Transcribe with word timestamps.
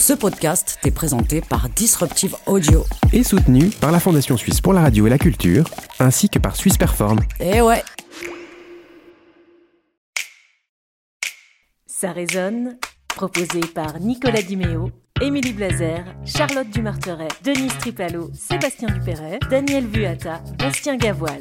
Ce 0.00 0.14
podcast 0.14 0.78
t'est 0.80 0.90
présenté 0.90 1.42
par 1.42 1.68
Disruptive 1.68 2.34
Audio. 2.46 2.86
Et 3.12 3.22
soutenu 3.22 3.68
par 3.68 3.92
la 3.92 4.00
Fondation 4.00 4.38
Suisse 4.38 4.62
pour 4.62 4.72
la 4.72 4.80
radio 4.80 5.06
et 5.06 5.10
la 5.10 5.18
culture, 5.18 5.68
ainsi 5.98 6.30
que 6.30 6.38
par 6.38 6.56
Suisse 6.56 6.78
Perform. 6.78 7.20
Eh 7.38 7.60
ouais 7.60 7.82
Ça 11.84 12.12
résonne, 12.12 12.78
proposé 13.08 13.60
par 13.74 14.00
Nicolas 14.00 14.40
Diméo, 14.40 14.90
Émilie 15.20 15.52
Blazer, 15.52 16.02
Charlotte 16.24 16.70
Dumarteret, 16.70 17.28
Denise 17.44 17.76
Tripalo, 17.78 18.30
Sébastien 18.32 18.88
Dupéret, 18.88 19.38
Daniel 19.50 19.86
Vuata, 19.86 20.40
Bastien 20.58 20.96
Gavoil. 20.96 21.40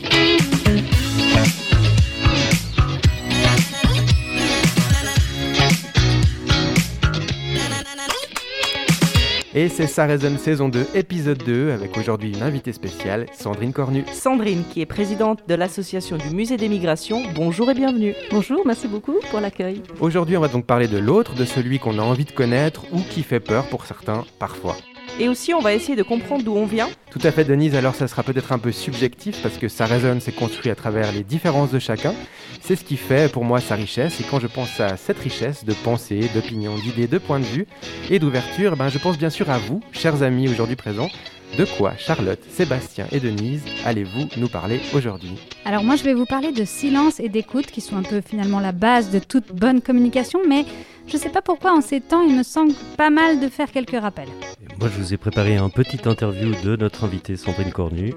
Et 9.60 9.68
c'est 9.68 9.88
Ça 9.88 10.06
résonne 10.06 10.38
saison 10.38 10.70
2, 10.70 10.88
épisode 10.96 11.44
2, 11.44 11.72
avec 11.72 11.98
aujourd'hui 11.98 12.32
une 12.32 12.44
invitée 12.44 12.72
spéciale, 12.72 13.26
Sandrine 13.34 13.74
Cornu. 13.74 14.06
Sandrine, 14.14 14.64
qui 14.72 14.80
est 14.80 14.86
présidente 14.86 15.42
de 15.50 15.54
l'association 15.54 16.16
du 16.16 16.34
Musée 16.34 16.56
des 16.56 16.70
Migrations. 16.70 17.22
Bonjour 17.36 17.70
et 17.70 17.74
bienvenue. 17.74 18.16
Bonjour, 18.32 18.66
merci 18.66 18.88
beaucoup 18.88 19.16
pour 19.30 19.42
l'accueil. 19.42 19.84
Aujourd'hui, 20.00 20.38
on 20.38 20.40
va 20.40 20.48
donc 20.48 20.66
parler 20.66 20.88
de 20.88 20.98
l'autre, 20.98 21.36
de 21.36 21.44
celui 21.44 21.78
qu'on 21.78 22.00
a 22.00 22.02
envie 22.02 22.24
de 22.24 22.32
connaître 22.32 22.86
ou 22.94 23.02
qui 23.02 23.22
fait 23.22 23.42
peur 23.42 23.66
pour 23.66 23.86
certains 23.86 24.24
parfois. 24.40 24.78
Et 25.22 25.28
aussi, 25.28 25.54
on 25.54 25.60
va 25.60 25.74
essayer 25.74 25.98
de 25.98 26.04
comprendre 26.04 26.46
d'où 26.46 26.56
on 26.56 26.66
vient. 26.66 26.88
Tout 27.12 27.20
à 27.24 27.32
fait, 27.32 27.44
Denise. 27.44 27.76
Alors, 27.76 27.94
ça 27.94 28.08
sera 28.08 28.24
peut-être 28.24 28.54
un 28.54 28.58
peu 28.58 28.72
subjectif 28.72 29.42
parce 29.44 29.58
que 29.58 29.68
ça 29.68 29.86
résonne, 29.86 30.22
c'est 30.22 30.32
construit 30.32 30.72
à 30.72 30.76
travers 30.76 31.12
les 31.12 31.24
différences 31.24 31.72
de 31.72 31.80
chacun. 31.80 32.14
C'est 32.62 32.78
ce 32.78 32.86
qui 32.86 32.96
fait 32.96 33.30
pour 33.30 33.44
moi 33.44 33.60
sa 33.60 33.76
richesse. 33.76 34.22
Et 34.22 34.24
quand 34.24 34.40
je 34.40 34.48
pense 34.48 34.80
à 34.80 34.96
cette 34.96 35.20
richesse 35.20 35.66
de 35.66 35.74
pensée, 35.74 36.30
d'opinion, 36.34 36.76
d'idées, 36.76 37.08
de 37.08 37.18
points 37.18 37.40
de 37.40 37.46
vue 37.46 37.68
et 38.10 38.20
d'ouverture, 38.20 38.78
ben, 38.78 38.88
je 38.88 38.98
pense 38.98 39.18
bien 39.18 39.30
sûr 39.30 39.50
à 39.50 39.58
vous, 39.58 39.82
chers 39.92 40.24
amis 40.24 40.48
aujourd'hui 40.48 40.78
présents. 40.78 41.10
De 41.58 41.66
quoi 41.78 41.94
Charlotte, 41.98 42.40
Sébastien 42.50 43.08
et 43.12 43.20
Denise 43.20 43.64
allez-vous 43.86 44.30
nous 44.38 44.48
parler 44.48 44.80
aujourd'hui 44.94 45.38
Alors 45.66 45.84
moi 45.84 45.96
je 45.96 46.04
vais 46.04 46.14
vous 46.14 46.26
parler 46.26 46.52
de 46.52 46.64
silence 46.64 47.20
et 47.20 47.28
d'écoute 47.28 47.66
qui 47.68 47.82
sont 47.82 47.98
un 47.98 48.04
peu 48.04 48.22
finalement 48.22 48.60
la 48.60 48.72
base 48.72 49.10
de 49.10 49.20
toute 49.20 49.52
bonne 49.54 49.82
communication, 49.82 50.40
mais 50.48 50.66
je 51.08 51.16
ne 51.16 51.20
sais 51.20 51.30
pas 51.30 51.42
pourquoi 51.42 51.74
en 51.74 51.82
ces 51.82 52.02
temps 52.02 52.22
il 52.22 52.36
me 52.36 52.44
semble 52.44 52.74
pas 52.98 53.10
mal 53.10 53.40
de 53.40 53.50
faire 53.50 53.72
quelques 53.72 54.00
rappels. 54.00 54.30
Moi 54.80 54.90
je 54.94 55.02
vous 55.02 55.14
ai 55.14 55.18
préparé 55.18 55.58
un 55.58 55.70
petit 55.70 56.08
interview 56.08 56.52
de 56.64 56.76
notre 56.76 57.04
invitée 57.04 57.36
Sandrine 57.36 57.72
Cornu 57.72 58.14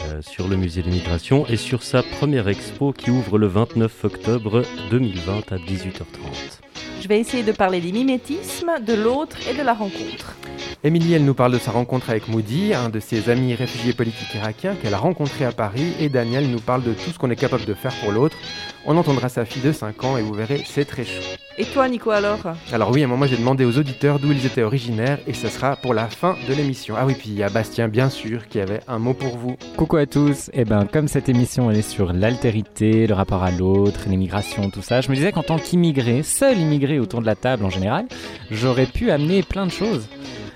euh, 0.00 0.20
sur 0.20 0.48
le 0.48 0.56
musée 0.56 0.82
de 0.82 0.88
l'immigration 0.88 1.46
et 1.46 1.56
sur 1.56 1.82
sa 1.82 2.02
première 2.02 2.48
expo 2.48 2.92
qui 2.92 3.10
ouvre 3.10 3.38
le 3.38 3.46
29 3.46 4.04
octobre 4.04 4.62
2020 4.90 5.52
à 5.52 5.56
18h30. 5.56 6.71
Je 7.02 7.08
vais 7.08 7.18
essayer 7.18 7.42
de 7.42 7.50
parler 7.50 7.80
des 7.80 7.90
mimétismes, 7.90 8.70
de 8.80 8.94
l'autre 8.94 9.36
et 9.50 9.58
de 9.58 9.62
la 9.64 9.74
rencontre. 9.74 10.36
Émilie, 10.84 11.14
elle 11.14 11.24
nous 11.24 11.34
parle 11.34 11.52
de 11.52 11.58
sa 11.58 11.72
rencontre 11.72 12.10
avec 12.10 12.28
Moody, 12.28 12.74
un 12.74 12.90
de 12.90 13.00
ses 13.00 13.28
amis 13.28 13.56
réfugiés 13.56 13.92
politiques 13.92 14.32
irakiens 14.36 14.76
qu'elle 14.76 14.94
a 14.94 14.98
rencontré 14.98 15.44
à 15.44 15.50
Paris. 15.50 15.94
Et 15.98 16.08
Daniel 16.08 16.48
nous 16.48 16.60
parle 16.60 16.84
de 16.84 16.92
tout 16.92 17.10
ce 17.10 17.18
qu'on 17.18 17.30
est 17.30 17.36
capable 17.36 17.64
de 17.64 17.74
faire 17.74 17.92
pour 18.02 18.12
l'autre. 18.12 18.36
On 18.84 18.96
entendra 18.96 19.28
sa 19.28 19.44
fille 19.44 19.62
de 19.62 19.70
5 19.70 20.02
ans 20.02 20.16
et 20.16 20.22
vous 20.22 20.32
verrez, 20.32 20.64
c'est 20.66 20.84
très 20.84 21.04
chaud. 21.04 21.22
Et 21.56 21.64
toi, 21.64 21.88
Nico, 21.88 22.10
alors? 22.10 22.40
Alors 22.72 22.90
oui, 22.90 23.02
à 23.02 23.04
un 23.04 23.08
moment, 23.08 23.26
j'ai 23.26 23.36
demandé 23.36 23.64
aux 23.64 23.78
auditeurs 23.78 24.18
d'où 24.18 24.32
ils 24.32 24.44
étaient 24.44 24.62
originaires 24.62 25.18
et 25.26 25.34
ce 25.34 25.48
sera 25.48 25.76
pour 25.76 25.94
la 25.94 26.08
fin 26.08 26.34
de 26.48 26.54
l'émission. 26.54 26.96
Ah 26.98 27.06
oui, 27.06 27.14
puis 27.16 27.28
il 27.28 27.36
y 27.36 27.44
a 27.44 27.48
Bastien, 27.48 27.86
bien 27.86 28.08
sûr, 28.08 28.48
qui 28.48 28.58
avait 28.58 28.80
un 28.88 28.98
mot 28.98 29.14
pour 29.14 29.36
vous. 29.36 29.56
Coucou 29.76 29.98
à 29.98 30.06
tous. 30.06 30.50
Et 30.52 30.64
ben, 30.64 30.84
comme 30.90 31.06
cette 31.06 31.28
émission, 31.28 31.70
elle 31.70 31.78
est 31.78 31.82
sur 31.82 32.12
l'altérité, 32.12 33.06
le 33.06 33.14
rapport 33.14 33.44
à 33.44 33.52
l'autre, 33.52 34.00
l'immigration, 34.08 34.70
tout 34.70 34.82
ça, 34.82 35.00
je 35.00 35.10
me 35.10 35.14
disais 35.14 35.30
qu'en 35.30 35.44
tant 35.44 35.58
qu'immigré, 35.58 36.24
seul 36.24 36.58
immigré 36.58 36.98
autour 36.98 37.20
de 37.20 37.26
la 37.26 37.36
table 37.36 37.64
en 37.64 37.70
général, 37.70 38.06
j'aurais 38.50 38.86
pu 38.86 39.12
amener 39.12 39.42
plein 39.42 39.66
de 39.66 39.72
choses. 39.72 40.08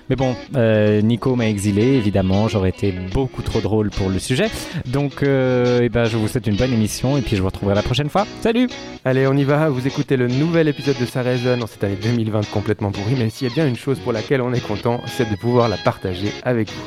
Mais 0.09 0.15
bon, 0.15 0.35
euh, 0.55 1.01
Nico 1.01 1.35
m'a 1.35 1.49
exilé, 1.49 1.83
évidemment, 1.95 2.47
j'aurais 2.47 2.69
été 2.69 2.93
beaucoup 3.13 3.41
trop 3.41 3.59
drôle 3.59 3.89
pour 3.89 4.09
le 4.09 4.19
sujet. 4.19 4.47
Donc, 4.85 5.21
euh, 5.21 5.81
eh 5.83 5.89
ben, 5.89 6.05
je 6.05 6.15
vous 6.15 6.29
souhaite 6.29 6.47
une 6.47 6.55
bonne 6.55 6.71
émission 6.71 7.17
et 7.17 7.21
puis 7.21 7.35
je 7.35 7.41
vous 7.41 7.47
retrouverai 7.47 7.75
la 7.75 7.83
prochaine 7.83 8.07
fois. 8.09 8.25
Salut 8.39 8.69
Allez, 9.03 9.27
on 9.27 9.33
y 9.33 9.43
va, 9.43 9.67
vous 9.67 9.85
écoutez 9.85 10.15
le 10.15 10.27
nouvel 10.27 10.69
épisode 10.69 10.95
de 10.97 11.05
Ça 11.05 11.23
résonne 11.23 11.61
en 11.61 11.67
cette 11.67 11.83
année 11.83 11.97
2020 12.01 12.49
complètement 12.51 12.91
pourrie, 12.91 13.15
mais 13.17 13.29
s'il 13.29 13.49
y 13.49 13.51
a 13.51 13.53
bien 13.53 13.67
une 13.67 13.75
chose 13.75 13.99
pour 13.99 14.13
laquelle 14.13 14.41
on 14.41 14.53
est 14.53 14.65
content, 14.65 15.01
c'est 15.07 15.29
de 15.29 15.35
pouvoir 15.35 15.67
la 15.67 15.77
partager 15.77 16.31
avec 16.43 16.69
vous. 16.71 16.83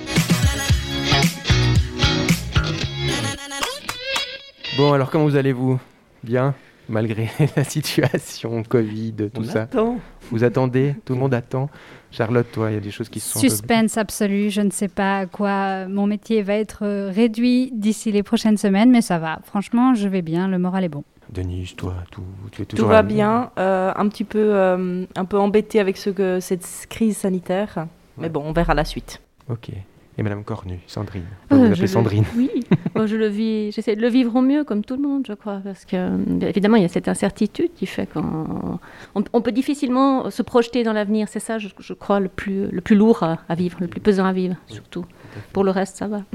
Bon, 4.78 4.94
alors 4.94 5.10
comment 5.10 5.24
vous 5.24 5.36
allez-vous? 5.36 5.78
Bien? 6.24 6.54
Malgré 6.88 7.28
la 7.56 7.64
situation, 7.64 8.62
Covid, 8.62 9.12
tout 9.34 9.42
On 9.42 9.44
ça? 9.44 9.62
attend. 9.62 9.98
Vous 10.30 10.42
attendez? 10.42 10.94
Tout 11.04 11.12
le 11.12 11.20
monde 11.20 11.34
attend? 11.34 11.68
Charlotte, 12.10 12.46
toi, 12.52 12.70
il 12.70 12.74
y 12.74 12.76
a 12.76 12.80
des 12.80 12.90
choses 12.90 13.08
qui 13.08 13.20
se 13.20 13.32
sont... 13.32 13.38
Suspense 13.38 13.96
absolu, 13.96 14.50
je 14.50 14.60
ne 14.60 14.70
sais 14.70 14.88
pas 14.88 15.18
à 15.20 15.26
quoi 15.26 15.86
mon 15.86 16.06
métier 16.06 16.42
va 16.42 16.54
être 16.54 16.80
euh, 16.82 17.10
réduit 17.14 17.70
d'ici 17.72 18.10
les 18.10 18.22
prochaines 18.22 18.56
semaines, 18.56 18.90
mais 18.90 19.00
ça 19.00 19.18
va. 19.18 19.38
Franchement, 19.44 19.94
je 19.94 20.08
vais 20.08 20.22
bien, 20.22 20.48
le 20.48 20.58
moral 20.58 20.84
est 20.84 20.88
bon. 20.88 21.04
Denise, 21.32 21.76
toi, 21.76 21.94
tout, 22.10 22.24
tu 22.50 22.62
es 22.62 22.64
Tout 22.64 22.86
va 22.86 22.94
là 22.94 23.02
bien. 23.02 23.50
euh, 23.58 23.92
un 23.94 24.08
petit 24.08 24.24
peu, 24.24 24.38
euh, 24.52 25.04
un 25.14 25.24
peu 25.24 25.38
embêté 25.38 25.78
avec 25.78 25.96
ce 25.96 26.10
que, 26.10 26.40
cette 26.40 26.66
crise 26.88 27.16
sanitaire. 27.18 27.86
Mais 28.18 28.28
bon, 28.28 28.42
on 28.44 28.52
verra 28.52 28.74
la 28.74 28.84
suite. 28.84 29.20
Ok. 29.48 29.70
Et 30.20 30.22
Madame 30.22 30.44
Cornu, 30.44 30.80
Sandrine. 30.86 31.24
Euh, 31.50 31.68
vous 31.68 31.74
je 31.74 31.80
le- 31.80 31.86
Sandrine. 31.86 32.24
Oui, 32.36 32.50
Bon, 32.94 33.06
je 33.06 33.16
le 33.16 33.26
vis, 33.28 33.72
j'essaie 33.72 33.96
de 33.96 34.02
le 34.02 34.08
vivre 34.08 34.36
au 34.36 34.42
mieux 34.42 34.64
comme 34.64 34.84
tout 34.84 34.96
le 34.96 35.00
monde, 35.02 35.24
je 35.26 35.32
crois, 35.32 35.62
parce 35.64 35.86
que 35.86 35.96
euh, 35.96 36.18
évidemment 36.42 36.76
il 36.76 36.82
y 36.82 36.84
a 36.84 36.88
cette 36.88 37.08
incertitude 37.08 37.70
qui 37.74 37.86
fait 37.86 38.04
qu'on 38.06 38.78
on, 39.14 39.24
on 39.32 39.40
peut 39.40 39.50
difficilement 39.50 40.28
se 40.28 40.42
projeter 40.42 40.82
dans 40.82 40.92
l'avenir. 40.92 41.26
C'est 41.30 41.40
ça, 41.40 41.56
je, 41.58 41.68
je 41.78 41.94
crois, 41.94 42.20
le 42.20 42.28
plus, 42.28 42.66
le 42.70 42.82
plus 42.82 42.96
lourd 42.96 43.22
à, 43.22 43.38
à 43.48 43.54
vivre, 43.54 43.78
le 43.80 43.86
plus 43.88 44.02
pesant 44.02 44.26
à 44.26 44.34
vivre, 44.34 44.56
surtout. 44.66 45.06
Pour 45.54 45.64
le 45.64 45.70
reste, 45.70 45.96
ça 45.96 46.06
va. 46.06 46.20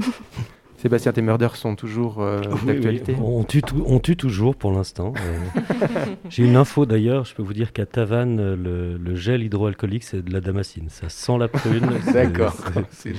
Sébastien, 0.86 1.10
tes 1.12 1.20
murders 1.22 1.56
sont 1.56 1.74
toujours 1.74 2.20
euh, 2.22 2.40
Oui, 2.48 2.58
oui, 2.60 2.66
d'actualité 2.74 3.16
on, 3.20 3.42
tue 3.42 3.60
tout- 3.60 3.82
on 3.88 3.98
tue 3.98 4.16
toujours 4.16 4.54
pour 4.54 4.70
l'instant. 4.70 5.14
Euh, 5.16 5.80
J'ai 6.30 6.44
une 6.44 6.54
info 6.54 6.86
d'ailleurs, 6.86 7.24
je 7.24 7.34
peux 7.34 7.42
vous 7.42 7.54
dire 7.54 7.72
qu'à 7.72 7.86
Tavannes, 7.86 8.54
le, 8.54 8.96
le 8.96 9.14
gel 9.16 9.42
hydroalcoolique, 9.42 10.04
c'est 10.04 10.24
de 10.24 10.32
la 10.32 10.40
damascine. 10.40 10.86
Ça 10.88 11.08
sent 11.08 11.38
la 11.38 11.48
prune. 11.48 11.90
c'est- 12.04 12.12
D'accord. 12.12 12.54
c'est- 12.92 13.14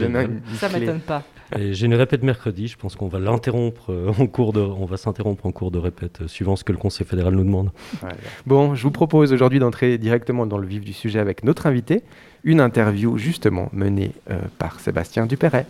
Ça 0.56 0.70
m'étonne 0.70 1.02
pas. 1.02 1.24
J'ai 1.58 1.86
une 1.88 1.94
répète 1.96 2.24
mercredi, 2.24 2.68
je 2.70 2.78
pense 2.78 2.96
qu'on 2.96 3.08
va 3.10 3.20
l'interrompre 3.20 3.92
euh, 3.92 4.14
en 4.18 4.28
cours 4.28 4.54
de, 4.54 4.62
on 4.62 4.86
va 4.86 4.96
s'interrompre 4.96 5.46
en 5.46 5.52
cours 5.52 5.72
de 5.72 5.78
répète, 5.80 6.20
euh, 6.22 6.28
suivant 6.30 6.56
ce 6.56 6.64
que 6.64 6.72
le 6.72 6.78
Conseil 6.78 7.06
fédéral 7.06 7.34
nous 7.36 7.44
demande. 7.44 7.72
Voilà. 8.00 8.16
Bon, 8.46 8.76
je 8.76 8.84
vous 8.84 8.92
propose 8.92 9.34
aujourd'hui 9.34 9.60
d'entrer 9.60 9.98
directement 9.98 10.46
dans 10.46 10.58
le 10.58 10.68
vif 10.68 10.86
du 10.86 10.94
sujet 10.94 11.20
avec 11.20 11.44
notre 11.44 11.66
invité, 11.68 12.04
une 12.46 12.62
interview 12.62 13.18
justement 13.18 13.68
menée 13.74 14.12
euh, 14.32 14.40
par 14.58 14.80
Sébastien 14.80 15.26
Dupéret. 15.26 15.66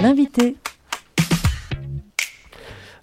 L'invité. 0.00 0.56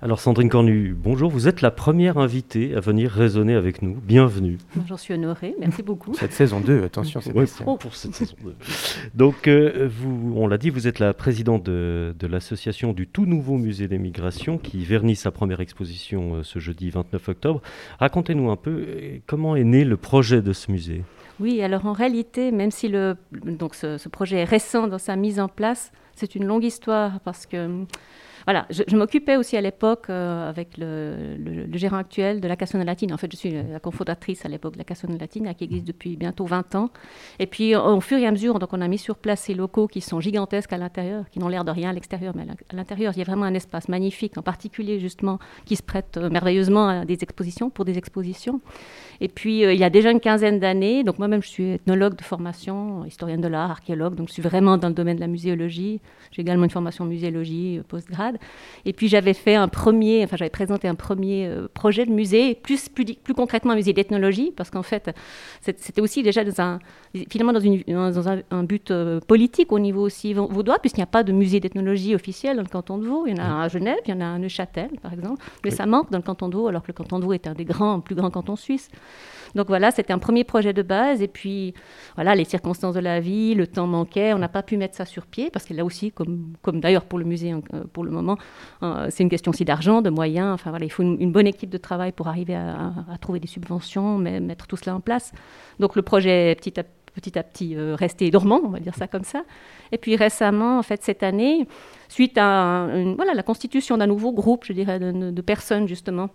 Alors 0.02 0.22
Sandrine 0.22 0.48
Cornu, 0.50 0.96
bonjour, 0.98 1.30
vous 1.30 1.50
êtes 1.50 1.60
la 1.62 1.72
première 1.72 2.18
invitée 2.18 2.74
à 2.74 2.80
venir 2.80 3.12
raisonner 3.12 3.54
avec 3.54 3.82
nous. 3.82 3.96
Bienvenue. 4.02 4.58
J'en 4.88 4.96
suis 4.96 5.14
honorée, 5.14 5.56
merci 5.60 5.84
beaucoup. 5.84 6.14
Cette 6.14 6.32
saison 6.32 6.62
2, 6.62 6.84
attention, 6.86 7.20
Ouais, 7.20 7.26
Sébastien. 7.26 7.66
pour, 7.66 7.78
pour 7.80 7.96
cette 7.96 8.16
saison 8.16 8.36
2. 8.44 8.56
Donc, 9.14 9.48
euh, 9.50 9.90
vous, 9.92 10.34
on 10.38 10.48
l'a 10.48 10.58
dit, 10.58 10.70
vous 10.70 10.88
êtes 10.88 11.00
la 11.00 11.14
présidente 11.14 11.64
de, 11.64 12.16
de 12.18 12.28
l'association 12.28 12.94
du 12.94 13.08
tout 13.08 13.26
nouveau 13.26 13.58
musée 13.58 13.90
des 13.90 13.98
migrations 13.98 14.58
qui 14.58 14.86
vernit 14.86 15.18
sa 15.18 15.32
première 15.32 15.60
exposition 15.60 16.36
euh, 16.38 16.44
ce 16.44 16.60
jeudi 16.60 16.90
29 16.90 17.28
octobre. 17.30 17.62
Racontez-nous 18.00 18.50
un 18.50 18.56
peu 18.56 18.72
euh, 18.88 19.18
comment 19.28 19.58
est 19.58 19.66
né 19.66 19.84
le 19.84 19.98
projet 19.98 20.42
de 20.42 20.54
ce 20.54 20.72
musée? 20.72 21.04
Oui, 21.42 21.62
alors 21.62 21.86
en 21.86 21.94
réalité, 21.94 22.52
même 22.52 22.72
si 22.72 22.88
le, 22.88 23.16
donc 23.34 23.76
ce, 23.76 23.98
ce 23.98 24.08
projet 24.10 24.38
est 24.38 24.44
récent 24.46 24.88
dans 24.88 24.98
sa 24.98 25.16
mise 25.18 25.40
en 25.42 25.48
place, 25.50 25.92
c'est 26.20 26.36
une 26.36 26.46
longue 26.46 26.66
histoire 26.66 27.22
parce 27.22 27.46
que 27.46 27.86
voilà, 28.50 28.66
je, 28.72 28.98
m'occupais 28.98 29.38
aussi 29.38 29.58
à 29.58 29.62
l'époque 29.62 30.08
euh, 30.10 30.50
avec 30.50 30.80
le, 30.80 31.68
gérant 31.74 31.98
actuel 31.98 32.42
de 32.42 32.48
la 32.48 32.56
Cassone 32.56 32.84
Latine. 32.84 33.14
En 33.14 33.18
fait, 33.18 33.32
je 33.32 33.38
suis 33.38 33.52
la 33.52 33.80
cofondatrice 33.80 34.44
à 34.44 34.50
l'époque 34.50 34.74
de 34.74 34.80
la 34.80 34.86
Cassone 34.86 35.16
Latine, 35.20 35.54
qui 35.56 35.66
existe 35.66 35.86
depuis 35.86 36.18
bientôt 36.18 36.46
20 36.46 36.74
ans. 36.74 36.90
Et 37.38 37.46
puis, 37.46 37.76
au 37.76 38.02
fur 38.02 38.18
et 38.18 38.26
à 38.26 38.32
mesure, 38.32 38.58
donc, 38.58 38.74
on 38.74 38.82
a 38.82 38.88
mis 38.88 38.98
sur 38.98 39.18
place 39.18 39.42
ces 39.42 39.54
locaux 39.54 39.86
qui 39.86 40.02
sont 40.02 40.20
gigantesques 40.20 40.74
à 40.74 40.80
l'intérieur, 40.80 41.30
qui 41.30 41.38
n'ont 41.38 41.48
l'air 41.48 41.64
de 41.64 41.70
rien 41.70 41.92
à 41.92 41.94
l'extérieur, 41.94 42.34
mais 42.36 42.42
à 42.42 42.46
l'in- 42.46 42.56
à 42.72 42.76
l'intérieur, 42.76 43.14
il 43.16 43.20
y 43.20 43.22
a 43.22 43.24
vraiment 43.24 43.46
un 43.46 43.54
espace 43.54 43.88
magnifique, 43.88 44.36
en 44.36 44.42
particulier 44.42 45.00
justement, 45.00 45.38
qui 45.66 45.76
se 45.76 45.84
prête 45.84 46.18
euh, 46.18 46.32
merveilleusement 46.32 46.88
à 46.88 47.06
des 47.06 47.20
expositions, 47.22 47.70
pour 47.70 47.86
des 47.86 48.00
expositions. 48.00 48.62
Et 49.22 49.28
puis, 49.28 49.64
euh, 49.64 49.74
il 49.74 49.80
y 49.80 49.84
a 49.84 49.92
déjà 49.92 50.10
une 50.10 50.22
quinzaine 50.22 50.60
d'années, 50.60 51.04
donc 51.04 51.20
moi-même, 51.20 51.44
je 51.44 51.50
suis 51.50 51.70
ethnologue 51.74 52.16
de 52.16 52.24
formation, 52.24 53.06
historienne 53.06 53.42
de 53.42 53.48
l'art, 53.48 53.70
archéologue, 53.70 54.16
donc 54.16 54.30
je 54.30 54.34
suis 54.34 54.42
vraiment 54.42 54.80
dans 54.80 54.88
le 54.88 54.96
domaine 54.96 55.18
de 55.18 55.22
la 55.22 55.28
muséologie. 55.28 56.02
J'ai 56.32 56.42
également 56.42 56.64
une 56.64 56.72
formation 56.72 57.04
en 57.04 57.08
muséologie 57.08 57.82
post-grade. 57.88 58.39
Et 58.86 58.94
puis, 58.94 59.08
j'avais 59.08 59.34
fait 59.34 59.56
un 59.56 59.68
premier, 59.68 60.24
enfin, 60.24 60.38
j'avais 60.38 60.50
présenté 60.50 60.88
un 60.88 60.96
premier 60.96 61.48
euh, 61.48 61.68
projet 61.74 62.06
de 62.06 62.12
musée, 62.12 62.56
plus, 62.56 62.88
plus, 62.90 63.06
plus 63.16 63.34
concrètement 63.34 63.74
un 63.74 63.76
musée 63.76 63.94
d'ethnologie, 63.94 64.54
parce 64.56 64.70
qu'en 64.70 64.84
fait, 64.84 65.12
c'était 65.62 66.02
aussi 66.02 66.24
déjà 66.24 66.44
dans 66.44 66.62
un, 66.62 66.80
finalement 67.30 67.54
dans, 67.54 67.60
une, 67.60 67.84
dans 67.88 68.30
un, 68.30 68.42
un 68.52 68.64
but 68.64 68.92
euh, 68.92 69.20
politique 69.20 69.72
au 69.72 69.80
niveau 69.80 70.02
aussi 70.02 70.34
vau- 70.34 70.48
vaudois, 70.48 70.80
puisqu'il 70.80 71.02
n'y 71.02 71.04
a 71.04 71.08
pas 71.08 71.24
de 71.24 71.34
musée 71.34 71.60
d'ethnologie 71.60 72.16
officiel 72.16 72.56
dans 72.56 72.64
le 72.64 72.70
canton 72.70 72.98
de 72.98 73.06
Vaud. 73.06 73.26
Il 73.28 73.36
y 73.38 73.40
en 73.40 73.44
a 73.44 73.48
un 73.48 73.62
à 73.62 73.68
Genève, 73.68 74.00
il 74.06 74.12
y 74.12 74.14
en 74.14 74.22
a 74.22 74.26
un 74.26 74.36
à 74.36 74.40
Neuchâtel, 74.40 74.92
par 75.02 75.12
exemple. 75.14 75.44
Mais 75.66 75.72
ça 75.72 75.86
manque 75.86 76.10
dans 76.12 76.18
le 76.18 76.24
canton 76.24 76.48
de 76.48 76.56
Vaud, 76.56 76.68
alors 76.68 76.82
que 76.82 76.88
le 76.88 76.94
canton 76.94 77.20
de 77.20 77.26
Vaud 77.26 77.34
est 77.34 77.48
un 77.48 77.54
des 77.54 77.66
grands, 77.66 78.00
plus 78.00 78.16
grands 78.16 78.32
cantons 78.32 78.56
suisses. 78.56 78.90
Donc 79.56 79.68
voilà, 79.68 79.92
c'était 79.92 80.14
un 80.14 80.20
premier 80.20 80.44
projet 80.44 80.74
de 80.74 80.82
base. 80.82 81.22
Et 81.22 81.28
puis, 81.28 81.74
voilà, 82.16 82.36
les 82.36 82.46
circonstances 82.46 82.96
de 82.96 83.00
la 83.00 83.20
vie, 83.20 83.56
le 83.56 83.68
temps 83.68 83.88
manquait. 83.88 84.34
On 84.34 84.40
n'a 84.40 84.50
pas 84.50 84.64
pu 84.64 84.78
mettre 84.78 84.96
ça 84.96 85.06
sur 85.06 85.26
pied 85.26 85.50
parce 85.50 85.66
que 85.66 85.74
là 85.74 85.86
aussi, 85.86 86.12
comme, 86.12 86.54
d'ailleurs 86.74 87.06
pour 87.06 87.20
le 87.20 87.26
musée 87.26 87.54
euh, 87.54 87.84
pour 87.92 88.04
le 88.04 88.12
moment, 88.12 88.38
euh, 88.84 89.08
c'est 89.10 89.24
une 89.24 89.30
question 89.30 89.52
aussi 89.52 89.66
d'argent, 89.66 90.02
de 90.02 90.10
moyens. 90.10 90.54
Enfin 90.54 90.70
voilà, 90.70 90.86
il 90.86 90.92
faut 90.92 91.04
une, 91.04 91.32
bonne 91.32 91.48
équipe 91.48 91.70
de 91.70 91.78
travail 91.78 92.12
pour 92.12 92.28
arriver 92.28 92.56
à, 92.56 92.94
trouver 93.22 93.40
des 93.40 93.48
subventions, 93.48 94.18
mettre 94.18 94.68
tout 94.68 94.78
cela 94.78 94.96
en 94.96 95.00
place. 95.00 95.32
Donc 95.80 95.96
le 95.96 96.02
projet 96.02 96.56
petit 96.56 96.80
à 96.80 96.84
petit 97.16 97.38
à 97.38 97.44
petit 97.44 97.76
euh, 97.76 97.96
resté 97.96 98.30
dormant, 98.30 98.62
on 98.64 98.70
va 98.70 98.80
dire 98.80 98.96
ça 98.96 99.08
comme 99.08 99.24
ça. 99.24 99.44
Et 99.92 99.98
puis 99.98 100.16
récemment, 100.16 100.80
en 100.80 100.84
fait, 100.84 101.04
cette 101.04 101.24
année, 101.24 101.68
suite 102.08 102.38
à 102.38 102.88
voilà, 103.16 103.34
la 103.34 103.44
constitution 103.44 103.98
d'un 103.98 104.08
nouveau 104.08 104.32
groupe, 104.32 104.64
je 104.66 104.74
dirais, 104.74 105.00
de 105.00 105.42
personnes 105.42 105.88
justement 105.88 106.30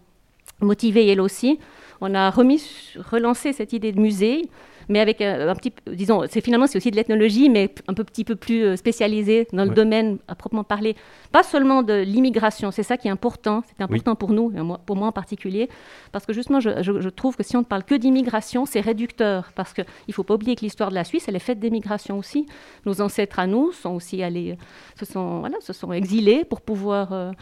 motivées 0.60 1.10
elles 1.10 1.20
aussi, 1.20 1.58
on 2.00 2.14
a 2.14 2.30
relancé 2.30 3.52
cette 3.52 3.72
idée 3.72 3.92
de 3.92 4.00
musée 4.00 4.42
mais 4.88 5.00
avec 5.00 5.20
euh, 5.20 5.50
un, 5.50 5.54
petit, 5.54 5.72
disons, 5.86 6.22
c'est 6.28 6.40
finalement 6.40 6.66
c'est 6.66 6.78
aussi 6.78 6.90
de 6.90 6.96
l'ethnologie, 6.96 7.48
mais 7.48 7.72
un 7.88 7.94
peu, 7.94 8.04
petit 8.04 8.24
peu 8.24 8.36
plus 8.36 8.64
euh, 8.64 8.76
spécialisé 8.76 9.46
dans 9.52 9.64
le 9.64 9.70
domaine 9.70 10.18
à 10.28 10.34
proprement 10.34 10.64
parler. 10.64 10.96
Pas 11.32 11.42
seulement 11.42 11.82
de 11.82 11.94
l'immigration, 11.94 12.70
c'est 12.70 12.82
ça 12.82 12.96
qui 12.96 13.08
est 13.08 13.10
important, 13.10 13.62
c'est 13.66 13.82
important 13.82 14.14
pour 14.14 14.32
nous, 14.32 14.52
pour 14.86 14.96
moi 14.96 15.08
en 15.08 15.12
particulier, 15.12 15.68
parce 16.12 16.26
que 16.26 16.32
justement, 16.32 16.60
je, 16.60 17.08
trouve 17.08 17.36
que 17.36 17.42
si 17.42 17.56
on 17.56 17.60
ne 17.60 17.64
parle 17.64 17.84
que 17.84 17.94
d'immigration, 17.94 18.66
c'est 18.66 18.80
réducteur, 18.80 19.50
parce 19.54 19.72
qu'il 19.72 19.84
ne 20.08 20.12
faut 20.12 20.22
pas 20.22 20.34
oublier 20.34 20.54
que 20.56 20.62
l'histoire 20.62 20.90
de 20.90 20.94
la 20.94 21.04
Suisse, 21.04 21.26
elle 21.28 21.36
est 21.36 21.40
faite 21.40 21.58
d'immigration 21.60 22.18
aussi. 22.18 22.46
Nos 22.86 23.00
ancêtres 23.00 23.38
à 23.38 23.46
nous 23.46 23.72
sont 23.72 23.90
aussi 23.90 24.22
allés, 24.22 24.56
se 24.98 25.04
sont, 25.04 25.40
voilà, 25.40 25.56
se 25.60 25.72
sont 25.72 25.92
exilés 25.92 26.44
pour 26.44 26.60
pouvoir 26.60 27.12
euh, 27.12 27.32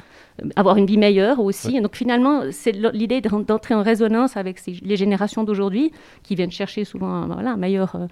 avoir 0.56 0.76
une 0.76 0.86
vie 0.86 0.98
meilleure 0.98 1.40
aussi. 1.40 1.80
Donc 1.80 1.96
finalement, 1.96 2.42
c'est 2.50 2.72
l'idée 2.72 3.20
d'entrer 3.20 3.74
en 3.74 3.82
résonance 3.82 4.36
avec 4.36 4.60
les 4.66 4.96
générations 4.96 5.44
d'aujourd'hui 5.44 5.92
qui 6.22 6.34
viennent 6.34 6.50
chercher 6.50 6.84
souvent 6.84 7.30
voilà, 7.34 7.56
meilleur, 7.56 7.94
euh, 7.96 8.06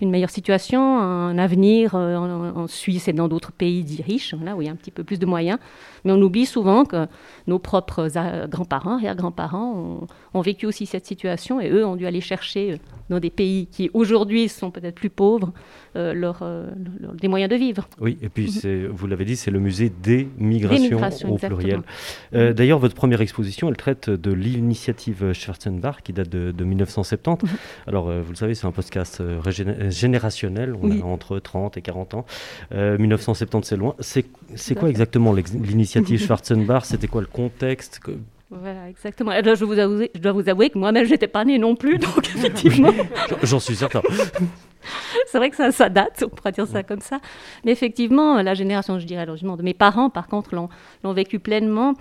une 0.00 0.10
meilleure 0.10 0.30
situation, 0.30 0.98
un 0.98 1.38
avenir 1.38 1.94
euh, 1.94 2.16
en, 2.16 2.66
Suisse 2.66 3.08
et 3.08 3.12
dans 3.12 3.28
d'autres 3.28 3.52
pays 3.52 3.84
dits 3.84 4.02
riches, 4.02 4.34
là 4.44 4.56
où 4.56 4.62
il 4.62 4.66
y 4.66 4.68
a 4.68 4.72
un 4.72 4.76
petit 4.76 4.90
peu 4.90 5.04
plus 5.04 5.18
de 5.18 5.26
moyens. 5.26 5.58
Mais 6.04 6.12
on 6.12 6.20
oublie 6.20 6.46
souvent 6.46 6.84
que 6.84 7.06
nos 7.46 7.58
propres 7.58 8.08
euh, 8.16 8.46
grands-parents, 8.46 8.96
arrière-grands-parents 8.96 10.06
ont, 10.34 10.40
vécu 10.40 10.66
aussi 10.66 10.86
cette 10.86 11.06
situation 11.06 11.60
et 11.60 11.70
eux 11.70 11.84
ont 11.84 11.96
dû 11.96 12.06
aller 12.06 12.20
chercher 12.20 12.78
dans 13.08 13.18
des 13.18 13.30
pays 13.30 13.66
qui 13.66 13.90
aujourd'hui 13.94 14.48
sont 14.48 14.70
peut-être 14.70 14.94
plus 14.94 15.10
pauvres 15.10 15.52
leur, 15.94 16.44
des 17.14 17.26
moyens 17.26 17.50
de 17.50 17.56
vivre. 17.56 17.88
Oui, 18.00 18.18
et 18.20 18.28
puis 18.28 18.60
mhm. 18.62 18.88
vous 18.88 19.06
l'avez 19.06 19.24
dit, 19.24 19.34
c'est 19.34 19.50
le 19.50 19.60
musée 19.60 19.90
des 19.90 20.28
migrations, 20.38 21.00
au 21.32 21.38
pluriel. 21.38 21.80
D'ailleurs, 22.32 22.78
votre 22.78 22.94
première 22.94 23.22
exposition, 23.22 23.68
elle 23.70 23.78
traite 23.78 24.10
de 24.10 24.30
l'initiative 24.30 25.32
Schwarzenbach 25.32 26.02
qui 26.04 26.12
date 26.12 26.28
de, 26.28 26.64
1970. 26.64 27.50
Mhm. 27.50 27.58
Alors, 27.86 28.12
vous 28.12 28.30
le 28.30 28.36
savez, 28.36 28.54
c'est 28.54 28.66
un 28.66 28.72
podcast 28.72 29.22
générationnel, 29.90 30.74
on 30.80 30.90
a 31.00 31.04
entre 31.04 31.38
30 31.38 31.76
et 31.76 31.82
40 31.82 32.14
ans. 32.14 32.26
1970, 32.72 33.56
euh, 33.56 33.68
c'est 33.68 33.76
loin. 33.76 33.94
C'est 34.54 34.74
quoi 34.74 34.88
exactement 34.88 35.32
l'initiative 35.32 36.20
Schwarzenbach? 36.20 36.84
C'était 36.84 37.08
quoi 37.08 37.20
le 37.20 37.26
contexte 37.26 38.00
voilà, 38.50 38.88
exactement. 38.88 39.32
je, 39.32 39.64
vous 39.64 39.74
je 39.74 40.20
dois 40.20 40.32
vous 40.32 40.48
avouer 40.48 40.70
que 40.70 40.78
moi-même, 40.78 41.04
je 41.04 41.10
n'étais 41.10 41.26
pas 41.26 41.44
née 41.44 41.58
non 41.58 41.74
plus, 41.74 41.98
donc 41.98 42.28
effectivement. 42.36 42.92
J'en 43.42 43.60
suis 43.60 43.76
certain. 43.76 44.02
c'est 45.26 45.38
vrai 45.38 45.50
que 45.50 45.56
ça, 45.56 45.72
ça, 45.72 45.88
date, 45.88 46.22
on 46.24 46.28
pourrait 46.28 46.52
dire 46.52 46.66
ça 46.66 46.82
comme 46.82 47.00
ça. 47.00 47.20
Mais 47.64 47.72
effectivement, 47.72 48.40
la 48.42 48.54
génération, 48.54 48.98
je 48.98 49.06
dirais, 49.06 49.26
de 49.26 49.62
mes 49.62 49.74
parents, 49.74 50.10
par 50.10 50.28
contre, 50.28 50.54
l'ont 50.54 51.12
vécu 51.12 51.38
pleinement. 51.38 51.94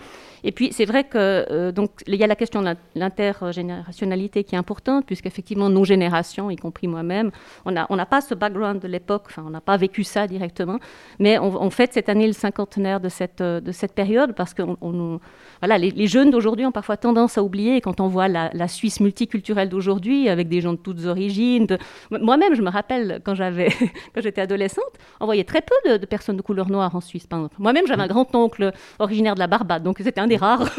Et 0.48 0.52
puis, 0.52 0.70
c'est 0.72 0.86
vrai 0.86 1.04
que 1.04 1.18
euh, 1.18 1.72
donc 1.72 1.90
il 2.06 2.16
y 2.16 2.24
a 2.24 2.28
la 2.28 2.36
question 2.36 2.62
de 2.62 2.76
l'intergénérationnalité 2.94 4.44
qui 4.44 4.54
est 4.54 4.58
importante, 4.58 5.06
puisqu'effectivement, 5.08 5.70
nos 5.70 5.84
générations, 5.84 6.52
y 6.52 6.56
compris 6.56 6.88
moi-même, 6.88 7.32
on 7.66 7.72
n'a 7.72 7.88
on 7.90 7.98
pas 8.06 8.22
ce 8.22 8.36
background 8.36 8.80
de 8.80 8.88
l'époque, 8.88 9.24
enfin, 9.26 9.44
on 9.48 9.50
n'a 9.50 9.60
pas 9.60 9.76
vécu 9.76 10.04
ça 10.04 10.28
directement, 10.28 10.78
mais 11.18 11.40
on, 11.40 11.60
on, 11.60 11.72
fête 11.72 11.94
cette 11.94 12.10
année 12.10 12.28
le 12.28 12.34
cinquantenaire 12.34 13.00
de 13.00 13.10
cette, 13.10 13.42
de 13.42 13.72
cette 13.72 13.94
période, 13.94 14.36
parce 14.36 14.54
que 14.54 14.62
on, 14.62 15.20
voilà, 15.62 15.80
les, 15.80 16.06
jeunes 16.06 16.30
d'aujourd'hui 16.30 16.68
ont 16.68 16.72
parfois 16.72 16.98
tendance 16.98 17.40
à 17.40 17.44
oublier, 17.44 17.82
quand 17.82 18.00
on 18.00 18.08
voit 18.08 18.28
la, 18.28 18.68
Suisse 18.68 19.00
multiculturelle 19.00 19.70
d'aujourd'hui, 19.70 20.30
avec 20.30 20.48
des 20.48 20.62
gens 20.62 20.74
de 20.74 20.78
toutes 20.78 21.06
origines, 21.06 21.66
moi-même, 22.12 22.54
je 22.54 22.62
me 22.62 22.70
rappelle, 22.70 23.20
quand 23.26 23.34
j'étais 23.36 24.42
adolescente, 24.42 24.84
on 25.20 25.26
voyait 25.26 25.44
très 25.44 25.62
peu 25.62 25.98
de, 25.98 26.06
personnes 26.06 26.38
de 26.38 26.44
couleur 26.44 26.70
noire 26.70 26.96
en 26.96 27.02
Suisse. 27.02 27.28
Moi-même, 27.58 27.88
j'avais 27.88 28.04
un 28.04 28.08
grand-oncle 28.08 28.72
originaire 29.00 29.34
de 29.34 29.40
la 29.40 29.48
Barbade, 29.48 29.82
donc 29.82 29.98
c'était 30.04 30.22
un 30.22 30.28
des 30.28 30.35
rares, 30.38 30.70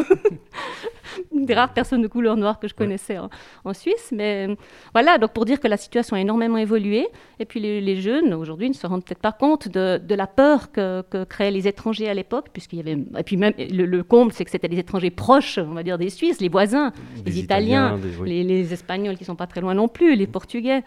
des 1.32 1.54
rares 1.54 1.72
personnes 1.72 2.02
de 2.02 2.08
couleur 2.08 2.36
noire 2.36 2.58
que 2.58 2.68
je 2.68 2.74
connaissais 2.74 3.18
en, 3.18 3.74
Suisse. 3.74 4.12
Mais 4.12 4.48
voilà, 4.92 5.18
donc 5.18 5.32
pour 5.32 5.44
dire 5.44 5.60
que 5.60 5.68
la 5.68 5.76
situation 5.76 6.16
a 6.16 6.20
énormément 6.20 6.56
évolué. 6.56 7.06
Et 7.38 7.44
puis 7.44 7.60
les, 7.60 8.00
jeunes, 8.00 8.34
aujourd'hui, 8.34 8.68
ne 8.68 8.74
se 8.74 8.86
rendent 8.86 9.04
peut-être 9.04 9.20
pas 9.20 9.32
compte 9.32 9.68
de, 9.68 10.14
la 10.14 10.26
peur 10.26 10.72
que, 10.72 11.24
créaient 11.24 11.50
les 11.50 11.68
étrangers 11.68 12.08
à 12.08 12.14
l'époque, 12.14 12.48
puisqu'il 12.52 12.76
y 12.76 12.80
avait... 12.80 12.98
Et 13.18 13.22
puis 13.24 13.36
même, 13.36 13.54
le, 13.58 14.02
comble, 14.02 14.32
c'est 14.32 14.44
que 14.44 14.50
c'était 14.50 14.68
des 14.68 14.78
étrangers 14.78 15.10
proches, 15.10 15.58
on 15.58 15.74
va 15.74 15.82
dire, 15.82 15.98
des 15.98 16.10
Suisses, 16.10 16.40
les 16.40 16.48
voisins, 16.48 16.92
les 17.24 17.38
Italiens, 17.38 17.98
les, 18.24 18.72
Espagnols 18.72 19.16
qui 19.16 19.24
sont 19.24 19.36
pas 19.36 19.46
très 19.46 19.60
loin 19.60 19.74
non 19.74 19.88
plus, 19.88 20.16
les 20.16 20.26
Portugais. 20.26 20.82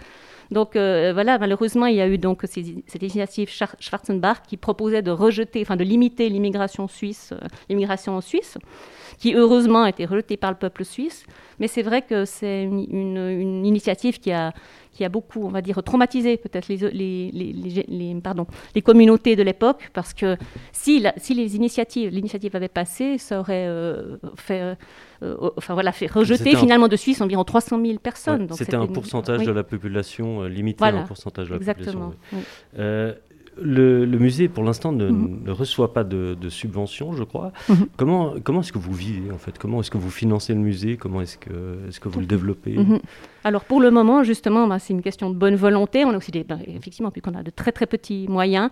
Donc 0.52 0.76
euh, 0.76 1.12
voilà, 1.14 1.38
malheureusement, 1.38 1.86
il 1.86 1.96
y 1.96 2.02
a 2.02 2.08
eu 2.08 2.18
donc 2.18 2.44
cette 2.46 3.02
initiative 3.02 3.50
Schwarzenbach 3.80 4.42
qui 4.48 4.58
proposait 4.58 5.02
de 5.02 5.12
rejeter, 5.12 5.62
enfin 5.62 5.76
de 5.76 5.84
limiter 5.84 6.30
l'immigration 6.30 6.88
suisse, 6.88 7.34
euh, 7.34 7.48
l'immigration 7.70 8.16
en 8.16 8.22
Suisse, 8.22 8.58
qui 9.20 9.34
heureusement 9.36 9.84
a 9.84 9.90
été 9.90 10.06
rejetée 10.06 10.38
par 10.38 10.52
le 10.52 10.58
peuple 10.58 10.86
suisse. 10.86 11.26
Mais 11.60 11.68
c'est 11.68 11.84
vrai 11.84 12.02
que 12.02 12.26
c'est 12.26 12.64
une, 12.64 13.66
initiative 13.66 14.20
qui 14.20 14.32
a, 14.32 14.54
qui 14.92 15.06
a 15.06 15.10
beaucoup, 15.10 15.44
on 15.44 15.50
va 15.50 15.62
dire, 15.62 15.84
traumatisé 15.84 16.38
peut-être 16.38 16.68
les, 16.68 16.78
les, 16.92 17.86
les, 17.88 18.16
pardon, 18.22 18.48
les 18.74 18.82
communautés 18.82 19.36
de 19.36 19.44
l'époque, 19.44 19.90
parce 19.94 20.14
que 20.14 20.36
si, 20.72 21.06
si 21.18 21.34
les 21.34 21.56
initiatives, 21.56 22.10
l'initiative 22.12 22.56
avait 22.56 22.70
passé, 22.70 23.18
ça 23.18 23.40
aurait 23.40 23.68
euh, 23.68 24.18
fait, 24.36 24.76
enfin 25.22 25.74
voilà, 25.74 25.92
fait 25.92 26.08
rejeter 26.08 26.56
finalement 26.56 26.88
de 26.88 26.96
Suisse 26.96 27.22
environ 27.22 27.44
300 27.44 27.80
000 27.84 28.00
personnes. 28.00 28.48
c'était 28.54 28.76
un 28.76 28.88
pourcentage 28.88 29.46
de 29.46 29.52
la 29.52 29.64
population 29.64 30.44
euh, 30.44 30.50
limité, 30.50 30.84
un 30.84 31.04
pourcentage 31.04 31.48
de 31.48 31.54
la 31.54 31.58
Exactement. 31.58 32.14
population. 32.32 33.16
Le, 33.62 34.06
musée, 34.06 34.48
pour 34.48 34.64
l'instant, 34.64 34.92
ne, 34.92 35.10
mhm. 35.10 35.50
reçoit 35.50 35.94
pas 35.94 36.04
de, 36.04 36.36
subventions, 36.50 37.14
je 37.14 37.24
crois. 37.24 37.52
Mhm. 37.68 37.88
Comment, 37.98 38.34
comment 38.44 38.62
est-ce 38.62 38.72
que 38.72 38.78
vous 38.78 38.94
vivez, 38.94 39.32
en 39.32 39.38
fait? 39.38 39.58
Comment 39.58 39.82
est-ce 39.82 39.92
que 39.92 39.98
vous 39.98 40.10
financez 40.10 40.54
le 40.54 40.60
musée? 40.60 40.98
Comment 40.98 41.22
est-ce 41.22 41.38
que, 41.38 41.88
est 41.88 42.00
que 42.00 42.10
vous 42.10 42.20
le 42.20 42.26
développez? 42.26 42.78
Mhm. 42.78 43.00
Alors, 43.44 43.64
pour 43.64 43.80
le 43.80 43.90
moment, 43.90 44.24
justement, 44.24 44.68
bah, 44.68 44.80
c'est 44.80 44.94
une 44.94 45.02
question 45.02 45.30
de 45.30 45.36
bonne 45.36 45.56
volonté. 45.56 46.04
On 46.04 46.10
a 46.10 46.18
aussi 46.18 46.32
des, 46.32 46.44
bah, 46.44 46.58
effectivement, 46.68 47.10
puisqu'on 47.10 47.36
a 47.36 47.44
de 47.44 47.50
très, 47.52 47.72
très 47.72 47.86
petits 47.86 48.26
moyens, 48.28 48.70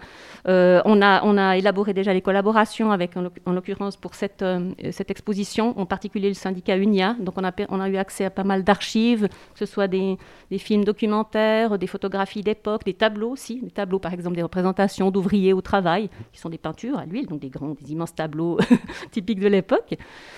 euh, 0.47 0.81
on, 0.83 1.01
a, 1.01 1.23
on 1.23 1.37
a 1.37 1.55
élaboré 1.57 1.93
déjà 1.93 2.13
les 2.13 2.21
collaborations 2.21 2.91
avec, 2.91 3.11
en 3.15 3.51
l'occurrence, 3.53 3.95
pour 3.95 4.13
cette, 4.13 4.41
euh, 4.41 4.71
cette 4.91 5.09
exposition, 5.09 5.79
en 5.79 5.85
particulier 5.85 6.27
le 6.27 6.33
syndicat 6.33 6.75
UNIA. 6.75 7.15
Donc, 7.19 7.35
on 7.37 7.45
a, 7.45 7.53
on 7.69 7.79
a 7.79 7.89
eu 7.89 7.95
accès 7.95 8.25
à 8.25 8.29
pas 8.29 8.43
mal 8.43 8.63
d'archives, 8.63 9.29
que 9.29 9.59
ce 9.59 9.65
soit 9.65 9.87
des, 9.87 10.17
des 10.51 10.57
films 10.57 10.83
documentaires, 10.83 11.77
des 11.77 11.87
photographies 11.87 12.41
d'époque, 12.41 12.83
des 12.83 12.93
tableaux 12.93 13.29
aussi, 13.29 13.61
des 13.61 13.71
tableaux, 13.71 13.99
par 13.99 14.13
exemple, 14.13 14.35
des 14.35 14.43
représentations 14.43 15.11
d'ouvriers 15.11 15.53
au 15.53 15.61
travail, 15.61 16.09
qui 16.33 16.39
sont 16.41 16.49
des 16.49 16.57
peintures 16.57 16.99
à 16.99 17.05
l'huile, 17.05 17.27
donc 17.27 17.39
des 17.39 17.49
grands, 17.49 17.75
des 17.81 17.93
immenses 17.93 18.13
tableaux 18.13 18.59
typiques 19.11 19.39
de 19.39 19.47
l'époque, 19.47 19.95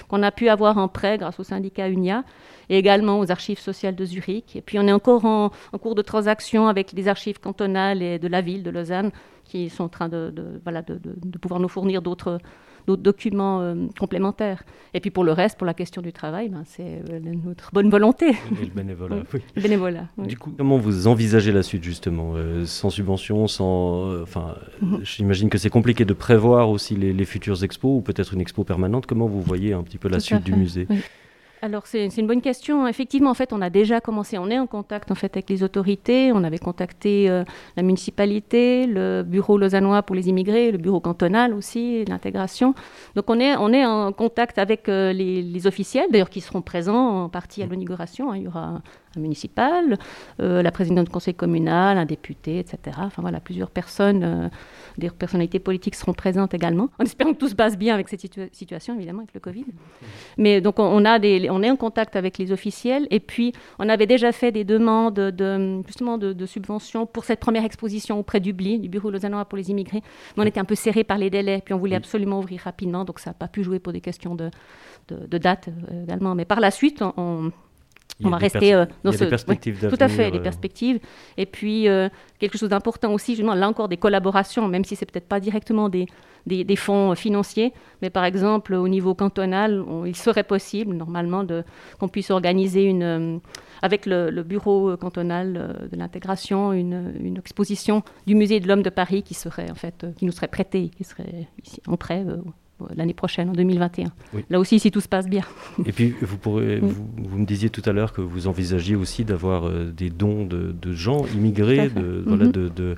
qu'on 0.08 0.22
a 0.22 0.32
pu 0.32 0.50
avoir 0.50 0.77
en 0.77 0.88
prêt 0.88 1.18
grâce 1.18 1.39
au 1.39 1.44
syndicat 1.44 1.89
UNIA 1.89 2.24
et 2.70 2.77
également 2.77 3.20
aux 3.20 3.32
archives 3.32 3.60
sociales 3.60 3.96
de 3.96 4.06
Zurich. 4.06 4.19
Et 4.28 4.62
puis 4.62 4.80
on 4.80 4.88
est 4.88 4.92
encore 4.92 5.26
en, 5.26 5.52
cours 5.82 5.96
de 5.96 6.02
transaction 6.02 6.68
avec 6.68 6.92
les 6.94 7.08
archives 7.08 7.40
cantonales 7.40 8.02
et 8.02 8.20
de 8.20 8.28
la 8.28 8.42
ville 8.42 8.64
de 8.64 8.70
Lausanne, 8.70 9.12
qui 9.44 9.70
sont 9.70 9.86
en 9.86 9.90
train 9.90 10.10
de, 10.10 10.34
voilà, 10.64 10.82
de, 10.82 11.00
de 11.04 11.38
pouvoir 11.38 11.60
nous 11.60 11.70
fournir 11.70 12.02
d'autres 12.02 12.40
documents 12.96 13.62
euh, 13.62 13.88
complémentaires. 14.00 14.64
Et 14.94 15.00
puis 15.00 15.12
pour 15.12 15.24
le 15.24 15.32
reste, 15.32 15.58
pour 15.58 15.66
la 15.66 15.74
question 15.74 16.02
du 16.02 16.14
travail, 16.14 16.50
ben, 16.50 16.64
c'est 16.66 17.02
euh, 17.10 17.20
notre 17.46 17.72
bonne 17.74 17.90
volonté. 17.90 18.30
Et 18.30 18.66
le 18.66 18.74
bénévolat, 18.74 19.18
oui. 19.34 19.42
Le 19.56 19.62
bénévolat, 19.62 20.08
Du 20.18 20.38
coup, 20.38 20.54
comment 20.58 20.78
vous 20.78 21.08
envisagez 21.08 21.52
la 21.52 21.64
suite 21.64 21.84
justement 21.84 22.34
euh, 22.36 22.66
Sans 22.66 22.90
subvention, 22.90 23.48
sans... 23.48 24.22
Enfin, 24.22 24.56
mhm. 24.82 25.00
j'imagine 25.04 25.50
que 25.50 25.58
c'est 25.58 25.70
compliqué 25.70 26.06
de 26.06 26.14
prévoir 26.14 26.70
aussi 26.70 26.96
les, 26.96 27.14
les 27.14 27.26
futures 27.26 27.64
expos 27.64 27.98
ou 27.98 28.02
peut-être 28.02 28.34
une 28.34 28.42
expo 28.42 28.64
permanente. 28.64 29.06
Comment 29.06 29.28
vous 29.28 29.42
voyez 29.42 29.74
un 29.74 29.84
petit 29.84 29.98
peu 29.98 30.10
la 30.10 30.20
suite 30.20 30.44
du 30.44 30.54
musée? 30.54 30.88
Alors 31.62 31.88
c'est 31.88 32.06
une 32.06 32.28
bonne 32.28 32.42
question. 32.42 32.88
Effectivement, 32.88 33.30
en 33.30 33.34
fait, 33.34 33.51
on 33.51 33.62
a 33.62 33.70
déjà 33.70 34.00
commencé, 34.00 34.38
on 34.38 34.50
est 34.50 34.58
en 34.58 34.68
contact 34.68 35.12
en 35.12 35.16
fait 35.16 35.36
avec 35.36 35.50
les 35.50 35.62
autorités. 35.62 36.32
On 36.34 36.44
avait 36.46 36.58
contacté 36.58 37.30
euh, 37.30 37.44
la 37.75 37.84
municipalité, 37.84 38.88
le 38.88 39.24
bureau 39.24 39.58
lausannois 39.58 40.01
pour 40.04 40.16
les 40.16 40.30
immigrés, 40.30 40.72
le 40.72 40.78
bureau 40.78 41.01
cantonal 41.01 41.54
aussi, 41.54 42.06
l'intégration. 42.06 42.75
Donc 43.16 43.30
on 43.30 43.39
est, 43.39 43.58
on 43.58 43.74
est 43.74 43.86
en 43.86 44.13
contact 44.13 44.58
avec 44.58 44.88
euh, 44.88 45.12
les, 45.12 45.68
officiels, 45.68 46.06
d'ailleurs 46.10 46.30
qui 46.30 46.39
seront 46.39 46.62
présents 46.62 47.24
en 47.25 47.30
partie 47.30 47.62
à 47.62 47.66
l'inauguration. 47.66 48.32
Hein. 48.32 48.38
Il 48.38 48.44
y 48.44 48.48
aura 48.48 48.82
municipal, 49.18 49.98
euh, 50.42 50.62
la 50.62 50.72
présidente 50.72 51.06
du 51.06 51.12
conseil 51.12 51.34
communal, 51.34 51.98
un 51.98 52.06
député, 52.06 52.60
etc. 52.60 52.98
Enfin 53.00 53.22
voilà, 53.22 53.39
plusieurs 53.39 53.72
personnes, 53.72 54.24
euh, 54.24 54.50
des 54.98 55.10
personnalités 55.10 55.60
politiques 55.60 55.96
seront 55.96 56.13
présentes 56.13 56.54
également, 56.54 56.89
en 57.00 57.04
espérant 57.04 57.34
que 57.34 57.38
tout 57.38 57.50
se 57.50 57.56
passe 57.56 57.78
bien 57.78 57.94
avec 57.94 58.10
cette 58.10 58.22
situation, 58.54 58.96
évidemment, 58.96 59.20
avec 59.20 59.34
le 59.34 59.39
Covid. 59.39 59.66
Mais 60.38 60.62
donc 60.62 60.80
on, 60.80 61.06
a 61.06 61.20
des, 61.20 61.50
on 61.50 61.63
est 61.63 61.72
en 61.72 61.75
contact 61.75 62.16
avec 62.16 62.38
les 62.38 62.51
officiels, 62.51 63.08
et 63.10 63.20
puis 63.20 63.54
on 63.80 63.89
avait 63.89 64.08
déjà 64.08 64.32
fait 64.32 64.51
des 64.51 64.63
demandes 64.63 65.16
de, 65.16 65.82
justement 65.88 66.18
de, 66.18 66.46
subventions 66.46 67.06
pour 67.06 67.25
cette 67.25 67.39
première 67.39 67.63
exposition 67.63 68.20
auprès 68.20 68.39
du 68.39 68.54
BLI, 68.54 68.80
du 68.80 68.89
Bureau 68.89 69.12
lausannois 69.12 69.46
pour 69.46 69.58
les 69.58 69.70
immigrés. 69.70 70.01
Mais 70.36 70.44
on 70.44 70.48
était 70.48 70.60
un 70.60 70.66
peu 70.66 70.75
serré 70.75 71.04
par 71.04 71.18
les 71.18 71.30
délais, 71.30 71.62
puis 71.63 71.74
on 71.74 71.78
voulait 71.78 71.96
absolument 71.96 72.39
ouvrir 72.39 72.62
rapidement, 72.62 73.06
donc 73.06 73.20
ça 73.20 73.32
n'a 73.32 73.34
pas 73.36 73.48
pu 73.48 73.63
jouer 73.63 73.80
pour 73.80 73.94
des 73.94 74.01
questions 74.01 74.36
de, 74.36 74.50
de, 75.08 75.38
date 75.38 75.70
euh, 75.70 76.04
également. 76.04 76.36
Mais 76.36 76.46
par 76.46 76.60
la 76.60 76.72
suite, 76.72 77.01
on 77.01 77.13
on 77.20 77.51
va 78.28 78.38
rester 78.38 78.74
euh, 78.74 78.86
dans 79.04 79.12
ce. 79.12 79.24
perspectives 79.24 79.88
tout 79.88 79.98
à 80.00 80.08
fait, 80.08 80.30
les 80.30 80.40
euh. 80.40 80.42
perspectives. 80.42 81.00
Et 81.38 81.46
puis, 81.46 81.88
euh, 81.88 82.10
quelque 82.40 82.58
chose 82.58 82.70
d'important 82.70 83.14
aussi, 83.14 83.36
justement, 83.36 83.56
là 83.56 83.68
encore, 83.68 83.88
des 83.88 83.98
collaborations, 83.98 84.68
même 84.68 84.84
si 84.84 84.96
c'est 84.96 85.06
peut-être 85.06 85.28
pas 85.28 85.40
directement 85.40 85.88
des, 85.90 86.08
des, 86.46 86.76
fonds 86.76 87.16
financiers, 87.16 87.74
mais 88.02 88.10
par 88.10 88.26
exemple, 88.26 88.74
au 88.74 88.88
niveau 88.88 89.14
cantonal, 89.14 89.84
il 90.06 90.16
serait 90.16 90.44
possible, 90.44 90.96
normalement, 90.96 91.46
qu'on 92.00 92.08
puisse 92.08 92.32
organiser 92.32 92.84
une, 92.84 93.40
avec 93.82 94.06
le, 94.06 94.44
bureau 94.44 94.98
cantonal 94.98 95.88
de 95.92 95.98
l'intégration, 95.98 96.74
une, 96.74 97.14
une, 97.22 97.38
exposition 97.38 98.04
du 98.26 98.36
musée 98.36 98.60
de 98.60 98.68
l'homme 98.68 98.84
de 98.84 98.90
Paris 98.90 99.24
qui 99.24 99.34
serait, 99.34 99.70
en 99.72 99.76
fait, 99.76 100.06
qui 100.18 100.26
nous 100.26 100.32
serait 100.32 100.48
prêtée, 100.48 100.90
qui 100.90 101.04
serait 101.04 101.48
ici 101.64 101.82
en 101.88 101.98
prêt 101.98 102.26
l'année 102.95 103.13
prochaine, 103.13 103.50
en 103.50 103.53
2021. 103.53 104.12
Là 104.50 104.59
aussi, 104.59 104.79
si 104.79 104.91
tout 104.91 105.01
se 105.01 105.07
passe 105.07 105.27
bien. 105.27 105.43
Et 105.86 105.91
puis, 105.91 106.13
vous, 106.21 106.38
pourrez, 106.38 106.79
vous, 106.81 107.38
me 107.38 107.45
disiez 107.45 107.69
tout 107.69 107.81
à 107.86 107.91
l'heure 107.91 108.13
que 108.13 108.21
vous 108.21 108.48
envisagiez 108.48 108.95
aussi 108.95 109.25
d'avoir 109.25 109.67
euh, 109.67 109.91
des 109.95 110.09
dons 110.09 110.45
de, 110.45 110.93
gens 110.93 111.25
immigrés, 111.33 111.89
de, 111.89 112.24
voilà, 112.25 112.45
mhm. 112.45 112.51
de, 112.51 112.95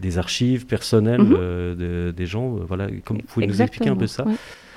des 0.00 0.18
archives 0.18 0.66
personnelles 0.66 1.22
mhm. 1.22 1.36
euh, 1.38 2.12
des 2.12 2.26
gens. 2.26 2.56
Euh, 2.56 2.64
voilà, 2.66 2.88
comme, 3.04 3.18
vous 3.18 3.22
pouvez 3.34 3.46
nous 3.46 3.62
expliquer 3.62 3.90
un 3.90 3.96
peu 3.96 4.06
ça? 4.06 4.24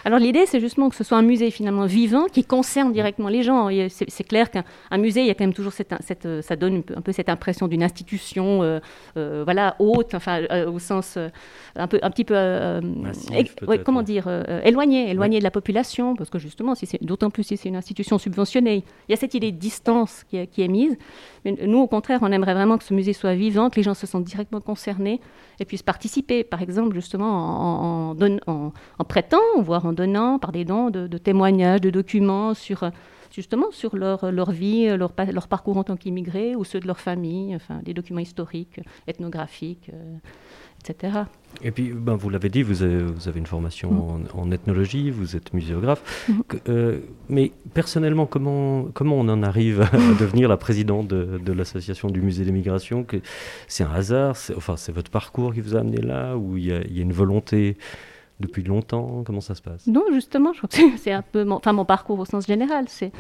Alors 0.06 0.20
l'idée, 0.20 0.46
c'est 0.46 0.60
justement 0.60 0.90
que 0.90 0.96
ce 0.96 1.04
soit 1.04 1.18
un 1.18 1.24
musée 1.24 1.50
finalement 1.50 1.88
vivant 1.88 2.26
qui 2.32 2.44
concerne 2.44 2.94
directement 2.94 3.28
les 3.28 3.42
gens. 3.42 3.70
C'est 3.90 4.24
clair 4.24 4.52
qu'un 4.52 4.64
musée, 5.00 5.22
il 5.22 5.28
y 5.28 5.32
a 5.32 5.34
quand 5.34 5.44
même 5.44 5.54
toujours 5.54 5.74
cette, 5.74 5.96
cette 6.02 6.28
ça 6.42 6.56
donne 6.56 6.84
un 6.96 7.02
peu, 7.02 7.12
cette 7.12 7.28
impression 7.28 7.68
d'une 7.68 7.82
institution, 7.82 8.62
euh, 8.62 8.80
euh, 9.18 9.42
voilà, 9.44 9.76
haute, 9.80 10.14
enfin 10.14 10.44
euh, 10.52 10.70
au 10.70 10.78
sens 10.78 11.18
un 11.76 11.88
peu, 11.88 12.00
un 12.04 12.12
petit 12.12 12.24
peu, 12.24 12.36
comment 13.84 14.04
dire, 14.04 14.28
éloignée, 14.64 15.10
éloignée 15.10 15.40
de 15.40 15.44
la 15.44 15.50
population, 15.50 16.16
parce 16.16 16.30
que 16.30 16.38
justement, 16.38 16.76
si 16.76 16.88
d'autant 17.02 17.32
plus 17.32 17.42
si 17.42 17.58
c'est 17.58 17.70
une 17.70 17.76
institution 17.76 18.20
subventionnée, 18.20 18.84
il 19.08 19.12
y 19.12 19.14
a 19.16 19.18
cette 19.18 19.34
idée 19.34 19.52
de 19.52 19.58
distance 19.58 20.24
qui, 20.30 20.46
qui 20.48 20.62
est 20.62 20.68
mise. 20.68 20.96
Mais 21.46 21.56
nous, 21.66 21.80
au 21.80 21.88
contraire, 21.88 22.20
on 22.22 22.32
aimerait 22.32 22.54
vraiment 22.54 22.78
que 22.78 22.84
ce 22.84 22.94
musée 22.94 23.14
soit 23.14 23.34
vivant, 23.34 23.72
que 23.72 23.78
les 23.78 23.84
gens 23.84 23.94
se 23.96 24.08
sentent 24.08 24.24
directement 24.24 24.62
concernés 24.62 25.20
et 25.60 25.66
puissent 25.66 25.84
participer, 25.84 26.44
par 26.44 26.62
exemple, 26.62 26.96
justement 26.96 28.12
en, 28.12 28.16
en, 28.48 28.74
en, 28.98 29.04
prêtant, 29.04 29.38
voire 29.60 29.86
en 29.86 29.94
donnant, 29.96 30.40
par 30.40 30.52
des 30.52 30.66
dons, 30.66 30.90
de, 30.90 31.18
témoignages, 31.18 31.82
de 31.82 31.90
documents 31.90 32.54
sur 32.54 32.90
justement 33.32 33.72
sur 33.72 33.98
leur, 33.98 34.32
leur 34.32 34.52
vie, 34.52 34.88
leur, 34.96 35.12
leur 35.34 35.48
parcours 35.48 35.78
en 35.78 35.84
tant 35.84 35.98
qu'immigrés 35.98 36.56
ou 36.56 36.64
ceux 36.64 36.80
de 36.80 36.88
leur 36.88 37.00
famille, 37.00 37.56
enfin 37.56 37.82
des 37.84 37.94
documents 37.94 38.22
historiques, 38.22 38.80
ethnographiques. 39.08 39.90
Euh, 39.94 40.18
et 41.64 41.72
puis, 41.72 41.92
ben, 41.94 42.16
vous 42.16 42.30
l'avez 42.30 42.50
dit, 42.50 42.62
vous 42.62 42.84
avez, 42.84 43.04
vous 43.04 43.28
avez, 43.28 43.40
une 43.40 43.46
formation 43.46 43.92
mm. 43.92 44.38
en, 44.38 44.52
ethnologie, 44.52 45.10
vous 45.10 45.36
êtes 45.36 45.54
muséographe. 45.54 46.26
Mm. 46.28 46.42
Euh, 46.70 47.00
mais 47.30 47.52
personnellement, 47.74 48.26
comment, 48.26 48.84
comment 48.94 49.16
on 49.16 49.28
en 49.30 49.42
arrive 49.42 49.82
à 49.82 49.98
devenir 50.20 50.48
la 50.48 50.58
présidente 50.58 51.08
de, 51.08 51.40
de 51.44 51.54
l'association 51.54 52.10
du 52.10 52.22
musée 52.22 52.46
des 52.46 52.52
migrations 52.52 53.06
C'est 53.68 53.84
un 53.84 53.92
hasard 53.92 54.36
Enfin, 54.56 54.76
c'est 54.78 54.92
votre 54.92 55.10
parcours 55.10 55.54
qui 55.54 55.62
vous 55.62 55.76
a 55.76 55.80
amené 55.80 55.98
là 55.98 56.36
Ou 56.36 56.58
il 56.58 56.66
y, 56.66 56.68
y 56.68 57.00
a, 57.00 57.02
une 57.02 57.14
volonté 57.14 57.78
depuis 58.40 58.64
longtemps 58.64 59.24
Comment 59.26 59.42
ça 59.42 59.56
se 59.56 59.62
passe? 59.62 59.88
Non, 59.88 60.04
justement, 60.14 60.54
je 60.54 60.60
crois 60.60 60.70
que 60.70 60.98
c'est 60.98 61.12
un 61.12 61.22
peu 61.22 61.44
mon, 61.44 61.56
enfin, 61.56 61.74
mon 61.74 61.86
parcours 61.86 62.20
au 62.20 62.26
sens 62.26 62.46
général. 62.46 62.86
C'est, 62.88 63.12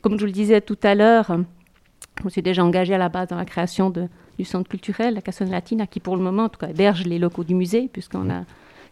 comme 0.00 0.14
je 0.14 0.20
vous 0.20 0.26
le 0.26 0.32
disais 0.32 0.60
tout 0.60 0.78
à 0.82 0.94
l'heure, 0.94 1.36
je 2.18 2.24
me 2.24 2.30
suis 2.30 2.42
déjà 2.42 2.64
engagée 2.64 2.94
à 2.94 2.98
la 2.98 3.08
base 3.08 3.28
dans 3.28 3.36
la 3.36 3.44
création 3.44 3.90
de, 3.90 4.08
du 4.38 4.44
centre 4.44 4.68
culturel, 4.68 5.14
la 5.14 5.20
Cassone 5.20 5.50
Latina, 5.50 5.86
qui 5.86 6.00
pour 6.00 6.16
le 6.16 6.22
moment, 6.22 6.44
en 6.44 6.48
tout 6.48 6.58
cas, 6.58 6.68
héberge 6.68 7.04
les 7.04 7.18
locaux 7.18 7.44
du 7.44 7.54
musée, 7.54 7.88
puisqu'on 7.92 8.30
a, 8.30 8.44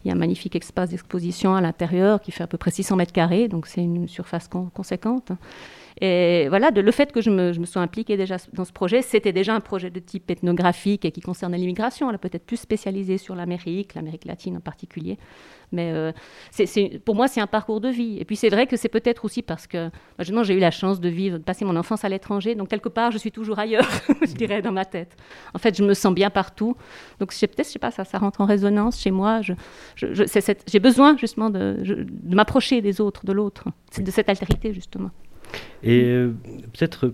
il 0.05 0.09
y 0.09 0.11
a 0.11 0.15
un 0.15 0.19
magnifique 0.19 0.57
espace 0.57 0.91
d'exposition 0.91 1.55
à 1.55 1.61
l'intérieur 1.61 2.21
qui 2.21 2.33
fait 2.33 2.45
à 2.45 2.47
peu 2.47 2.59
près 2.59 2.71
600 2.71 2.97
mètres 2.97 3.13
carrés, 3.13 3.49
donc 3.49 3.67
c'est 3.67 3.83
une 3.83 4.09
surface 4.09 4.49
conséquente. 4.75 5.33
Et 6.00 6.47
voilà, 6.50 6.71
de, 6.71 6.83
le 6.83 6.91
fait 6.91 7.11
que 7.11 7.23
je 7.23 7.31
me, 7.31 7.53
je 7.53 7.61
me, 7.61 7.65
sois 7.65 7.81
impliquée 7.81 8.19
déjà 8.19 8.37
dans 8.53 8.67
ce 8.67 8.73
projet, 8.73 9.00
c'était 9.00 9.33
déjà 9.33 9.55
un 9.55 9.61
projet 9.61 9.91
de 9.91 9.99
type 9.99 10.31
ethnographique 10.31 11.07
et 11.07 11.11
qui 11.11 11.23
concernait 11.23 11.57
l'immigration, 11.57 12.11
là 12.11 12.19
peut-être 12.19 12.45
plus 12.45 12.59
spécialisé 12.59 13.17
sur 13.17 13.35
l'Amérique, 13.35 13.95
l'Amérique 13.95 14.26
latine 14.26 14.59
en 14.59 14.61
particulier. 14.61 15.17
Mais 15.73 15.93
euh, 15.93 16.12
pour 17.05 17.15
moi, 17.15 17.29
c'est 17.29 17.41
un 17.41 17.47
parcours 17.47 17.81
de 17.81 17.88
vie. 17.88 18.19
Et 18.21 18.25
puis 18.25 18.37
c'est 18.37 18.50
vrai 18.50 18.67
que 18.67 18.76
c'est 18.76 18.88
peut-être 18.88 19.25
aussi 19.25 19.43
parce 19.43 19.67
que 19.67 19.91
moi, 20.31 20.43
j'ai 20.43 20.55
eu 20.55 20.59
la 20.59 20.71
chance 20.71 21.00
de 21.00 21.09
vivre, 21.09 21.38
de 21.38 21.43
passer 21.43 21.65
mon 21.65 21.76
enfance 21.76 22.05
à 22.05 22.09
l'étranger. 22.09 22.55
Donc 22.55 22.69
quelque 22.69 22.88
part, 22.88 23.11
je 23.11 23.19
suis 23.19 23.33
toujours 23.33 23.59
ailleurs, 23.59 23.88
je 24.23 24.35
dirais, 24.35 24.62
dans 24.62 24.73
ma 24.73 24.85
tête. 24.85 25.17
En 25.55 25.59
fait, 25.59 25.76
je 25.76 25.83
me 25.83 25.95
sens 25.95 26.15
bien 26.15 26.31
partout. 26.31 26.76
Donc 27.21 27.31
peut-être, 27.31 27.67
je 27.67 27.73
sais 27.73 27.79
pas, 27.79 27.91
ça, 27.91 28.05
ça 28.05 28.19
rentre 28.19 28.41
en 28.43 28.47
résonance 28.47 29.00
chez 29.00 29.11
moi. 29.11 29.41
Je, 29.43 29.55
j'ai 30.67 30.79
besoin 30.79 31.17
justement 31.17 31.50
de, 31.50 32.07
de 32.07 32.35
m'approcher 32.35 32.81
des 32.83 33.00
autres, 33.00 33.25
de 33.25 33.33
l'autre, 33.33 33.65
de 33.99 34.11
cette 34.11 34.29
altérité 34.29 34.73
justement. 34.73 35.11
Et 35.83 36.05
euh, 36.05 36.35
peut-être, 36.73 37.12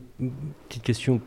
petite 0.69 0.83
question 0.83 1.21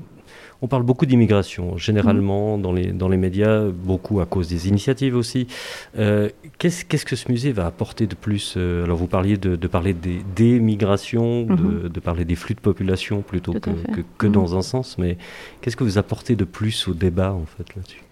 on 0.61 0.67
parle 0.67 0.83
beaucoup 0.83 1.05
d'immigration, 1.05 1.77
généralement, 1.77 2.57
dans, 2.57 2.71
les, 2.71 2.91
dans 2.91 3.09
les 3.09 3.17
médias, 3.17 3.65
beaucoup 3.69 4.21
à 4.21 4.25
cause 4.25 4.47
des 4.47 4.67
initiatives 4.67 5.15
aussi. 5.15 5.47
Euh, 5.99 6.29
qu'est-ce, 6.57 6.85
qu'est-ce 6.85 7.05
que 7.05 7.15
ce 7.15 7.31
musée 7.31 7.51
va 7.51 7.65
apporter 7.65 8.07
de 8.07 8.15
plus 8.15 8.55
euh, 8.57 8.85
Alors, 8.85 8.97
vous 8.97 9.07
parliez 9.07 9.37
de, 9.37 9.67
parler 9.67 9.93
des, 9.93 10.21
des 10.35 10.59
migrations, 10.59 11.45
mhm. 11.45 11.89
de, 11.89 11.99
parler 11.99 12.25
des 12.25 12.35
flux 12.35 12.55
de 12.55 12.61
population 12.61 13.21
plutôt 13.21 13.53
que, 13.53 13.69
que, 14.17 14.27
mhm. 14.27 14.31
dans 14.31 14.57
un 14.57 14.61
sens, 14.61 14.97
mais 14.97 15.17
qu'est-ce 15.61 15.75
que 15.75 15.83
vous 15.83 15.97
apportez 15.97 16.35
de 16.35 16.45
plus 16.45 16.87
au 16.87 16.93
débat, 16.93 17.33
en 17.33 17.45
fait, 17.45 17.75
là-dessus? 17.75 18.04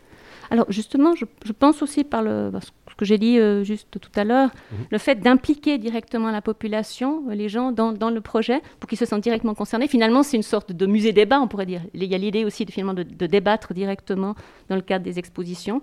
Alors 0.54 0.68
justement, 0.70 1.16
je, 1.16 1.26
pense 1.52 1.82
aussi 1.82 2.04
par 2.04 2.22
le, 2.22 2.52
ce 2.62 2.96
que 2.96 3.06
j'ai 3.06 3.18
dit 3.18 3.40
euh, 3.40 3.64
juste 3.64 3.88
tout 3.90 4.12
à 4.16 4.24
l'heure, 4.24 4.50
mhm. 4.72 4.86
le 4.92 4.98
fait 5.00 5.16
d'impliquer 5.16 5.80
directement 5.80 6.30
la 6.30 6.44
population, 6.44 7.24
euh, 7.28 7.34
les 7.34 7.50
gens 7.50 7.72
dans, 7.72 7.92
dans 7.92 8.12
le 8.12 8.22
projet, 8.22 8.62
pour 8.80 8.88
qu'ils 8.88 9.00
se 9.00 9.06
sentent 9.06 9.24
directement 9.24 9.56
concernés. 9.56 9.88
Finalement, 9.88 10.22
c'est 10.22 10.38
une 10.38 10.44
sorte 10.44 10.72
de 10.72 10.86
musée 10.86 11.12
débat, 11.12 11.40
on 11.42 11.48
pourrait 11.48 11.66
dire. 11.66 11.82
Il 11.96 12.04
y 12.04 12.14
a 12.14 12.20
l'idée 12.20 12.46
aussi 12.46 12.66
de, 12.66 12.72
finalement, 12.72 12.94
de, 12.94 13.02
de, 13.02 13.26
débattre 13.26 13.74
directement 13.74 14.36
dans 14.70 14.76
le 14.76 14.84
cadre 14.84 15.04
des 15.04 15.18
expositions. 15.18 15.82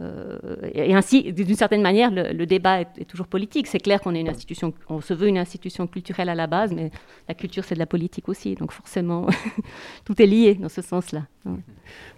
Euh, 0.00 0.38
et 0.72 0.94
ainsi, 0.94 1.32
d'une 1.32 1.54
certaine 1.54 1.82
manière, 1.82 2.10
le, 2.10 2.46
débat 2.46 2.80
est, 2.80 3.04
toujours 3.08 3.26
politique. 3.26 3.66
C'est 3.66 3.78
clair 3.78 4.00
qu'on 4.00 4.14
est 4.14 4.20
une 4.20 4.28
institution, 4.28 4.72
on 4.88 5.00
se 5.00 5.14
veut 5.14 5.28
une 5.28 5.38
institution 5.38 5.86
culturelle 5.86 6.28
à 6.28 6.34
la 6.34 6.46
base, 6.46 6.72
mais 6.72 6.90
la 7.28 7.34
culture 7.34 7.64
c'est 7.64 7.74
de 7.74 7.78
la 7.78 7.86
politique 7.86 8.28
aussi, 8.28 8.54
donc 8.54 8.72
forcément 8.72 9.26
tout 10.04 10.20
est 10.20 10.26
lié 10.26 10.54
dans 10.54 10.68
ce 10.68 10.82
sens-là. 10.82 11.26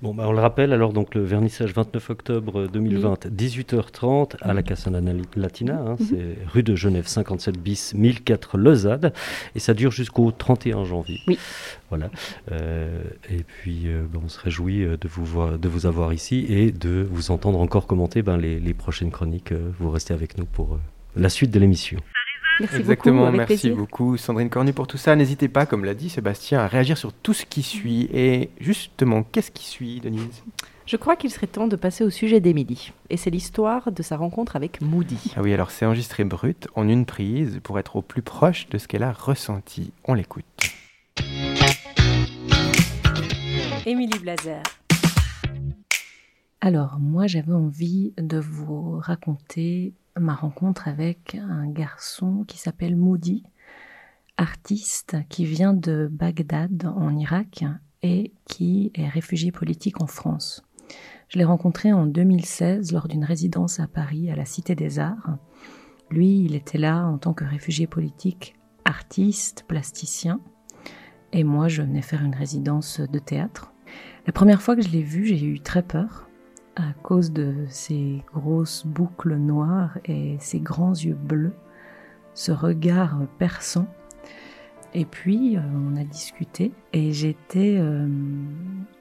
Bon, 0.03 0.15
bah, 0.15 0.25
on 0.27 0.33
le 0.33 0.41
rappelle 0.41 0.73
alors 0.73 0.93
donc 0.93 1.15
le 1.15 1.23
vernissage 1.23 1.73
29 1.73 2.11
octobre 2.11 2.67
2020, 2.67 3.27
18h30 3.27 4.37
à 4.41 4.55
la 4.55 4.63
Cassandana 4.63 5.13
Latina, 5.37 5.79
hein, 5.79 5.97
mhm. 5.99 6.07
c'est 6.09 6.49
rue 6.53 6.63
de 6.63 6.75
Genève 6.75 7.07
57 7.07 7.59
bis 7.59 7.95
1004 7.95 8.59
Lausanne, 8.59 9.13
et 9.55 9.59
ça 9.59 9.75
dure 9.75 9.91
jusqu'au 9.91 10.31
31 10.31 10.85
janvier. 10.85 11.21
Oui. 11.27 11.39
Voilà. 11.89 12.11
Euh, 12.51 13.03
et 13.31 13.43
puis, 13.43 13.83
euh, 13.87 14.05
ben, 14.11 14.21
on 14.25 14.29
se 14.29 14.41
réjouit 14.41 14.83
euh, 14.83 14.97
de 14.97 15.09
vous, 15.09 15.25
voir, 15.25 15.59
de 15.59 15.69
vous 15.69 15.87
avoir 15.87 16.13
ici 16.13 16.47
et 16.49 16.73
de 16.73 17.07
vous 17.09 17.31
entendre 17.31 17.61
encore 17.61 17.87
commenter 17.87 18.23
ben, 18.23 18.37
les, 18.37 18.75
prochaines 18.75 19.11
chroniques. 19.11 19.53
Vous 19.79 19.91
restez 19.91 20.13
avec 20.13 20.37
nous 20.39 20.45
pour 20.45 20.79
la 21.15 21.29
suite 21.29 21.51
de 21.51 21.59
l'émission. 21.59 21.99
Merci 22.59 22.77
Exactement, 22.77 23.31
merci 23.31 23.71
beaucoup 23.71 24.17
Sandrine 24.17 24.49
Cornu 24.49 24.73
pour 24.73 24.87
tout 24.87 24.97
ça. 24.97 25.15
N'hésitez 25.15 25.49
pas, 25.49 25.67
comme 25.67 25.85
l'a 25.85 25.95
dit 25.95 26.09
Sébastien, 26.09 26.61
à 26.61 26.67
réagir 26.67 26.97
sur 26.97 27.13
tout 27.13 27.35
ce 27.35 27.45
qui 27.45 27.63
suit. 27.63 28.09
Et 28.15 28.49
justement, 28.61 29.23
qu'est-ce 29.25 29.51
qui 29.51 29.65
suit, 29.65 30.01
Denise? 30.01 30.43
Je 30.87 30.97
crois 30.97 31.17
qu'il 31.17 31.31
serait 31.31 31.49
temps 31.49 31.67
de 31.67 31.77
passer 31.77 32.05
au 32.05 32.11
sujet 32.11 32.41
d'Émilie. 32.41 32.93
Et 33.11 33.17
c'est 33.17 33.29
l'histoire 33.29 33.93
de 33.93 34.03
sa 34.03 34.17
rencontre 34.17 34.57
avec 34.57 34.81
Moody. 34.81 35.35
Ah 35.37 35.43
oui, 35.43 35.53
alors 35.53 35.71
c'est 35.71 35.85
enregistré 35.85 36.25
brut, 36.25 36.69
en 36.75 36.89
une 36.89 37.05
prise, 37.05 37.61
pour 37.63 37.79
être 37.79 37.97
au 37.97 38.03
plus 38.03 38.23
proche 38.23 38.69
de 38.69 38.79
ce 38.79 38.89
qu'elle 38.89 39.03
a 39.03 39.13
ressenti. 39.13 39.93
On 40.05 40.15
l'écoute. 40.15 40.45
Émilie 43.85 44.19
Blazer. 44.19 44.63
Alors, 46.63 46.99
moi, 47.01 47.27
j'avais 47.27 47.53
envie 47.53 48.15
de 48.17 48.39
vous 48.39 48.99
raconter 48.99 49.93
ma 50.19 50.35
rencontre 50.35 50.89
avec 50.89 51.35
un 51.35 51.69
garçon 51.69 52.45
qui 52.47 52.59
s'appelle 52.59 52.97
Moody, 52.97 53.45
artiste 54.37 55.17
qui 55.29 55.45
vient 55.45 55.75
de 55.75 56.09
Bagdad 56.11 56.87
en 56.87 57.17
Irak 57.17 57.65
et 58.03 58.33
qui 58.47 58.93
est 58.95 59.09
réfugié 59.09 59.53
politique 59.53 60.01
en 60.01 60.07
France. 60.07 60.63
Je 61.29 61.39
l'ai 61.39 61.45
rencontré 61.45 61.93
en 61.93 62.07
2016 62.07 62.93
lors 62.93 63.09
d'une 63.09 63.25
résidence 63.25 63.81
à 63.81 63.87
Paris 63.87 64.31
à 64.31 64.37
la 64.37 64.45
Cité 64.45 64.75
des 64.75 64.99
Arts. 64.99 65.39
Lui, 66.11 66.45
il 66.45 66.55
était 66.55 66.79
là 66.79 67.05
en 67.05 67.19
tant 67.19 67.35
que 67.35 67.45
réfugié 67.45 67.87
politique, 67.87 68.55
artiste, 68.85 69.65
plasticien. 69.67 70.41
et 71.33 71.43
moi 71.43 71.69
je 71.69 71.83
venais 71.83 72.03
faire 72.03 72.23
une 72.23 72.35
résidence 72.35 73.01
de 73.01 73.19
théâtre. 73.19 73.73
La 74.27 74.33
première 74.33 74.63
fois 74.63 74.77
que 74.77 74.83
je 74.83 74.89
l'ai 74.89 75.03
vu, 75.03 75.27
j'ai 75.27 75.45
eu 75.45 75.61
très 75.61 75.83
peur 75.83 76.26
à 76.77 76.93
cause 77.03 77.33
de 77.33 77.55
ses 77.69 78.23
grosses 78.33 78.87
boucles 78.87 79.37
noires 79.37 79.99
et 80.05 80.37
ses 80.39 80.61
grands 80.61 80.93
yeux 80.93 81.17
bleus, 81.19 81.55
ce 82.35 82.53
regard 82.53 83.19
perçant. 83.39 83.87
Et 84.95 85.05
puis, 85.05 85.57
euh, 85.57 85.61
on 85.75 85.97
a 85.97 86.05
discuté 86.05 86.73
et 86.93 87.13
j'étais 87.13 87.77
euh, 87.79 88.07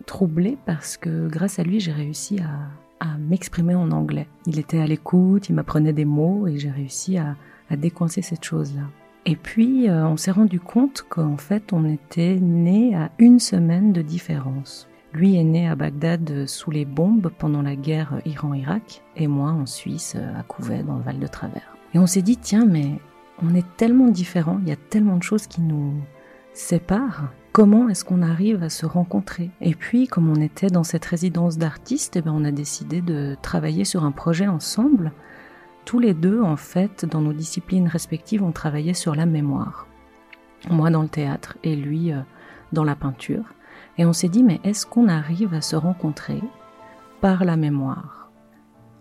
troublée 0.06 0.58
parce 0.66 0.98
que 0.98 1.28
grâce 1.28 1.60
à 1.60 1.64
lui, 1.64 1.80
j'ai 1.80 1.92
réussi 1.92 2.40
à, 2.40 2.72
m'exprimer 3.20 3.76
en 3.76 3.92
anglais. 3.92 4.28
Il 4.48 4.58
était 4.58 4.80
à 4.80 4.88
l'écoute, 4.88 5.50
il 5.50 5.54
m'apprenait 5.54 5.94
des 5.94 6.06
mots 6.06 6.48
et 6.48 6.58
j'ai 6.58 6.72
réussi 6.72 7.18
à, 7.18 7.36
à 7.70 7.78
décoincer 7.78 8.24
cette 8.24 8.44
chose-là. 8.44 8.82
Et 9.26 9.36
puis, 9.36 9.90
euh, 9.90 10.08
on 10.08 10.18
s'est 10.18 10.32
rendu 10.32 10.60
compte 10.60 11.06
qu'en 11.08 11.38
fait, 11.38 11.72
on 11.72 11.86
était 11.86 12.36
nés 12.42 12.96
à 12.96 13.12
une 13.20 13.40
semaine 13.40 13.94
de 13.94 14.02
différence. 14.02 14.88
Lui 15.16 15.38
est 15.38 15.44
né 15.44 15.70
à 15.70 15.76
Bagdad 15.76 16.46
sous 16.46 16.72
les 16.72 16.84
bombes 16.84 17.32
pendant 17.38 17.62
la 17.62 17.78
guerre 17.78 18.22
Iran-Irak, 18.26 19.02
et 19.16 19.28
moi 19.28 19.52
en 19.52 19.66
Suisse, 19.66 20.16
à 20.16 20.44
Couvet, 20.44 20.84
dans 20.84 20.98
le 20.98 21.04
Val 21.04 21.20
de 21.20 21.28
Travers. 21.28 21.78
Et 21.94 22.00
on 22.00 22.06
s'est 22.06 22.22
dit, 22.22 22.36
tiens, 22.36 22.66
mais 22.66 23.00
on 23.42 23.56
est 23.56 23.66
tellement 23.78 24.10
différents, 24.10 24.60
il 24.62 24.68
y 24.68 24.74
a 24.74 24.76
tellement 24.76 25.16
de 25.16 25.24
choses 25.24 25.48
qui 25.48 25.62
nous 25.62 25.94
séparent. 26.54 27.30
Comment 27.54 27.88
est-ce 27.88 28.04
qu'on 28.04 28.22
arrive 28.22 28.62
à 28.62 28.70
se 28.70 28.86
rencontrer? 28.86 29.52
Et 29.62 29.74
puis, 29.74 30.08
comme 30.08 30.30
on 30.30 30.42
était 30.42 30.68
dans 30.68 30.84
cette 30.84 31.06
résidence 31.06 31.58
d'artistes, 31.58 32.18
eh 32.18 32.22
ben, 32.22 32.34
on 32.36 32.44
a 32.44 32.52
décidé 32.52 33.02
de 33.02 33.38
travailler 33.42 33.86
sur 33.86 34.04
un 34.04 34.12
projet 34.12 34.48
ensemble 34.48 35.14
tous 35.86 36.00
les 36.00 36.16
deux, 36.16 36.42
en 36.42 36.58
fait, 36.58 37.06
dans 37.06 37.22
nos 37.22 37.32
disciplines 37.32 37.88
respectives, 37.88 38.44
on 38.44 38.52
travaillait 38.52 38.96
sur 38.96 39.16
la 39.16 39.28
mémoire. 39.28 39.88
Moi 40.70 40.90
dans 40.90 41.04
le 41.04 41.08
théâtre 41.08 41.58
et 41.64 41.76
lui 41.76 42.12
euh, 42.12 42.22
dans 42.74 42.84
la 42.84 42.96
peinture. 42.96 43.46
Et 43.98 44.06
on 44.06 44.14
s'est 44.14 44.30
dit, 44.30 44.44
mais 44.44 44.60
est-ce 44.64 44.86
qu'on 44.86 45.08
arrive 45.08 45.54
à 45.54 45.62
se 45.62 45.76
rencontrer 45.76 46.42
par 47.22 47.46
la 47.46 47.56
mémoire? 47.56 48.30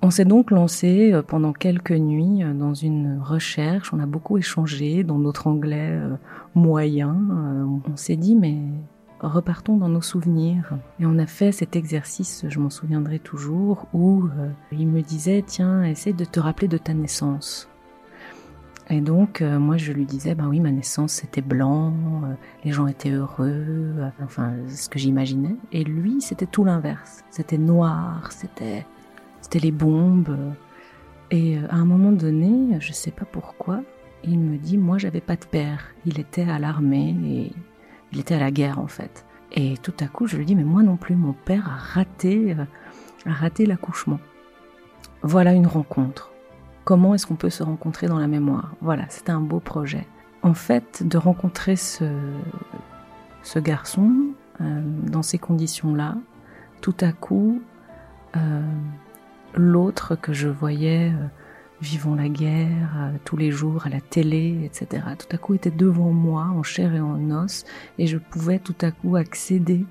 On 0.03 0.11
s'est 0.11 0.25
donc 0.25 0.51
lancé 0.51 1.13
euh, 1.13 1.23
pendant 1.23 1.53
quelques 1.53 1.93
nuits 1.93 2.43
euh, 2.43 2.53
dans 2.53 2.75
une 2.75 3.21
recherche, 3.23 3.93
on 3.93 4.01
a 4.01 4.07
beaucoup 4.07 4.37
échangé 4.37 5.03
dans 5.03 5.19
notre 5.19 5.47
anglais 5.47 5.99
moyen. 6.55 7.17
On 7.91 7.97
s'est 7.97 8.17
dit, 8.17 8.37
mais 8.37 8.59
repartons 9.29 9.77
dans 9.77 9.89
nos 9.89 10.01
souvenirs. 10.01 10.73
Et 11.01 11.07
on 11.07 11.19
a 11.19 11.27
fait 11.27 11.53
cet 11.53 11.77
exercice, 11.77 12.45
je 12.49 12.59
m'en 12.59 12.71
souviendrai 12.71 13.19
toujours, 13.19 13.87
où 13.93 14.25
euh, 14.25 14.49
il 14.73 14.87
me 14.89 15.03
disait, 15.03 15.43
tiens, 15.47 15.83
essaie 15.83 16.13
de 16.13 16.25
te 16.25 16.41
rappeler 16.41 16.69
de 16.69 16.79
ta 16.79 16.95
naissance. 16.95 17.69
Et 18.91 19.01
donc, 19.01 19.41
euh, 19.41 19.59
moi, 19.59 19.77
je 19.77 19.93
lui 19.93 20.05
disais, 20.05 20.35
ben 20.35 20.47
oui, 20.49 20.61
ma 20.61 20.71
naissance, 20.71 21.13
c'était 21.13 21.41
blanc, 21.41 21.95
euh, 22.25 22.35
les 22.65 22.73
gens 22.73 22.87
étaient 22.87 23.11
heureux, 23.11 23.95
enfin, 24.23 24.53
ce 24.69 24.89
que 24.89 24.99
j'imaginais. 24.99 25.57
Et 25.73 25.85
lui, 25.85 26.21
c'était 26.21 26.47
tout 26.47 26.65
l'inverse. 26.65 27.25
C'était 27.31 27.59
noir, 27.59 28.31
c'était, 28.31 28.87
c'était 29.41 29.61
les 29.61 29.73
bombes. 29.73 30.37
Et 31.31 31.59
à 31.71 31.77
un 31.77 31.85
moment 31.87 32.13
donné, 32.13 32.79
je 32.81 32.93
sais 32.93 33.11
pas 33.11 33.25
pourquoi, 33.25 33.83
il 34.23 34.39
me 34.39 34.59
dit, 34.59 34.77
moi, 34.77 34.99
j'avais 34.99 35.21
pas 35.21 35.37
de 35.37 35.45
père. 35.47 35.95
Il 36.05 36.21
était 36.21 36.49
à 36.49 36.59
l'armée 36.59 37.17
et 37.25 37.53
il 38.13 38.21
était 38.21 38.35
à 38.35 38.41
la 38.41 38.51
guerre 38.51 38.79
en 38.79 38.87
fait. 38.87 39.25
Et 39.53 39.77
tout 39.79 39.95
à 40.01 40.07
coup, 40.07 40.27
je 40.27 40.37
lui 40.37 40.47
dis, 40.47 40.55
mais 40.55 40.65
moi 40.65 40.83
non 40.83 40.97
plus, 40.97 41.15
mon 41.15 41.33
père 41.33 41.69
a 41.69 41.77
raté, 41.77 42.53
euh, 42.53 42.65
a 43.27 43.33
raté 43.33 43.67
l'accouchement. 43.67 44.19
Voilà 45.23 45.53
une 45.53 45.67
rencontre. 45.67 46.34
Comment 46.85 47.15
est-ce 47.15 47.27
qu'on 47.27 47.37
peut 47.37 47.51
se 47.51 47.63
rencontrer 47.63 48.07
dans 48.07 48.19
la 48.19 48.27
mémoire? 48.27 48.75
Voilà, 48.81 49.05
c'était 49.09 49.33
un 49.33 49.41
beau 49.41 49.61
projet. 49.61 50.07
En 50.43 50.55
fait, 50.55 51.03
de 51.07 51.17
rencontrer 51.17 51.77
ce, 51.77 52.05
ce 53.43 53.59
garçon 53.59 54.13
euh, 54.61 54.83
dans 55.11 55.23
ces 55.23 55.39
conditions-là, 55.39 56.17
tout 56.83 56.97
à 57.01 57.13
coup, 57.13 57.63
euh, 58.37 58.63
l'autre 59.55 60.17
que 60.17 60.33
je 60.33 60.49
voyais 60.49 61.13
vivant 61.85 62.15
la 62.15 62.29
guerre 62.29 62.93
euh, 62.97 63.17
tous 63.25 63.37
les 63.37 63.51
jours 63.51 63.87
à 63.87 63.89
la 63.89 64.01
télé, 64.01 64.59
etc. 64.65 65.03
Tout 65.19 65.35
à 65.35 65.39
coup 65.39 65.55
était 65.55 65.71
devant 65.71 66.11
moi 66.11 66.45
en 66.45 66.63
chair 66.63 66.95
et 66.95 67.01
en 67.01 67.31
os 67.31 67.65
et 67.99 68.07
je 68.07 68.19
pouvais 68.19 68.59
tout 68.59 68.77
à 68.81 68.91
coup 68.91 69.17
accéder 69.17 69.85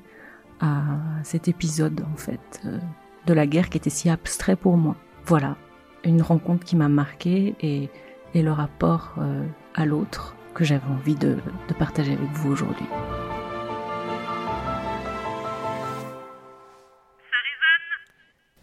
à 0.59 0.81
cet 1.23 1.47
épisode 1.47 2.03
en 2.12 2.17
fait 2.17 2.62
euh, 2.65 2.79
de 3.27 3.33
la 3.33 3.47
guerre 3.47 3.69
qui 3.69 3.77
était 3.77 3.89
si 3.89 4.09
abstrait 4.09 4.56
pour 4.56 4.77
moi. 4.77 4.95
Voilà, 5.25 5.56
une 6.03 6.21
rencontre 6.21 6.65
qui 6.65 6.75
m'a 6.75 6.89
marqué 6.89 7.55
et, 7.61 7.89
et, 8.33 8.41
le 8.41 8.51
rapport 8.51 9.15
euh, 9.19 9.45
à 9.75 9.85
l'autre 9.85 10.35
que 10.53 10.63
j'avais 10.63 10.87
envie 10.87 11.15
de, 11.15 11.37
de 11.67 11.73
partager 11.73 12.13
avec 12.13 12.29
vous 12.33 12.51
aujourd'hui. 12.51 12.85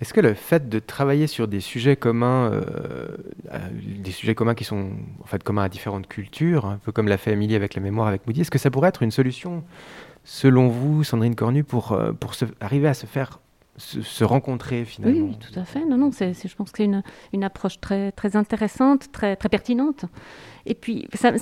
Est-ce 0.01 0.15
que 0.15 0.21
le 0.21 0.33
fait 0.33 0.71
de 0.71 0.79
travailler 0.79 1.27
sur 1.27 1.47
des 1.47 1.61
sujets 1.61 1.95
communs, 1.95 2.51
euh, 2.51 2.63
euh, 3.53 3.59
des 3.99 4.13
sujets 4.13 4.35
communs 4.35 4.55
qui 4.55 4.65
sont 4.65 4.93
en 5.23 5.27
fait 5.27 5.43
communs 5.43 5.65
à 5.65 5.69
différentes 5.69 6.09
cultures, 6.09 6.65
un 6.65 6.79
peu 6.79 6.91
comme 6.91 7.07
l'a 7.07 7.19
fait 7.19 7.33
Émilie 7.33 7.55
avec 7.55 7.75
la 7.75 7.83
mémoire 7.83 8.09
avec 8.09 8.27
Moody, 8.27 8.41
est-ce 8.41 8.51
que 8.51 8.59
ça 8.59 8.71
pourrait 8.71 8.89
être 8.89 9.03
une 9.03 9.11
solution, 9.11 9.63
selon 10.25 10.69
vous, 10.69 11.05
Sandrine 11.05 11.35
Cornu, 11.35 11.65
pour, 11.65 11.99
pour 12.19 12.35
se, 12.35 12.47
arriver 12.61 12.89
à 12.89 12.95
se 12.95 13.05
faire 13.05 13.41
se, 13.81 14.25
rencontrer 14.25 14.85
finalement. 14.85 15.29
Oui, 15.29 15.39
tout 15.39 15.59
à 15.59 15.65
fait. 15.65 15.85
Non, 15.85 15.97
non, 15.97 16.11
c'est, 16.13 16.35
je 16.35 16.55
pense 16.55 16.71
que 16.71 16.79
c'est 16.79 16.85
une, 16.85 17.03
une, 17.33 17.45
approche 17.45 17.81
très, 17.81 18.13
très 18.13 18.37
intéressante, 18.37 19.11
très, 19.13 19.37
très 19.37 19.49
pertinente. 19.49 20.05
Et 20.67 20.75
puis, 20.75 21.09
ça, 21.15 21.33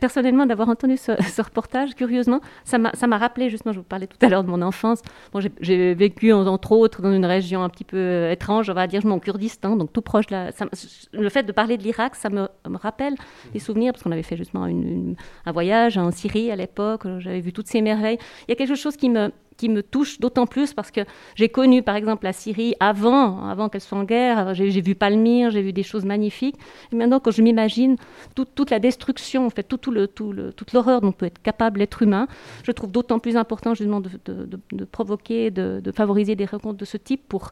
personnellement, 0.00 0.46
d'avoir 0.46 0.68
entendu 0.68 0.96
ce, 0.98 1.42
reportage, 1.42 1.94
curieusement, 1.94 2.40
ça 2.64 2.78
m'a, 2.78 2.92
ça 2.94 3.06
m'a 3.06 3.18
rappelé, 3.18 3.50
justement, 3.50 3.72
je 3.72 3.78
vous 3.78 3.84
parlais 3.84 4.06
tout 4.06 4.18
à 4.20 4.28
l'heure 4.28 4.44
de 4.44 4.50
mon 4.50 4.62
enfance. 4.62 5.00
Bon, 5.32 5.40
j'ai, 5.60 5.94
vécu, 5.94 6.32
entre 6.32 6.72
autres, 6.72 7.02
dans 7.02 7.12
une 7.12 7.24
région 7.24 7.62
un 7.62 7.68
petit 7.68 7.84
peu 7.84 7.96
euh, 7.96 8.32
étrange, 8.32 8.70
on 8.70 8.74
va 8.74 8.86
dire, 8.86 9.04
mon 9.06 9.18
Kurdistan, 9.18 9.76
donc 9.76 9.92
tout 9.92 10.02
proche. 10.02 10.26
Le 10.30 11.28
fait 11.28 11.42
de 11.42 11.52
parler 11.52 11.76
de 11.76 11.82
l'Irak, 11.82 12.14
ça 12.14 12.28
me, 12.28 12.48
me, 12.68 12.76
rappelle 12.76 13.14
des 13.52 13.58
souvenirs, 13.58 13.92
parce 13.92 14.02
qu'on 14.02 14.12
avait 14.12 14.22
fait 14.22 14.36
justement 14.36 14.66
une, 14.66 15.16
un 15.44 15.52
voyage 15.52 15.96
en 15.96 16.10
Syrie 16.10 16.50
à 16.50 16.56
l'époque, 16.56 17.06
j'avais 17.18 17.40
vu 17.40 17.52
toutes 17.52 17.68
ces 17.68 17.80
merveilles. 17.80 18.18
Il 18.46 18.50
y 18.50 18.52
a 18.52 18.56
quelque 18.56 18.74
chose 18.74 18.96
qui 18.96 19.08
me, 19.08 19.32
qui 19.56 19.68
me 19.68 19.82
touche 19.82 20.20
d'autant 20.20 20.46
plus 20.46 20.74
parce 20.74 20.90
que 20.90 21.00
j'ai 21.34 21.48
connu 21.48 21.82
par 21.82 21.96
exemple 21.96 22.24
la 22.24 22.32
Syrie 22.32 22.74
avant, 22.80 23.48
avant 23.48 23.68
qu'elle 23.68 23.80
soit 23.80 23.98
en 23.98 24.04
guerre. 24.04 24.54
J'ai 24.54 24.80
vu 24.80 24.94
Palmyre, 24.94 25.50
j'ai 25.50 25.62
vu 25.62 25.72
des 25.72 25.82
choses 25.82 26.04
magnifiques. 26.04 26.56
Et 26.92 26.96
maintenant, 26.96 27.20
quand 27.20 27.30
je 27.30 27.42
m'imagine 27.42 27.96
toute 28.34 28.70
la 28.70 28.78
destruction, 28.78 29.46
en 29.46 29.50
fait, 29.50 29.62
tout, 29.64 29.78
toute 29.78 30.72
l'horreur 30.72 31.00
dont 31.00 31.12
peut 31.12 31.26
être 31.26 31.42
capable 31.42 31.80
l'être 31.80 32.02
humain, 32.02 32.26
je 32.64 32.72
trouve 32.72 32.90
d'autant 32.90 33.18
plus 33.18 33.36
important 33.36 33.74
justement 33.74 34.00
de, 34.00 34.84
provoquer, 34.84 35.50
de, 35.50 35.92
favoriser 35.92 36.36
des 36.36 36.44
rencontres 36.44 36.78
de 36.78 36.84
ce 36.84 36.96
type 36.96 37.22
pour 37.28 37.50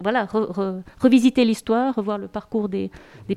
voilà, 0.00 0.26
revisiter 1.00 1.44
l'histoire, 1.44 1.94
revoir 1.94 2.18
le 2.18 2.28
parcours 2.28 2.68
des, 2.68 2.90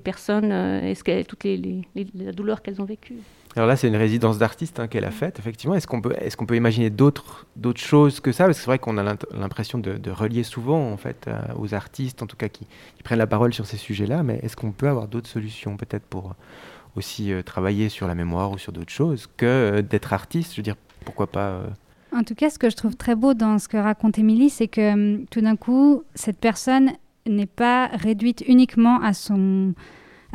personnes 0.03 0.51
euh, 0.51 0.89
et 0.89 0.93
ce 0.93 1.23
toutes 1.23 1.45
les, 1.45 1.58
les, 1.58 1.81
les, 1.95 2.05
la 2.15 2.31
douleur 2.31 2.62
qu'elles 2.62 2.81
ont 2.81 2.86
vécue. 2.86 3.15
Alors 3.56 3.68
là, 3.70 3.78
c'est 3.78 3.88
une 3.88 3.96
résidence 3.96 4.38
d'artiste 4.38 4.82
hein, 4.82 4.88
qu'elle 4.88 5.06
a 5.06 5.12
faite, 5.12 5.39
effectivement. 5.39 5.76
Est-ce 5.76 5.88
qu'on 5.88 6.02
peut, 6.02 6.13
est 6.20 6.36
qu'on 6.36 6.46
peut 6.46 6.58
imaginer 6.58 6.89
d'autres, 6.89 7.46
choses 7.78 8.20
que 8.20 8.34
ça? 8.34 8.46
Parce 8.46 8.58
que 8.58 8.63
c'est 8.63 8.70
vrai 8.70 8.80
qu'on 8.80 8.98
a 8.98 9.15
l'impression 9.34 9.80
de, 9.80 10.12
relier 10.12 10.44
souvent, 10.44 10.91
en 10.91 10.98
fait, 10.98 11.28
euh, 11.28 11.39
aux 11.58 11.74
artistes, 11.74 12.22
en 12.22 12.28
tout 12.28 12.36
cas, 12.36 12.50
qui, 12.50 12.68
prennent 13.04 13.20
la 13.20 13.28
parole 13.28 13.54
sur 13.54 13.65
ces 13.65 13.78
sujets-là. 13.78 14.24
Mais 14.24 14.39
est-ce 14.44 14.58
qu'on 14.58 14.72
peut 14.72 14.89
avoir 14.89 15.08
d'autres 15.08 15.30
solutions, 15.30 15.78
peut-être, 15.78 16.04
pour 16.04 16.36
aussi 16.98 17.32
euh, 17.32 17.44
travailler 17.44 17.88
sur 17.88 18.08
la 18.08 18.15
mémoire 18.15 18.52
ou 18.52 18.58
sur 18.58 18.74
d'autres 18.74 18.91
choses 18.91 19.28
que 19.38 19.46
euh, 19.46 19.82
d'être 19.82 20.12
artiste? 20.12 20.52
Je 20.52 20.58
veux 20.58 20.63
dire, 20.63 20.76
pourquoi 21.06 21.28
pas 21.28 21.62
En 22.13 22.24
tout 22.24 22.36
cas, 22.36 22.50
ce 22.50 22.60
que 22.60 22.70
je 22.70 22.76
trouve 22.76 22.98
très 22.98 23.15
beau 23.15 23.34
dans 23.34 23.58
ce 23.58 23.70
que 23.70 23.78
raconte 23.78 24.20
Émilie, 24.20 24.50
c'est 24.50 24.68
que 24.68 24.94
hum, 24.94 25.26
tout 25.32 25.39
d'un 25.39 25.56
coup, 25.56 26.04
cette 26.13 26.39
personne 26.39 26.91
n'est 27.26 27.46
pas 27.46 27.88
réduite 27.88 28.44
uniquement 28.48 29.02
à 29.02 29.13
son 29.13 29.74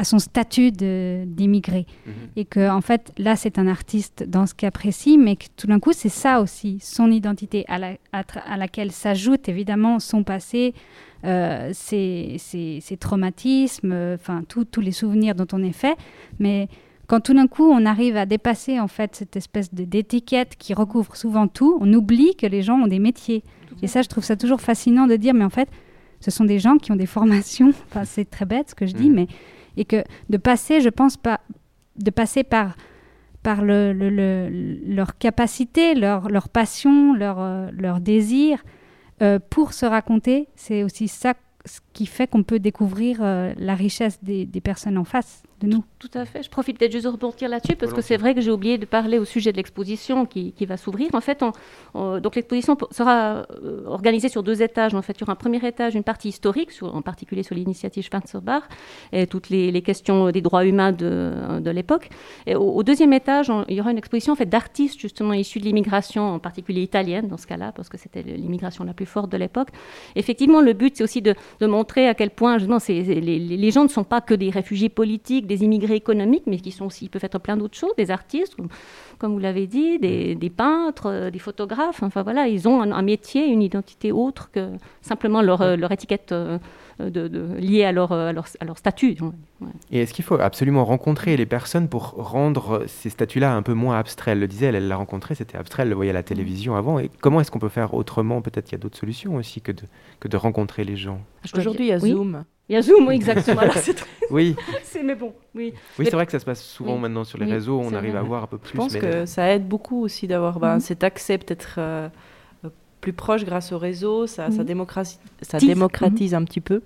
à 0.00 0.04
son 0.04 0.18
statut 0.18 0.72
d'immigré. 0.72 1.84
Mhm. 2.06 2.12
Et 2.36 2.46
que, 2.46 2.70
en 2.70 2.80
fait, 2.80 3.12
là, 3.18 3.36
c'est 3.36 3.58
un 3.58 3.66
artiste 3.66 4.24
dans 4.26 4.46
ce 4.46 4.54
cas 4.54 4.70
précis, 4.70 5.18
mais 5.18 5.36
que 5.36 5.44
tout 5.58 5.66
d'un 5.66 5.78
coup, 5.78 5.92
c'est 5.92 6.08
ça 6.08 6.40
aussi, 6.40 6.78
son 6.80 7.10
identité, 7.10 7.66
à, 7.68 7.78
la, 7.78 7.96
à, 8.12 8.56
laquelle 8.56 8.92
s'ajoute 8.92 9.50
évidemment 9.50 9.98
son 9.98 10.24
passé, 10.24 10.72
euh, 11.26 11.70
ses, 11.74 12.36
ses, 12.38 12.96
traumatismes, 12.96 14.14
enfin, 14.14 14.42
tous 14.48 14.80
les 14.80 14.92
souvenirs 14.92 15.34
dont 15.34 15.48
on 15.52 15.62
est 15.62 15.72
fait. 15.72 15.98
Mais 16.38 16.68
quand 17.06 17.20
tout 17.20 17.34
d'un 17.34 17.46
coup, 17.46 17.70
on 17.70 17.84
arrive 17.84 18.16
à 18.16 18.24
dépasser, 18.24 18.80
en 18.80 18.88
fait, 18.88 19.14
cette 19.16 19.36
espèce 19.36 19.74
d'étiquette 19.74 20.56
qui 20.56 20.72
recouvre 20.72 21.14
souvent 21.14 21.46
tout, 21.46 21.76
on 21.82 21.92
oublie 21.92 22.36
que 22.36 22.46
les 22.46 22.62
gens 22.62 22.78
ont 22.78 22.86
des 22.86 23.00
métiers. 23.00 23.44
Et 23.82 23.86
ça, 23.86 24.00
je 24.00 24.08
trouve 24.08 24.24
ça 24.24 24.36
toujours 24.36 24.62
fascinant 24.62 25.06
de 25.06 25.16
dire, 25.16 25.34
mais 25.34 25.44
en 25.44 25.50
fait, 25.50 25.68
ce 26.20 26.30
sont 26.30 26.44
des 26.44 26.58
gens 26.58 26.78
qui 26.78 26.90
ont 26.90 26.96
des 26.96 27.04
formations. 27.06 27.72
Enfin, 27.90 28.06
c'est 28.06 28.30
très 28.30 28.46
bête 28.46 28.70
ce 28.70 28.74
que 28.74 28.86
je 28.86 28.94
dis, 28.94 29.10
mhm. 29.10 29.14
mais 29.14 29.26
et 29.76 29.84
que 29.84 30.04
de 30.28 30.36
passer, 30.36 30.80
je 30.80 30.88
pense 30.88 31.16
pas, 31.16 31.40
de 31.96 32.10
passer 32.10 32.44
par 32.44 32.74
par 33.42 33.62
le, 33.62 33.92
leur 34.86 35.16
capacité, 35.18 35.94
leur, 35.94 36.48
passion, 36.48 37.14
leur, 37.14 37.38
euh, 37.40 37.98
désir 37.98 38.62
euh, 39.22 39.38
pour 39.50 39.72
se 39.72 39.86
raconter, 39.86 40.48
c'est 40.56 40.82
aussi 40.82 41.08
ça 41.08 41.34
ce 41.66 41.80
qui 41.92 42.06
fait 42.06 42.26
qu'on 42.26 42.42
peut 42.42 42.58
découvrir 42.58 43.18
euh, 43.20 43.52
la 43.58 43.74
richesse 43.74 44.18
des, 44.22 44.46
personnes 44.62 44.96
en 44.96 45.04
face. 45.04 45.42
De 45.60 45.66
nous. 45.66 45.84
Tout 45.98 46.10
à 46.14 46.24
fait. 46.24 46.42
Je 46.42 46.50
profite 46.50 46.78
peut-être 46.78 46.92
juste 46.92 47.04
de 47.04 47.10
rebondir 47.10 47.48
là-dessus 47.48 47.76
parce 47.76 47.92
que 47.92 48.00
c'est 48.00 48.16
vrai 48.16 48.34
que 48.34 48.40
j'ai 48.40 48.50
oublié 48.50 48.78
de 48.78 48.86
parler 48.86 49.18
au 49.18 49.24
sujet 49.24 49.52
de 49.52 49.56
l'exposition 49.56 50.24
qui, 50.26 50.52
qui 50.52 50.66
va 50.66 50.76
s'ouvrir. 50.76 51.10
En 51.14 51.20
fait, 51.20 51.44
donc 51.94 52.36
l'exposition 52.36 52.76
sera 52.90 53.46
euh, 53.62 53.84
organisée 53.86 54.28
sur 54.28 54.42
deux 54.42 54.62
étages. 54.62 54.94
En 54.94 55.02
fait, 55.02 55.12
il 55.18 55.20
y 55.20 55.24
aura 55.24 55.32
un 55.32 55.36
premier 55.36 55.64
étage, 55.66 55.94
une 55.94 56.04
partie 56.04 56.28
historique, 56.28 56.72
sur, 56.72 56.94
en 56.94 57.02
particulier 57.02 57.42
sur 57.42 57.54
l'initiative 57.54 58.04
Schwarzenbach 58.04 58.62
et 59.12 59.26
toutes 59.26 59.50
les, 59.50 59.70
les, 59.70 59.82
questions 59.82 60.30
des 60.30 60.40
droits 60.40 60.64
humains 60.64 60.92
de, 60.92 61.60
de 61.60 61.70
l'époque. 61.70 62.08
Et 62.46 62.54
au, 62.54 62.82
deuxième 62.82 63.12
étage, 63.12 63.52
il 63.68 63.76
y 63.76 63.80
aura 63.80 63.90
une 63.90 63.98
exposition 63.98 64.32
en 64.32 64.36
fait, 64.36 64.46
d'artistes 64.46 64.98
justement 64.98 65.34
issus 65.34 65.60
de 65.60 65.64
l'immigration, 65.64 66.34
en 66.34 66.38
particulier 66.38 66.82
italienne 66.82 67.28
dans 67.28 67.36
ce 67.36 67.46
cas-là, 67.46 67.72
parce 67.72 67.88
que 67.88 67.98
c'était 67.98 68.22
l'immigration 68.22 68.84
la 68.84 68.94
plus 68.94 69.06
forte 69.06 69.30
de 69.30 69.36
l'époque. 69.36 69.68
Effectivement, 70.16 70.60
le 70.60 70.72
but, 70.72 70.96
c'est 70.96 71.04
aussi 71.04 71.20
de, 71.22 71.34
de, 71.60 71.66
montrer 71.66 72.08
à 72.08 72.14
quel 72.14 72.30
point 72.30 72.58
justement, 72.58 72.78
les, 72.88 73.38
les 73.38 73.70
gens 73.70 73.82
ne 73.82 73.88
sont 73.88 74.04
pas 74.04 74.20
que 74.20 74.34
des 74.34 74.50
réfugiés 74.50 74.88
politiques, 74.88 75.46
des 75.50 75.64
immigrés 75.64 75.96
économiques, 75.96 76.44
mais 76.46 76.58
qui 76.58 76.70
sont 76.70 76.86
aussi, 76.86 77.08
peuvent 77.08 77.24
être 77.24 77.40
plein 77.40 77.56
d'autres 77.56 77.76
choses, 77.76 77.92
des 77.96 78.12
artistes, 78.12 78.54
comme 79.18 79.32
vous 79.32 79.40
l'avez 79.40 79.66
dit, 79.66 79.98
des, 79.98 80.52
peintres, 80.56 81.06
euh, 81.06 81.30
des 81.30 81.40
photographes. 81.40 82.02
Enfin 82.04 82.22
voilà, 82.22 82.46
ils 82.46 82.68
ont 82.68 82.80
un, 82.80 83.02
métier, 83.02 83.46
une 83.46 83.60
identité 83.60 84.12
autre 84.12 84.50
que 84.52 84.70
simplement 85.02 85.42
leur, 85.42 85.76
leur 85.76 85.90
étiquette 85.90 86.30
euh, 86.30 86.58
de, 87.00 87.56
liée 87.58 87.84
à 87.84 87.90
leur, 87.90 88.12
à 88.12 88.32
leur, 88.32 88.46
à 88.60 88.64
leur 88.64 88.78
statut. 88.78 89.16
Et 89.90 90.02
est-ce 90.02 90.14
qu'il 90.14 90.24
faut 90.24 90.38
absolument 90.40 90.84
rencontrer 90.84 91.36
les 91.36 91.46
personnes 91.46 91.88
pour 91.88 92.10
rendre 92.12 92.84
ces 92.86 93.10
statuts-là 93.10 93.52
un 93.52 93.62
peu 93.62 93.74
moins 93.74 93.98
abstraits? 93.98 94.32
Elle 94.32 94.40
le 94.40 94.46
disait, 94.46 94.66
elle 94.66 94.86
l'a 94.86 94.96
rencontré, 94.96 95.34
c'était 95.34 95.58
abstrait, 95.58 95.82
elle 95.82 95.88
le 95.88 95.96
voyait 95.96 96.12
à 96.12 96.14
la 96.14 96.22
télévision 96.22 96.76
avant. 96.76 97.00
Et 97.00 97.10
comment 97.20 97.40
est-ce 97.40 97.50
qu'on 97.50 97.58
peut 97.58 97.68
faire 97.68 97.94
autrement? 97.94 98.40
Peut-être 98.40 98.66
qu'il 98.66 98.78
y 98.78 98.80
a 98.80 98.82
d'autres 98.82 98.98
solutions 98.98 99.34
aussi 99.34 99.60
que 99.60 99.72
de, 99.72 99.82
que 100.20 100.28
de 100.28 100.36
rencontrer 100.36 100.84
les 100.84 100.96
gens. 100.96 101.20
Aujourd'hui, 101.56 101.86
il 101.86 101.88
y 101.88 101.92
a 101.92 101.98
Zoom. 101.98 102.44
Il 102.70 102.74
y 102.74 102.76
a 102.76 102.82
Zoom, 102.82 103.08
oui, 103.08 103.16
exactement. 103.16 103.62
oui. 104.30 104.54
mais 105.04 105.16
bon, 105.16 105.34
oui. 105.56 105.74
Oui, 105.98 106.04
c'est 106.04 106.12
vrai 106.12 106.24
que 106.24 106.30
ça 106.30 106.38
se 106.38 106.44
passe 106.44 106.62
souvent 106.62 106.98
maintenant 106.98 107.24
sur 107.24 107.36
les 107.36 107.50
réseaux, 107.50 107.80
on 107.80 107.92
arrive 107.92 108.14
à 108.14 108.22
voir 108.22 108.44
un 108.44 108.46
peu 108.46 108.58
plus. 108.58 108.70
Je 108.70 108.76
pense 108.76 108.94
que 108.94 109.26
ça 109.26 109.52
aide 109.52 109.66
beaucoup 109.66 110.00
aussi 110.00 110.28
d'avoir 110.28 110.60
ben, 110.60 110.74
mhm. 110.74 110.80
cet 110.80 111.02
accès 111.02 111.36
peut-être 111.36 111.74
euh, 111.78 112.08
plus 113.00 113.12
proche 113.12 113.44
grâce 113.44 113.72
au 113.72 113.78
réseau, 113.78 114.28
ça, 114.28 114.52
ça, 114.52 114.58
mhm. 114.58 114.64
démocratise, 114.64 115.18
ça 115.42 115.58
démocratise 115.58 116.32
un 116.32 116.44
petit 116.44 116.60
peu. 116.60 116.82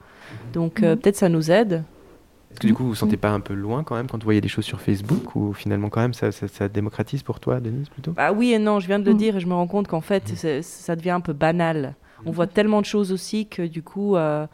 Donc 0.55 0.83
euh, 0.83 0.94
mhm. 0.94 1.01
peut-être 1.01 1.16
ça 1.16 1.29
nous 1.29 1.51
aide. 1.51 1.85
Est-ce 2.51 2.61
que 2.61 2.66
du 2.66 2.73
coup, 2.73 2.85
vous 2.85 2.90
ne 2.90 2.94
vous 2.94 2.99
sentez 2.99 3.18
pas 3.18 3.31
un 3.31 3.40
peu 3.40 3.53
loin 3.53 3.85
quand 3.85 3.97
même 3.97 4.07
quand 4.07 4.16
vous 4.16 4.25
voyez 4.25 4.40
des 4.40 4.49
choses 4.49 4.64
sur 4.64 4.81
Facebook 4.81 5.37
ou 5.37 5.53
finalement 5.53 5.90
quand 5.90 6.01
même 6.01 6.14
ça, 6.14 6.33
ça, 6.33 6.68
démocratise 6.68 7.23
pour 7.23 7.40
toi, 7.40 7.61
Denise, 7.61 7.90
plutôt? 7.90 8.14
Ah 8.16 8.33
oui 8.33 8.55
et 8.55 8.59
non, 8.59 8.81
je 8.81 8.87
viens 8.87 9.01
de 9.01 9.05
le 9.05 9.14
dire 9.14 9.37
et 9.37 9.40
je 9.40 9.47
me 9.47 9.55
rends 9.55 9.66
compte 9.66 9.88
qu'en 9.88 10.01
fait, 10.01 10.62
ça 10.62 10.97
devient 10.97 11.11
un 11.11 11.20
peu 11.20 11.35
banal. 11.35 11.94
On 12.25 12.31
voit 12.31 12.47
tellement 12.47 12.81
de 12.81 12.87
choses 12.87 13.12
aussi 13.12 13.49
que 13.49 13.66
du 13.66 13.83
coup, 13.83 14.16
euh, 14.16 14.47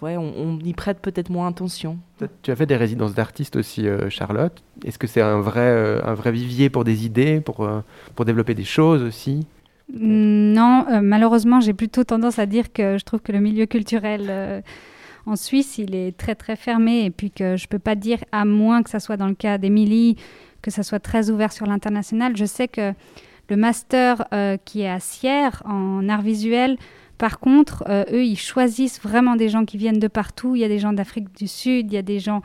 ouais, 0.00 0.16
on, 0.16 0.58
y 0.58 0.72
prête 0.72 0.98
peut-être 1.00 1.30
moins 1.30 1.48
attention. 1.48 1.98
Tu 2.42 2.50
as 2.50 2.56
fait 2.56 2.66
des 2.66 2.76
résidences 2.76 3.14
d'artistes 3.14 3.56
aussi, 3.56 3.86
euh, 3.86 4.10
Charlotte. 4.10 4.62
Est-ce 4.84 4.98
que 4.98 5.06
c'est 5.06 5.20
un 5.20 5.40
vrai, 5.40 5.60
euh, 5.60 6.00
un 6.04 6.14
vrai 6.14 6.32
vivier 6.32 6.70
pour 6.70 6.84
des 6.84 7.04
idées, 7.06 7.40
pour, 7.40 7.64
euh, 7.64 7.80
pour 8.14 8.24
développer 8.24 8.54
des 8.54 8.64
choses 8.64 9.02
aussi? 9.02 9.46
Non, 9.92 10.86
malheureusement, 11.02 11.60
j'ai 11.60 11.74
plutôt 11.74 12.04
tendance 12.04 12.38
à 12.38 12.46
dire 12.46 12.72
que 12.72 12.96
je 12.98 13.04
trouve 13.04 13.20
que 13.20 13.32
le 13.32 13.40
milieu 13.40 13.66
culturel 13.66 14.62
en 15.26 15.36
Suisse, 15.36 15.76
il 15.76 15.94
est 15.94 16.16
très 16.16 16.34
très 16.34 16.56
fermé 16.56 17.04
et 17.04 17.10
puis 17.10 17.30
que 17.30 17.56
je 17.58 17.68
peux 17.68 17.78
pas 17.78 17.94
dire, 17.94 18.18
à 18.32 18.46
moins 18.46 18.82
que 18.82 18.88
ça 18.88 19.00
soit 19.00 19.18
dans 19.18 19.26
le 19.26 19.34
cas 19.34 19.58
d'Émilie, 19.58 20.16
que 20.62 20.70
ça 20.70 20.82
soit 20.82 21.00
très 21.00 21.28
ouvert 21.28 21.52
sur 21.52 21.66
l'international. 21.66 22.38
Je 22.38 22.46
sais 22.46 22.68
que 22.68 22.94
le 23.50 23.56
master 23.56 24.24
qui 24.64 24.80
est 24.80 24.88
à 24.88 24.98
Sierre 25.00 25.62
en 25.66 26.08
art 26.08 26.22
visuel, 26.22 26.78
par 27.22 27.38
contre, 27.38 27.84
euh, 27.88 28.02
eux, 28.10 28.24
ils 28.24 28.36
choisissent 28.36 29.00
vraiment 29.00 29.36
des 29.36 29.48
gens 29.48 29.64
qui 29.64 29.76
viennent 29.76 30.00
de 30.00 30.08
partout. 30.08 30.56
Il 30.56 30.58
y 30.58 30.64
a 30.64 30.68
des 30.68 30.80
gens 30.80 30.92
d'Afrique 30.92 31.32
du 31.36 31.46
Sud, 31.46 31.92
il 31.92 31.94
y 31.94 31.96
a 31.96 32.02
des 32.02 32.18
gens 32.18 32.42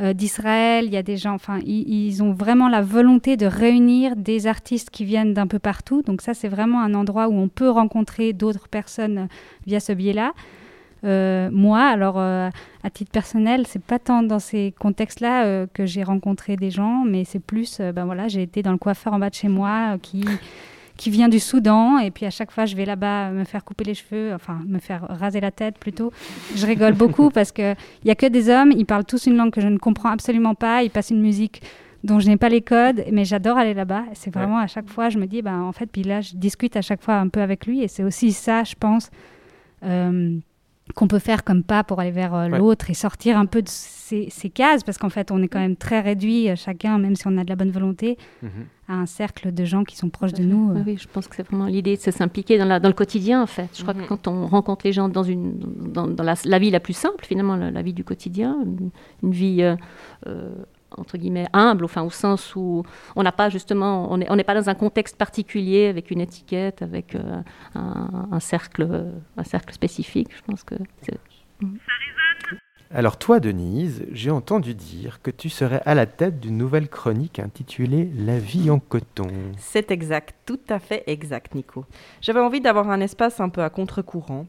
euh, 0.00 0.14
d'Israël, 0.14 0.86
il 0.86 0.94
y 0.94 0.96
a 0.96 1.02
des 1.02 1.18
gens. 1.18 1.34
Enfin, 1.34 1.58
ils, 1.66 2.22
ont 2.22 2.32
vraiment 2.32 2.70
la 2.70 2.80
volonté 2.80 3.36
de 3.36 3.44
réunir 3.44 4.16
des 4.16 4.46
artistes 4.46 4.88
qui 4.88 5.04
viennent 5.04 5.34
d'un 5.34 5.46
peu 5.46 5.58
partout. 5.58 6.00
Donc 6.00 6.22
ça, 6.22 6.32
c'est 6.32 6.48
vraiment 6.48 6.80
un 6.80 6.94
endroit 6.94 7.28
où 7.28 7.34
on 7.34 7.48
peut 7.48 7.68
rencontrer 7.68 8.32
d'autres 8.32 8.66
personnes 8.66 9.18
euh, 9.18 9.26
via 9.66 9.78
ce 9.78 9.92
biais-là. 9.92 10.32
moi, 11.52 11.82
alors 11.82 12.16
à 12.18 12.90
titre 12.90 13.10
personnel, 13.10 13.66
c'est 13.66 13.84
pas 13.84 13.98
tant 13.98 14.22
dans 14.22 14.38
ces 14.38 14.72
contextes-là 14.78 15.66
que 15.66 15.84
j'ai 15.84 16.02
rencontré 16.02 16.56
des 16.56 16.70
gens, 16.70 17.04
mais 17.04 17.24
c'est 17.24 17.44
plus, 17.44 17.78
ben 17.78 18.06
voilà, 18.06 18.26
j'ai 18.28 18.40
été 18.40 18.62
dans 18.62 18.72
le 18.72 18.78
coiffeur 18.78 19.12
en 19.12 19.18
bas 19.18 19.28
de 19.28 19.34
chez 19.34 19.48
moi 19.48 19.98
qui 20.00 20.24
qui 20.96 21.10
vient 21.10 21.28
du 21.28 21.40
Soudan. 21.40 21.98
Et 21.98 22.10
puis 22.10 22.26
à 22.26 22.30
chaque 22.30 22.50
fois, 22.50 22.66
je 22.66 22.76
vais 22.76 22.84
là-bas 22.84 23.30
me 23.30 23.44
faire 23.44 23.64
couper 23.64 23.84
les 23.84 23.94
cheveux, 23.94 24.32
enfin 24.34 24.60
me 24.66 24.78
faire 24.78 25.06
raser 25.08 25.40
la 25.40 25.50
tête 25.50 25.78
plutôt. 25.78 26.12
Je 26.54 26.66
rigole 26.66 26.94
beaucoup 26.94 27.30
parce 27.30 27.52
qu'il 27.52 27.76
n'y 28.04 28.10
a 28.10 28.14
que 28.14 28.26
des 28.26 28.48
hommes, 28.48 28.72
ils 28.72 28.86
parlent 28.86 29.04
tous 29.04 29.26
une 29.26 29.36
langue 29.36 29.50
que 29.50 29.60
je 29.60 29.68
ne 29.68 29.78
comprends 29.78 30.10
absolument 30.10 30.54
pas, 30.54 30.82
ils 30.82 30.90
passent 30.90 31.10
une 31.10 31.22
musique 31.22 31.62
dont 32.04 32.20
je 32.20 32.28
n'ai 32.28 32.36
pas 32.36 32.50
les 32.50 32.60
codes, 32.60 33.02
mais 33.10 33.24
j'adore 33.24 33.56
aller 33.56 33.74
là-bas. 33.74 34.04
C'est 34.12 34.32
vraiment 34.32 34.58
à 34.58 34.66
chaque 34.66 34.88
fois, 34.88 35.08
je 35.08 35.18
me 35.18 35.26
dis, 35.26 35.40
ben, 35.40 35.62
en 35.62 35.72
fait, 35.72 35.86
puis 35.86 36.02
là, 36.02 36.20
je 36.20 36.36
discute 36.36 36.76
à 36.76 36.82
chaque 36.82 37.02
fois 37.02 37.14
un 37.14 37.28
peu 37.28 37.40
avec 37.40 37.66
lui. 37.66 37.82
Et 37.82 37.88
c'est 37.88 38.04
aussi 38.04 38.32
ça, 38.32 38.62
je 38.62 38.74
pense. 38.78 39.10
Euh, 39.82 40.38
qu'on 40.92 41.08
peut 41.08 41.18
faire 41.18 41.44
comme 41.44 41.62
pas 41.62 41.82
pour 41.82 41.98
aller 42.00 42.10
vers 42.10 42.34
euh, 42.34 42.48
l'autre 42.48 42.90
et 42.90 42.94
sortir 42.94 43.38
un 43.38 43.46
peu 43.46 43.62
de 43.62 43.68
ces, 43.68 44.28
cases, 44.52 44.84
parce 44.84 44.98
qu'en 44.98 45.08
fait, 45.08 45.30
on 45.30 45.42
est 45.42 45.48
quand 45.48 45.58
même 45.58 45.76
très 45.76 46.00
réduit, 46.00 46.50
euh, 46.50 46.56
chacun, 46.56 46.98
même 46.98 47.16
si 47.16 47.26
on 47.26 47.38
a 47.38 47.44
de 47.44 47.48
la 47.48 47.56
bonne 47.56 47.70
volonté, 47.70 48.18
mhm. 48.42 48.50
à 48.88 48.94
un 48.94 49.06
cercle 49.06 49.52
de 49.52 49.64
gens 49.64 49.84
qui 49.84 49.96
sont 49.96 50.10
proches 50.10 50.34
de 50.34 50.44
nous. 50.44 50.72
Euh. 50.72 50.82
Oui, 50.86 50.98
je 50.98 51.08
pense 51.08 51.26
que 51.26 51.36
c'est 51.36 51.46
vraiment 51.46 51.66
l'idée 51.66 51.96
de 51.96 52.10
s'impliquer 52.10 52.58
dans, 52.58 52.80
dans, 52.80 52.88
le 52.88 52.94
quotidien, 52.94 53.42
en 53.42 53.46
fait. 53.46 53.70
Je 53.74 53.80
crois 53.80 53.94
que 53.94 54.00
mhm. 54.00 54.06
quand 54.06 54.28
on 54.28 54.46
rencontre 54.46 54.84
les 54.84 54.92
gens 54.92 55.08
dans, 55.08 55.22
une, 55.22 55.58
dans, 55.58 56.06
la, 56.22 56.58
vie 56.58 56.70
la 56.70 56.80
plus 56.80 56.92
simple, 56.92 57.24
finalement, 57.24 57.56
la, 57.56 57.82
vie 57.82 57.94
du 57.94 58.04
quotidien, 58.04 58.58
une, 59.22 59.30
vie 59.30 59.64
entre 60.98 61.18
guillemets 61.18 61.46
humble, 61.52 61.84
enfin 61.84 62.02
au 62.02 62.10
sens 62.10 62.54
où 62.56 62.82
on 63.16 63.22
n'a 63.22 63.32
pas 63.32 63.48
justement, 63.48 64.10
on 64.12 64.18
n'est 64.18 64.30
on 64.30 64.36
pas 64.36 64.54
dans 64.54 64.68
un 64.68 64.74
contexte 64.74 65.16
particulier 65.16 65.86
avec 65.86 66.10
une 66.10 66.20
étiquette, 66.20 66.82
avec 66.82 67.14
euh, 67.14 67.40
un, 67.74 68.40
cercle, 68.40 69.12
un 69.36 69.44
cercle 69.44 69.72
spécifique. 69.74 70.28
Je 70.36 70.42
pense 70.42 70.64
que 70.64 70.74
Alors 72.90 73.18
toi, 73.18 73.40
Denise, 73.40 74.04
j'ai 74.12 74.30
entendu 74.30 74.74
dire 74.74 75.20
que 75.22 75.30
tu 75.30 75.48
serais 75.48 75.82
à 75.86 75.94
la 75.94 76.06
tête 76.06 76.40
d'une 76.40 76.58
nouvelle 76.58 76.88
chronique 76.88 77.38
intitulée 77.38 78.10
La 78.16 78.38
vie 78.38 78.70
en 78.70 78.78
coton. 78.78 79.28
C'est 79.58 79.90
exact, 79.90 80.34
tout 80.46 80.60
à 80.68 80.78
fait 80.78 81.04
exact, 81.06 81.54
Nico. 81.54 81.84
J'avais 82.20 82.40
envie 82.40 82.60
d'avoir 82.60 82.90
un 82.90 83.00
espace 83.00 83.40
un 83.40 83.48
peu 83.48 83.62
à 83.62 83.70
contre-courant 83.70 84.46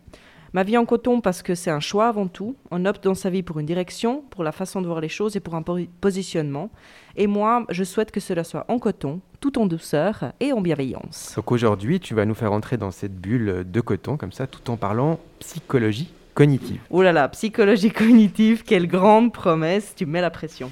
Ma 0.56 0.64
vie 0.64 0.78
en 0.78 0.86
coton 0.86 1.20
parce 1.20 1.42
que 1.42 1.54
c'est 1.54 1.70
un 1.70 1.82
choix 1.82 2.08
avant 2.08 2.28
tout. 2.28 2.56
On 2.72 2.86
opte 2.86 3.04
dans 3.04 3.14
sa 3.14 3.30
vie 3.30 3.44
pour 3.44 3.60
une 3.60 3.66
direction, 3.66 4.24
pour 4.30 4.42
la 4.42 4.54
façon 4.54 4.82
de 4.82 4.88
voir 4.88 5.02
les 5.02 5.10
choses 5.10 5.36
et 5.36 5.42
pour 5.42 5.54
un 5.54 5.62
positionnement. 6.00 6.70
Et 7.18 7.28
moi, 7.28 7.66
je 7.68 7.84
souhaite 7.84 8.10
que 8.10 8.22
cela 8.22 8.46
soit 8.46 8.64
en 8.70 8.80
coton, 8.80 9.20
tout 9.42 9.60
en 9.60 9.66
douceur 9.66 10.32
et 10.40 10.54
en 10.54 10.62
bienveillance. 10.62 11.34
Donc 11.36 11.52
aujourd'hui, 11.52 12.00
tu 12.00 12.16
vas 12.16 12.24
nous 12.24 12.36
faire 12.36 12.54
entrer 12.54 12.78
dans 12.78 12.92
cette 12.92 13.18
bulle 13.18 13.66
de 13.70 13.82
coton, 13.82 14.16
comme 14.16 14.32
ça, 14.32 14.48
tout 14.48 14.72
en 14.72 14.78
parlant 14.78 15.20
psychologie 15.40 16.14
cognitive. 16.36 16.80
Oh 16.90 17.04
là 17.04 17.12
là, 17.12 17.28
psychologie 17.28 17.92
cognitive, 17.92 18.64
quelle 18.64 18.88
grande 18.88 19.34
promesse, 19.34 19.94
tu 19.94 20.06
mets 20.06 20.22
la 20.22 20.32
pression. 20.32 20.72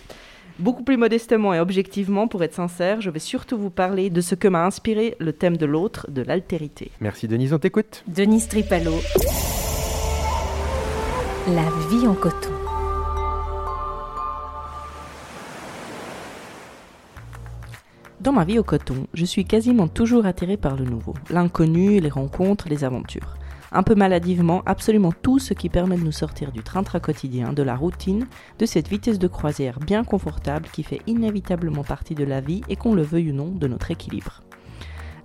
Beaucoup 0.60 0.84
plus 0.84 0.96
modestement 0.96 1.54
et 1.54 1.60
objectivement, 1.60 2.30
pour 2.30 2.42
être 2.42 2.54
sincère, 2.54 3.02
je 3.02 3.10
vais 3.10 3.20
surtout 3.20 3.58
vous 3.58 3.72
parler 3.72 4.10
de 4.10 4.22
ce 4.22 4.36
que 4.36 4.48
m'a 4.48 4.66
inspiré 4.66 5.18
le 5.20 5.34
thème 5.34 5.58
de 5.58 5.66
l'autre, 5.66 6.10
de 6.10 6.22
l'altérité. 6.22 6.90
Merci 7.02 7.28
Denise, 7.28 7.52
on 7.52 7.60
t'écoute. 7.60 8.06
Denise 8.08 8.48
Tripalo. 8.48 8.94
La 11.48 11.70
vie 11.90 12.08
en 12.08 12.14
coton. 12.14 12.54
Dans 18.22 18.32
ma 18.32 18.46
vie 18.46 18.60
au 18.60 18.64
coton, 18.64 19.08
je 19.14 19.26
suis 19.26 19.44
quasiment 19.44 19.90
toujours 19.90 20.26
attirée 20.26 20.56
par 20.56 20.78
le 20.78 20.86
nouveau, 20.86 21.14
l'inconnu, 21.30 22.00
les 22.00 22.08
rencontres, 22.08 22.70
les 22.70 22.86
aventures. 22.86 23.36
Un 23.74 23.84
peu 23.84 23.94
maladivement, 23.94 24.64
absolument 24.66 25.12
tout 25.12 25.38
ce 25.38 25.54
qui 25.54 25.68
permet 25.68 25.98
de 25.98 26.04
nous 26.04 26.14
sortir 26.14 26.54
du 26.54 26.64
train-train 26.64 27.02
quotidien, 27.02 27.52
de 27.52 27.64
la 27.64 27.76
routine, 27.76 28.26
de 28.58 28.66
cette 28.66 28.88
vitesse 28.88 29.20
de 29.20 29.28
croisière 29.28 29.80
bien 29.80 30.06
confortable 30.06 30.70
qui 30.72 30.84
fait 30.84 31.02
inévitablement 31.08 31.84
partie 31.84 32.16
de 32.16 32.24
la 32.24 32.40
vie 32.40 32.62
et 32.70 32.78
qu'on 32.78 32.96
le 32.96 33.02
veuille 33.02 33.32
ou 33.32 33.36
non 33.36 33.50
de 33.50 33.68
notre 33.68 33.92
équilibre. 33.92 34.44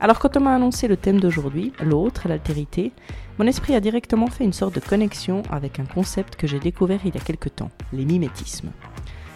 Alors 0.01 0.21
quand 0.21 0.37
on 0.37 0.41
m'a 0.41 0.55
annoncé 0.55 0.87
le 0.87 0.97
thème 0.97 1.19
d'aujourd'hui, 1.19 1.73
l'autre, 1.83 2.29
l'altérité, 2.29 2.93
mon 3.39 3.47
esprit 3.49 3.75
a 3.75 3.81
directement 3.81 4.29
fait 4.29 4.45
une 4.45 4.53
sorte 4.53 4.77
de 4.77 4.81
connexion 4.81 5.43
avec 5.51 5.81
un 5.81 5.87
concept 5.87 6.37
que 6.37 6.47
j'ai 6.47 6.61
découvert 6.61 7.01
il 7.05 7.15
y 7.15 7.19
a 7.19 7.21
quelque 7.21 7.49
temps, 7.49 7.71
les 7.93 8.05
mimétismes. 8.05 8.71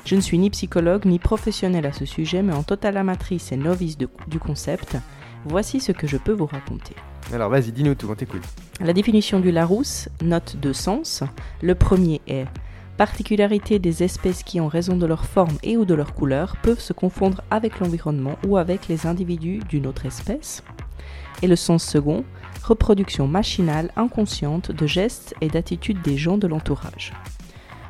Je 0.05 0.15
ne 0.15 0.21
suis 0.21 0.39
ni 0.39 0.51
psychologue 0.51 1.05
ni 1.05 1.19
professionnel 1.19 1.85
à 1.85 1.93
ce 1.93 2.05
sujet, 2.05 2.43
mais 2.43 2.53
en 2.53 2.63
totale 2.63 2.97
amatrice 2.97 3.51
et 3.51 3.57
novice 3.57 3.99
du 3.99 4.39
concept, 4.39 4.97
voici 5.47 5.81
ce 5.81 5.91
que 5.91 6.07
je 6.07 6.17
peux 6.17 6.33
vous 6.33 6.47
raconter. 6.47 6.95
Alors 7.33 7.51
vas-y, 7.51 7.73
dis-nous 7.73 7.97
tout, 7.97 8.09
on 8.09 8.15
t'écoute. 8.15 8.43
La 8.81 8.93
définition 8.93 9.41
du 9.41 9.51
Larousse 9.51 10.09
note 10.23 10.57
deux 10.61 10.73
sens. 10.73 11.25
Le 11.61 11.75
premier 11.75 12.21
est 12.29 12.47
particularité 12.97 13.79
des 13.79 14.03
espèces 14.03 14.43
qui, 14.43 14.61
en 14.61 14.69
raison 14.69 14.97
de 14.97 15.07
leur 15.07 15.25
forme 15.25 15.57
et 15.63 15.77
ou 15.77 15.85
de 15.85 15.95
leur 15.95 16.15
couleur, 16.15 16.57
peuvent 16.63 16.81
se 16.81 16.93
confondre 16.93 17.43
avec 17.51 17.81
l'environnement 17.81 18.37
ou 18.47 18.57
avec 18.57 18.89
les 18.89 19.07
individus 19.07 19.61
d'une 19.69 19.87
autre 19.87 20.07
espèce. 20.07 20.63
Et 21.43 21.47
le 21.47 21.57
sens 21.57 21.85
second, 21.85 22.25
reproduction 22.63 23.27
machinale 23.27 23.91
inconsciente 23.97 24.71
de 24.71 24.87
gestes 24.87 25.35
et 25.41 25.49
d'attitudes 25.49 26.03
des 26.03 26.17
gens 26.17 26.39
de 26.39 26.47
l'entourage. 26.47 27.13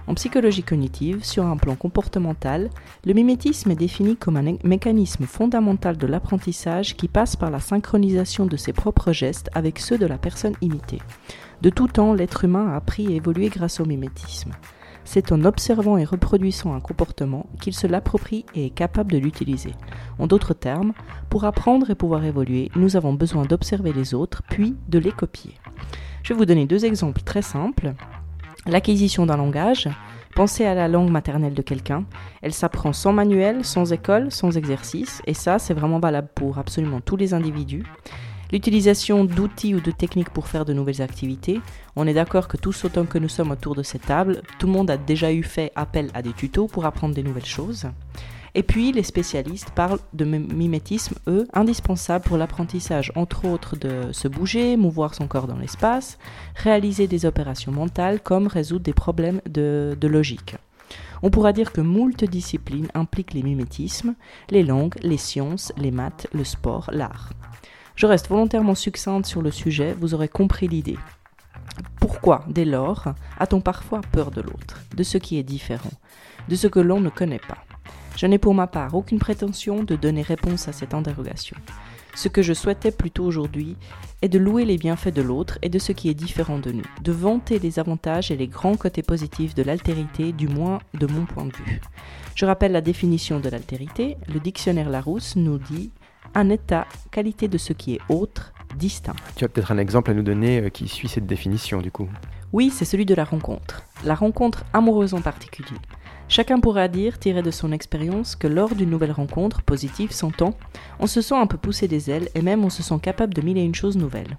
En 0.09 0.15
psychologie 0.15 0.65
cognitive, 0.65 1.25
sur 1.25 1.47
un 1.47 1.57
plan 1.57 1.77
comportemental, 1.77 2.71
le 3.05 3.13
mimétisme 3.13 3.71
est 3.71 3.77
défini 3.77 4.17
comme 4.17 4.37
un 4.37 4.57
mécanisme 4.65 5.27
fondamental 5.27 5.97
de 5.97 6.07
l'apprentissage 6.07 6.97
qui 6.97 7.07
passe 7.07 7.37
par 7.37 7.51
la 7.51 7.61
synchronisation 7.61 8.47
de 8.47 8.57
ses 8.57 8.73
propres 8.73 9.13
gestes 9.13 9.49
avec 9.55 9.79
ceux 9.79 9.99
de 9.99 10.07
la 10.07 10.19
personne 10.19 10.57
imitée. 10.61 11.01
De 11.61 11.71
tout 11.71 11.87
temps, 11.87 12.15
l'être 12.15 12.45
humain 12.45 12.73
a 12.73 12.77
appris 12.77 13.13
et 13.13 13.17
évolué 13.17 13.49
grâce 13.49 13.79
au 13.79 13.85
mimétisme. 13.85 14.51
C'est 15.05 15.33
en 15.33 15.45
observant 15.45 15.99
et 15.99 16.05
reproduisant 16.05 16.75
un 16.75 16.81
comportement 16.81 17.47
qu'il 17.61 17.75
se 17.75 17.87
l'approprie 17.87 18.47
et 18.55 18.67
est 18.67 18.71
capable 18.71 19.13
de 19.13 19.19
l'utiliser. 19.19 19.73
En 20.19 20.27
d'autres 20.27 20.55
termes, 20.55 20.93
pour 21.29 21.45
apprendre 21.45 21.91
et 21.91 21.95
pouvoir 21.95 22.25
évoluer, 22.25 22.71
nous 22.77 22.97
avons 22.97 23.13
besoin 23.13 23.45
d'observer 23.45 23.93
les 23.93 24.15
autres, 24.15 24.43
puis 24.49 24.77
de 24.89 24.99
les 24.99 25.13
copier. 25.13 25.55
Je 26.23 26.33
vais 26.33 26.39
vous 26.39 26.47
donner 26.47 26.67
deux 26.67 26.85
exemples 26.85 27.23
très 27.23 27.43
simples. 27.43 27.95
L'acquisition 28.67 29.27
d'un 29.27 29.37
langage. 29.37 29.89
Pensez 30.35 30.65
à 30.65 30.75
la 30.75 30.89
langue 30.89 31.11
maternelle 31.11 31.53
de 31.53 31.63
quelqu'un. 31.63 32.05
Elle 32.41 32.55
s'apprend 32.55 32.95
sans 32.95 33.13
manuel, 33.13 33.65
sans 33.65 33.93
école, 33.93 34.31
sans 34.31 34.57
exercice. 34.57 35.21
Et 35.27 35.35
ça, 35.35 35.59
c'est 35.59 35.75
vraiment 35.75 35.99
valable 35.99 36.29
pour 36.35 36.59
absolument 36.59 37.01
tous 37.01 37.17
les 37.17 37.35
individus. 37.35 37.85
L'utilisation 38.53 39.25
d'outils 39.25 39.75
ou 39.75 39.81
de 39.81 39.91
techniques 39.91 40.29
pour 40.29 40.47
faire 40.47 40.67
de 40.67 40.75
nouvelles 40.75 41.01
activités. 41.01 41.63
On 41.97 42.07
est 42.07 42.13
d'accord 42.13 42.49
que 42.49 42.59
tous 42.59 42.85
autant 42.85 43.07
que 43.07 43.17
nous 43.17 43.31
sommes 43.31 43.51
autour 43.51 43.75
de 43.75 43.83
cette 43.83 44.05
table, 44.05 44.43
tout 44.59 44.67
le 44.67 44.75
monde 44.75 44.91
a 44.91 44.99
déjà 44.99 45.33
eu 45.33 45.43
fait 45.43 45.73
appel 45.75 46.11
à 46.13 46.21
des 46.21 46.35
tutos 46.35 46.67
pour 46.67 46.85
apprendre 46.85 47.15
des 47.15 47.23
nouvelles 47.23 47.47
choses. 47.47 47.87
Et 48.55 48.63
puis, 48.63 48.93
les 48.93 49.03
spécialistes 49.03 49.71
parlent 49.71 50.01
de 50.13 50.27
mimétisme, 50.27 51.15
eux, 51.27 51.49
indispensable 51.55 52.27
pour 52.27 52.37
l'apprentissage, 52.37 53.11
entre 53.15 53.47
autres 53.47 53.77
de 53.77 54.13
se 54.13 54.29
bouger, 54.29 54.77
mouvoir 54.77 55.15
son 55.15 55.27
corps 55.27 55.47
dans 55.47 55.57
l'espace, 55.57 56.19
réaliser 56.55 57.07
des 57.07 57.25
opérations 57.25 57.73
mentales 57.73 58.21
comme 58.21 58.47
résoudre 58.47 58.85
des 58.85 58.93
problèmes 58.93 59.41
de, 59.49 59.97
logique. 60.03 60.57
On 61.23 61.31
pourra 61.31 61.55
dire 61.55 61.73
que 61.73 61.81
moult 61.81 62.23
disciplines 62.25 62.89
impliquent 62.93 63.33
les 63.33 63.43
mimétismes, 63.43 64.15
les 64.51 64.63
langues, 64.63 64.97
les 65.03 65.17
sciences, 65.17 65.73
les 65.79 65.91
maths, 65.91 66.27
le 66.35 66.45
sport, 66.45 66.91
l'art. 66.93 67.31
Je 67.95 68.07
reste 68.07 68.29
volontairement 68.29 68.75
succincte 68.75 69.27
sur 69.27 69.43
le 69.43 69.51
sujet, 69.51 69.95
vous 69.99 70.15
aurez 70.15 70.29
compris 70.29 70.69
l'idée. 70.69 70.99
Pourquoi, 72.01 72.45
dès 72.49 72.65
lors, 72.65 73.15
a-t-on 73.39 73.61
parfois 73.61 74.01
peur 74.13 74.31
de 74.31 74.41
l'autre, 74.41 74.81
de 74.97 75.03
ce 75.03 75.19
qui 75.19 75.39
est 75.39 75.43
différent, 75.43 75.93
de 76.49 76.57
ce 76.57 76.67
que 76.67 76.81
l'on 76.81 77.01
ne 77.01 77.11
connaît 77.11 77.39
pas? 77.39 77.59
Je 78.17 78.27
n'ai 78.27 78.39
pour 78.39 78.55
ma 78.55 78.67
part 78.67 78.95
aucune 78.95 79.19
prétention 79.19 79.83
de 79.83 79.97
donner 79.97 80.23
réponse 80.23 80.69
à 80.69 80.73
cette 80.73 80.95
interrogation. 80.95 81.57
Ce 82.15 82.29
que 82.29 82.43
je 82.43 82.53
souhaitais 82.53 82.91
plutôt 82.91 83.25
aujourd'hui 83.25 83.77
est 84.21 84.29
de 84.29 84.39
louer 84.39 84.67
les 84.67 84.77
bienfaits 84.77 85.15
de 85.15 85.23
l'autre 85.23 85.59
et 85.63 85.71
de 85.71 85.79
ce 85.79 85.93
qui 85.93 86.11
est 86.11 86.15
différent 86.15 86.59
de 86.59 86.71
nous, 86.71 86.85
de 87.03 87.13
vanter 87.13 87.59
les 87.59 87.79
avantages 87.79 88.31
et 88.31 88.37
les 88.37 88.49
grands 88.49 88.77
côtés 88.77 89.03
positifs 89.03 89.55
de 89.55 89.63
l'altérité, 89.63 90.33
du 90.33 90.47
moins 90.47 90.81
de 90.93 91.07
mon 91.07 91.25
point 91.25 91.47
de 91.47 91.57
vue. 91.57 91.81
Je 92.35 92.45
rappelle 92.45 92.73
la 92.73 92.83
définition 92.83 93.41
de 93.41 93.49
l'altérité. 93.49 94.19
Le 94.33 94.41
dictionnaire 94.41 94.91
Larousse 94.91 95.37
nous 95.37 95.59
dit 95.59 95.91
un 96.35 96.51
état, 96.51 96.87
qualité 97.11 97.49
de 97.49 97.59
ce 97.59 97.73
qui 97.73 97.95
est 97.95 98.01
autre, 98.09 98.53
distinct. 98.77 99.17
Tu 99.37 99.45
as 99.45 99.49
peut-être 99.49 99.73
un 99.73 99.79
exemple 99.79 100.11
à 100.11 100.15
nous 100.15 100.23
donner 100.23 100.61
euh, 100.61 100.69
qui 100.69 100.89
suit 100.89 101.09
cette 101.09 101.27
définition 101.27 101.81
du 101.81 101.91
coup 101.91 102.09
Oui, 102.53 102.71
c'est 102.71 102.85
celui 102.85 103.07
de 103.07 103.15
la 103.15 103.25
rencontre. 103.25 103.83
La 104.05 104.15
rencontre 104.15 104.65
amoureuse 104.73 105.15
en 105.15 105.21
particulier. 105.21 105.77
Chacun 106.29 106.61
pourra 106.61 106.89
dire, 106.89 107.19
tiré 107.19 107.43
de 107.43 107.51
son 107.51 107.73
expérience, 107.73 108.37
que 108.37 108.47
lors 108.47 108.75
d'une 108.75 108.89
nouvelle 108.89 109.13
rencontre, 109.13 109.63
positive, 109.63 110.13
s'entend, 110.13 110.55
on 110.99 111.07
se 111.07 111.21
sent 111.21 111.35
un 111.35 111.47
peu 111.47 111.59
poussé 111.59 111.89
des 111.89 112.11
ailes 112.11 112.29
et 112.35 112.41
même 112.41 112.65
on 112.65 112.71
se 112.71 112.83
sent 112.83 112.99
capable 113.03 113.35
de 113.35 113.43
mille 113.43 113.59
et 113.59 113.65
une 113.65 113.75
choses 113.75 113.99
nouvelles. 113.99 114.39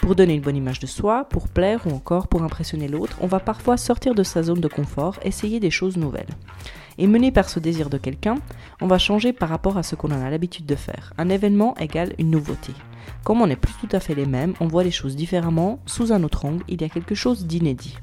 Pour 0.00 0.14
donner 0.14 0.34
une 0.34 0.40
bonne 0.40 0.56
image 0.56 0.78
de 0.78 0.86
soi, 0.86 1.24
pour 1.28 1.48
plaire 1.48 1.86
ou 1.86 1.90
encore 1.90 2.28
pour 2.28 2.42
impressionner 2.42 2.88
l'autre, 2.88 3.18
on 3.20 3.26
va 3.26 3.40
parfois 3.40 3.76
sortir 3.76 4.14
de 4.14 4.22
sa 4.22 4.42
zone 4.42 4.60
de 4.60 4.68
confort, 4.68 5.18
essayer 5.22 5.60
des 5.60 5.70
choses 5.70 5.96
nouvelles. 5.96 6.34
Et 6.98 7.06
mené 7.06 7.30
par 7.30 7.48
ce 7.48 7.60
désir 7.60 7.90
de 7.90 7.96
quelqu'un, 7.96 8.34
on 8.80 8.88
va 8.88 8.98
changer 8.98 9.32
par 9.32 9.48
rapport 9.48 9.78
à 9.78 9.82
ce 9.82 9.94
qu'on 9.94 10.10
a 10.10 10.30
l'habitude 10.30 10.66
de 10.66 10.74
faire. 10.74 11.12
Un 11.16 11.28
événement 11.28 11.76
égale 11.76 12.14
une 12.18 12.30
nouveauté. 12.30 12.72
Comme 13.24 13.40
on 13.40 13.46
n'est 13.46 13.56
plus 13.56 13.74
tout 13.80 13.88
à 13.94 14.00
fait 14.00 14.14
les 14.14 14.26
mêmes, 14.26 14.54
on 14.60 14.66
voit 14.66 14.84
les 14.84 14.90
choses 14.90 15.16
différemment, 15.16 15.78
sous 15.86 16.12
un 16.12 16.22
autre 16.24 16.44
angle, 16.44 16.64
il 16.68 16.82
y 16.82 16.84
a 16.84 16.88
quelque 16.88 17.14
chose 17.14 17.46
d'inédit. 17.46 17.96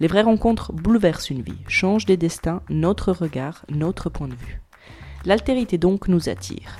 Les 0.00 0.08
vraies 0.08 0.22
rencontres 0.22 0.72
bouleversent 0.72 1.30
une 1.30 1.42
vie, 1.42 1.62
changent 1.68 2.06
des 2.06 2.16
destins, 2.16 2.62
notre 2.68 3.12
regard, 3.12 3.64
notre 3.68 4.10
point 4.10 4.28
de 4.28 4.34
vue. 4.34 4.60
L'altérité 5.24 5.78
donc 5.78 6.08
nous 6.08 6.28
attire. 6.28 6.78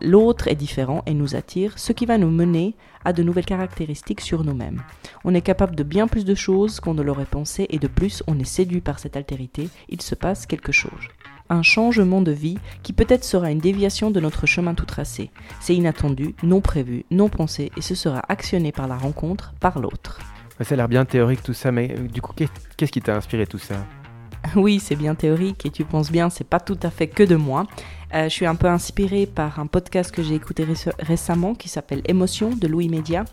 L'autre 0.00 0.48
est 0.48 0.56
différent 0.56 1.02
et 1.06 1.14
nous 1.14 1.36
attire, 1.36 1.78
ce 1.78 1.92
qui 1.92 2.04
va 2.06 2.18
nous 2.18 2.30
mener 2.30 2.74
à 3.04 3.12
de 3.12 3.22
nouvelles 3.22 3.44
caractéristiques 3.44 4.20
sur 4.20 4.44
nous-mêmes. 4.44 4.82
On 5.24 5.34
est 5.34 5.42
capable 5.42 5.74
de 5.76 5.82
bien 5.82 6.08
plus 6.08 6.24
de 6.24 6.34
choses 6.34 6.80
qu'on 6.80 6.94
ne 6.94 7.02
l'aurait 7.02 7.24
pensé 7.24 7.66
et 7.70 7.78
de 7.78 7.88
plus 7.88 8.22
on 8.26 8.38
est 8.38 8.44
séduit 8.44 8.80
par 8.80 8.98
cette 8.98 9.16
altérité, 9.16 9.68
il 9.88 10.02
se 10.02 10.14
passe 10.14 10.46
quelque 10.46 10.72
chose. 10.72 11.08
Un 11.50 11.62
changement 11.62 12.20
de 12.20 12.32
vie 12.32 12.58
qui 12.82 12.92
peut-être 12.92 13.24
sera 13.24 13.50
une 13.50 13.58
déviation 13.58 14.10
de 14.10 14.20
notre 14.20 14.46
chemin 14.46 14.74
tout 14.74 14.84
tracé. 14.84 15.30
C'est 15.60 15.74
inattendu, 15.74 16.34
non 16.42 16.60
prévu, 16.60 17.04
non 17.10 17.28
pensé 17.28 17.70
et 17.76 17.80
ce 17.80 17.94
sera 17.94 18.22
actionné 18.28 18.70
par 18.70 18.86
la 18.86 18.96
rencontre, 18.96 19.54
par 19.58 19.78
l'autre. 19.78 20.18
Ça 20.60 20.74
a 20.74 20.76
l'air 20.76 20.88
bien 20.88 21.04
théorique 21.04 21.42
tout 21.42 21.54
ça, 21.54 21.70
mais 21.70 21.94
euh, 21.96 22.08
du 22.08 22.20
coup, 22.20 22.32
qu'est-ce 22.76 22.92
qui 22.92 23.00
t'a 23.00 23.16
inspiré 23.16 23.46
tout 23.46 23.58
ça? 23.58 23.76
Oui, 24.56 24.80
c'est 24.80 24.96
bien 24.96 25.14
théorique 25.14 25.66
et 25.66 25.70
tu 25.70 25.84
penses 25.84 26.10
bien, 26.10 26.30
c'est 26.30 26.48
pas 26.48 26.60
tout 26.60 26.78
à 26.82 26.90
fait 26.90 27.08
que 27.08 27.22
de 27.22 27.36
moi. 27.36 27.66
Euh, 28.14 28.24
je 28.24 28.28
suis 28.30 28.46
un 28.46 28.54
peu 28.54 28.68
inspirée 28.68 29.26
par 29.26 29.58
un 29.58 29.66
podcast 29.66 30.10
que 30.10 30.22
j'ai 30.22 30.34
écouté 30.34 30.66
récemment 30.98 31.54
qui 31.54 31.68
s'appelle 31.68 32.00
Émotion 32.06 32.50
de 32.50 32.66
Louis 32.66 32.88
Média. 32.88 33.24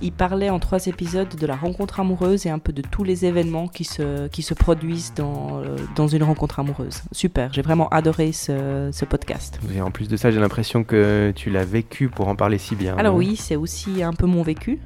Il 0.00 0.12
parlait 0.12 0.50
en 0.50 0.58
trois 0.58 0.86
épisodes 0.86 1.34
de 1.34 1.46
la 1.46 1.56
rencontre 1.56 1.98
amoureuse 1.98 2.46
et 2.46 2.50
un 2.50 2.58
peu 2.58 2.72
de 2.72 2.82
tous 2.82 3.04
les 3.04 3.24
événements 3.24 3.68
qui 3.68 3.84
se, 3.84 4.28
qui 4.28 4.42
se 4.42 4.54
produisent 4.54 5.12
dans, 5.14 5.60
euh, 5.60 5.76
dans 5.96 6.06
une 6.06 6.22
rencontre 6.22 6.60
amoureuse. 6.60 7.02
Super, 7.10 7.52
j'ai 7.52 7.62
vraiment 7.62 7.88
adoré 7.88 8.32
ce, 8.32 8.90
ce, 8.92 9.04
podcast. 9.04 9.58
Et 9.74 9.80
en 9.80 9.90
plus 9.90 10.08
de 10.08 10.16
ça, 10.16 10.30
j'ai 10.30 10.40
l'impression 10.40 10.84
que 10.84 11.32
tu 11.34 11.50
l'as 11.50 11.64
vécu 11.64 12.08
pour 12.08 12.28
en 12.28 12.36
parler 12.36 12.58
si 12.58 12.76
bien. 12.76 12.96
Alors 12.96 13.16
oui, 13.16 13.34
c'est 13.36 13.56
aussi 13.56 14.02
un 14.02 14.12
peu 14.12 14.26
mon 14.26 14.42
vécu 14.42 14.78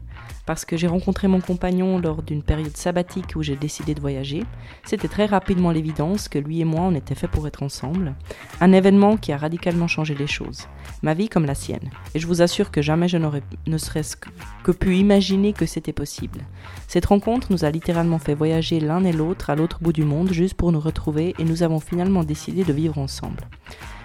parce 0.46 0.64
que 0.64 0.76
j'ai 0.76 0.86
rencontré 0.86 1.28
mon 1.28 1.40
compagnon 1.40 1.98
lors 1.98 2.22
d'une 2.22 2.42
période 2.42 2.76
sabbatique 2.76 3.34
où 3.36 3.42
j'ai 3.42 3.56
décidé 3.56 3.94
de 3.94 4.00
voyager. 4.00 4.44
C'était 4.84 5.08
très 5.08 5.26
rapidement 5.26 5.70
l'évidence 5.70 6.28
que 6.28 6.38
lui 6.38 6.60
et 6.60 6.64
moi 6.64 6.82
on 6.82 6.94
était 6.94 7.14
fait 7.14 7.28
pour 7.28 7.46
être 7.46 7.62
ensemble. 7.62 8.14
Un 8.60 8.72
événement 8.72 9.16
qui 9.16 9.32
a 9.32 9.36
radicalement 9.36 9.88
changé 9.88 10.14
les 10.14 10.26
choses. 10.26 10.66
Ma 11.02 11.14
vie 11.14 11.28
comme 11.28 11.46
la 11.46 11.54
sienne. 11.54 11.90
Et 12.14 12.18
je 12.18 12.26
vous 12.26 12.42
assure 12.42 12.70
que 12.70 12.82
jamais 12.82 13.08
je 13.08 13.18
n'aurais 13.18 13.42
ne 13.66 13.78
serait-ce 13.78 14.16
que 14.16 14.72
pu 14.72 14.96
imaginer 14.96 15.52
que 15.52 15.66
c'était 15.66 15.92
possible. 15.92 16.40
Cette 16.88 17.06
rencontre 17.06 17.48
nous 17.50 17.64
a 17.64 17.70
littéralement 17.70 18.18
fait 18.18 18.34
voyager 18.34 18.80
l'un 18.80 19.04
et 19.04 19.12
l'autre 19.12 19.50
à 19.50 19.56
l'autre 19.56 19.78
bout 19.80 19.92
du 19.92 20.04
monde 20.04 20.32
juste 20.32 20.54
pour 20.54 20.72
nous 20.72 20.80
retrouver 20.80 21.34
et 21.38 21.44
nous 21.44 21.62
avons 21.62 21.80
finalement 21.80 22.24
décidé 22.24 22.64
de 22.64 22.72
vivre 22.72 22.98
ensemble. 22.98 23.42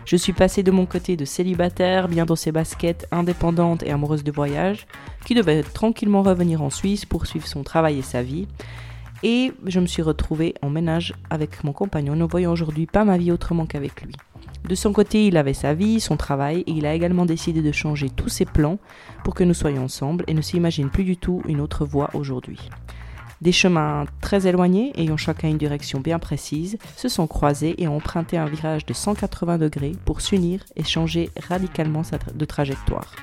Je 0.07 0.15
suis 0.15 0.31
passée 0.31 0.63
de 0.63 0.71
mon 0.71 0.85
côté 0.85 1.17
de 1.17 1.25
célibataire, 1.25 2.07
bien 2.07 2.25
dans 2.25 2.37
ses 2.37 2.53
baskets, 2.53 3.05
indépendante 3.11 3.83
et 3.83 3.91
amoureuse 3.91 4.23
de 4.23 4.31
voyage, 4.31 4.87
qui 5.25 5.35
devait 5.35 5.63
tranquillement 5.63 6.23
revenir 6.23 6.61
en 6.61 6.69
Suisse 6.69 7.03
pour 7.03 7.25
suivre 7.25 7.45
son 7.45 7.61
travail 7.61 7.99
et 7.99 8.03
sa 8.03 8.23
vie. 8.23 8.47
Et 9.21 9.51
je 9.65 9.81
me 9.81 9.85
suis 9.85 10.01
retrouvée 10.01 10.53
en 10.61 10.69
ménage 10.69 11.13
avec 11.29 11.61
mon 11.65 11.73
compagnon, 11.73 12.15
ne 12.15 12.23
voyant 12.23 12.53
aujourd'hui 12.53 12.85
pas 12.85 13.03
ma 13.03 13.17
vie 13.17 13.33
autrement 13.33 13.65
qu'avec 13.65 14.01
lui. 14.01 14.15
De 14.69 14.75
son 14.75 14.93
côté, 14.93 15.27
il 15.27 15.35
avait 15.35 15.53
sa 15.53 15.73
vie, 15.73 15.99
son 15.99 16.15
travail, 16.15 16.63
et 16.67 16.71
il 16.71 16.85
a 16.85 16.93
également 16.93 17.25
décidé 17.25 17.61
de 17.61 17.73
changer 17.73 18.09
tous 18.09 18.29
ses 18.29 18.45
plans 18.45 18.79
pour 19.25 19.33
que 19.33 19.43
nous 19.43 19.53
soyons 19.53 19.83
ensemble 19.83 20.23
et 20.27 20.33
ne 20.33 20.41
s'imagine 20.41 20.89
plus 20.89 21.03
du 21.03 21.17
tout 21.17 21.41
une 21.49 21.59
autre 21.59 21.85
voie 21.85 22.11
aujourd'hui. 22.13 22.59
Des 23.41 23.51
chemins 23.51 24.05
très 24.19 24.47
éloignés, 24.47 24.91
ayant 24.95 25.17
chacun 25.17 25.47
une 25.47 25.57
direction 25.57 25.99
bien 25.99 26.17
précise, 26.17 26.77
se 26.95 27.07
sont 27.07 27.27
croisés 27.27 27.75
et 27.77 27.87
ont 27.87 27.97
emprunté 27.97 28.37
un 28.37 28.45
virage 28.45 28.85
de 28.85 28.93
180 28.93 29.59
degrés 29.59 29.93
pour 30.05 30.21
s'unir 30.21 30.63
et 30.75 30.83
changer 30.83 31.29
radicalement 31.47 32.01
de 32.33 32.45
trajectoire. 32.45 33.13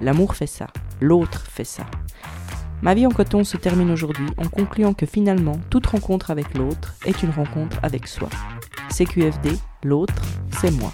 L'amour 0.00 0.34
fait 0.34 0.46
ça, 0.46 0.66
l'autre 1.00 1.46
fait 1.48 1.64
ça. 1.64 1.86
Ma 2.82 2.92
vie 2.94 3.06
en 3.06 3.10
coton 3.10 3.44
se 3.44 3.56
termine 3.56 3.90
aujourd'hui 3.90 4.26
en 4.36 4.48
concluant 4.48 4.92
que 4.92 5.06
finalement, 5.06 5.58
toute 5.70 5.86
rencontre 5.86 6.30
avec 6.30 6.52
l'autre 6.54 6.94
est 7.06 7.22
une 7.22 7.30
rencontre 7.30 7.78
avec 7.82 8.06
soi. 8.06 8.28
CQFD, 8.90 9.50
l'autre, 9.82 10.22
c'est 10.60 10.70
moi. 10.70 10.92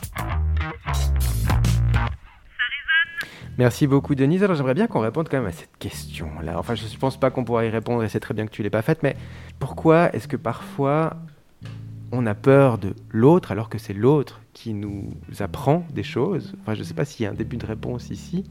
Merci 3.60 3.86
beaucoup, 3.86 4.14
Denise. 4.14 4.42
Alors, 4.42 4.56
j'aimerais 4.56 4.72
bien 4.72 4.86
qu'on 4.86 5.00
réponde 5.00 5.28
quand 5.28 5.36
même 5.36 5.46
à 5.46 5.52
cette 5.52 5.76
question-là. 5.78 6.58
Enfin, 6.58 6.74
je 6.74 6.82
ne 6.82 6.98
pense 6.98 7.20
pas 7.20 7.30
qu'on 7.30 7.44
pourra 7.44 7.66
y 7.66 7.68
répondre 7.68 8.02
et 8.02 8.08
c'est 8.08 8.18
très 8.18 8.32
bien 8.32 8.46
que 8.46 8.50
tu 8.50 8.62
ne 8.62 8.64
l'aies 8.64 8.70
pas 8.70 8.80
faite, 8.80 9.02
mais 9.02 9.16
pourquoi 9.58 10.10
est-ce 10.14 10.26
que 10.26 10.38
parfois 10.38 11.18
on 12.10 12.24
a 12.24 12.34
peur 12.34 12.78
de 12.78 12.94
l'autre 13.10 13.52
alors 13.52 13.68
que 13.68 13.76
c'est 13.76 13.92
l'autre 13.92 14.40
qui 14.54 14.72
nous 14.72 15.10
apprend 15.40 15.84
des 15.92 16.02
choses? 16.02 16.54
Enfin, 16.62 16.72
je 16.72 16.78
ne 16.78 16.84
sais 16.84 16.94
pas 16.94 17.04
s'il 17.04 17.24
y 17.24 17.26
a 17.26 17.32
un 17.32 17.34
début 17.34 17.58
de 17.58 17.66
réponse 17.66 18.08
ici. 18.08 18.44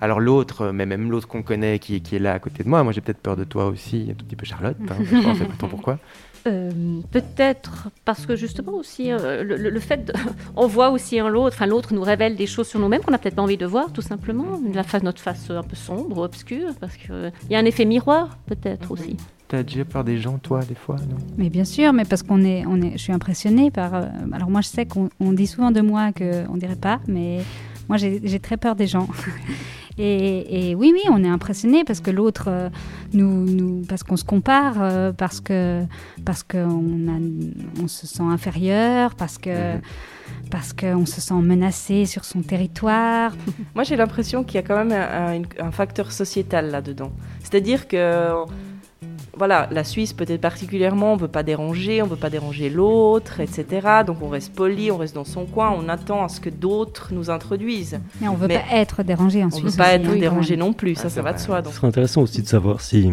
Alors 0.00 0.20
l'autre, 0.20 0.70
mais 0.72 0.86
même 0.86 1.10
l'autre 1.10 1.28
qu'on 1.28 1.42
connaît 1.42 1.78
qui, 1.78 1.96
est 1.96 2.18
là 2.18 2.32
à 2.32 2.38
côté 2.38 2.64
de 2.64 2.68
moi, 2.68 2.82
moi 2.82 2.92
j'ai 2.92 3.00
peut-être 3.00 3.20
peur 3.20 3.36
de 3.36 3.44
toi 3.44 3.66
aussi, 3.66 4.08
un 4.10 4.14
tout 4.14 4.24
petit 4.24 4.36
peu 4.36 4.46
Charlotte, 4.46 4.76
hein, 4.88 4.96
je 5.04 5.22
pense, 5.22 5.38
pas 5.38 5.66
pourquoi. 5.68 5.98
Euh, 6.46 6.70
peut-être 7.10 7.88
parce 8.06 8.24
que 8.24 8.34
justement 8.34 8.72
aussi 8.72 9.12
euh, 9.12 9.42
le, 9.44 9.80
fait 9.80 10.06
de, 10.06 10.14
on 10.56 10.66
voit 10.66 10.88
aussi 10.88 11.20
en 11.20 11.28
l'autre, 11.28 11.54
enfin 11.54 11.66
l'autre 11.66 11.92
nous 11.92 12.00
révèle 12.00 12.34
des 12.34 12.46
choses 12.46 12.66
sur 12.66 12.80
nous-mêmes 12.80 13.02
qu'on 13.02 13.10
n'a 13.10 13.18
peut-être 13.18 13.34
pas 13.34 13.42
envie 13.42 13.58
de 13.58 13.66
voir 13.66 13.92
tout 13.92 14.00
simplement, 14.00 14.58
la 14.72 14.82
face, 14.82 15.02
notre 15.02 15.20
face 15.20 15.50
un 15.50 15.62
peu 15.62 15.76
sombre, 15.76 16.18
obscure, 16.18 16.70
parce 16.80 16.96
qu'il 16.96 17.32
il 17.44 17.52
y 17.52 17.56
a 17.56 17.58
un 17.58 17.66
effet 17.66 17.84
miroir 17.84 18.38
peut-être 18.46 18.90
aussi. 18.90 19.18
T'as 19.50 19.64
déjà 19.64 19.84
peur 19.84 20.04
des 20.04 20.16
gens, 20.16 20.38
toi, 20.38 20.60
des 20.60 20.76
fois, 20.76 20.94
non? 20.94 21.16
Mais 21.36 21.50
bien 21.50 21.64
sûr, 21.64 21.92
mais 21.92 22.04
parce 22.04 22.22
qu'on 22.22 22.44
est, 22.44 22.64
on 22.66 22.80
est, 22.80 22.92
je 22.92 22.98
suis 22.98 23.12
impressionnée 23.12 23.72
par. 23.72 23.96
euh, 23.96 24.06
alors 24.30 24.48
moi, 24.48 24.60
je 24.60 24.68
sais 24.68 24.86
qu'on 24.86 25.08
on 25.18 25.32
dit 25.32 25.48
souvent 25.48 25.72
de 25.72 25.80
moi 25.80 26.12
que 26.12 26.48
on 26.48 26.56
dirait 26.56 26.76
pas, 26.76 27.00
mais 27.08 27.40
moi, 27.88 27.98
j'ai 27.98 28.20
j'ai 28.22 28.38
très 28.38 28.56
peur 28.56 28.76
des 28.76 28.86
gens. 28.86 29.08
Et, 30.02 30.70
et 30.70 30.74
oui, 30.74 30.92
oui, 30.94 31.02
on 31.10 31.22
est 31.22 31.28
impressionné 31.28 31.84
parce 31.84 32.00
que 32.00 32.10
l'autre 32.10 32.44
euh, 32.48 32.68
nous, 33.12 33.44
nous, 33.44 33.82
parce 33.88 34.02
qu'on 34.02 34.16
se 34.16 34.24
compare, 34.24 34.76
euh, 34.80 35.12
parce 35.12 35.40
que 35.40 35.82
parce 36.24 36.42
qu'on 36.42 36.84
on 37.82 37.86
se 37.88 38.06
sent 38.06 38.22
inférieur, 38.22 39.14
parce 39.14 39.36
que 39.36 39.74
parce 40.50 40.72
qu'on 40.72 41.04
se 41.06 41.20
sent 41.20 41.34
menacé 41.34 42.06
sur 42.06 42.24
son 42.24 42.40
territoire. 42.40 43.32
Moi, 43.74 43.84
j'ai 43.84 43.96
l'impression 43.96 44.42
qu'il 44.44 44.54
y 44.56 44.58
a 44.58 44.62
quand 44.62 44.76
même 44.84 44.92
un, 44.92 45.40
un- 45.42 45.66
un 45.66 45.70
facteur 45.70 46.12
sociétal 46.12 46.70
là-dedans. 46.70 47.12
C'est-à-dire 47.40 47.86
que, 47.86 48.32
voilà, 49.36 49.68
la 49.70 49.84
Suisse 49.84 50.12
peut-être 50.12 50.40
particulièrement, 50.40 51.12
on 51.12 51.16
ne 51.16 51.20
veut 51.22 51.28
pas 51.28 51.42
déranger, 51.42 52.02
on 52.02 52.06
ne 52.06 52.10
veut 52.10 52.16
pas 52.16 52.30
déranger 52.30 52.68
l'autre, 52.70 53.40
etc. 53.40 53.64
Donc 54.06 54.18
on 54.22 54.28
reste 54.28 54.52
poli, 54.54 54.90
on 54.90 54.96
reste 54.96 55.14
dans 55.14 55.24
son 55.24 55.46
coin, 55.46 55.74
on 55.76 55.88
attend 55.88 56.24
à 56.24 56.28
ce 56.28 56.40
que 56.40 56.50
d'autres 56.50 57.10
nous 57.12 57.30
introduisent. 57.30 58.00
Et 58.22 58.28
on 58.28 58.34
veut 58.34 58.48
Mais 58.48 58.58
pas 58.58 58.76
être 58.76 59.02
dérangé 59.02 59.42
en 59.44 59.46
On 59.46 59.50
Suisse. 59.50 59.64
ne 59.64 59.70
veut 59.70 59.76
pas 59.76 59.84
aussi, 59.94 59.94
être 60.04 60.10
hein, 60.10 60.16
dérangé 60.18 60.56
non 60.56 60.72
plus, 60.72 60.94
Ah, 60.98 61.02
ça, 61.02 61.08
c'est 61.08 61.16
ça 61.16 61.22
va 61.22 61.32
de 61.32 61.38
soi. 61.38 61.62
Ce 61.64 61.70
serait 61.72 61.86
intéressant 61.88 62.22
aussi 62.22 62.42
de 62.42 62.48
savoir 62.48 62.80
si 62.80 63.08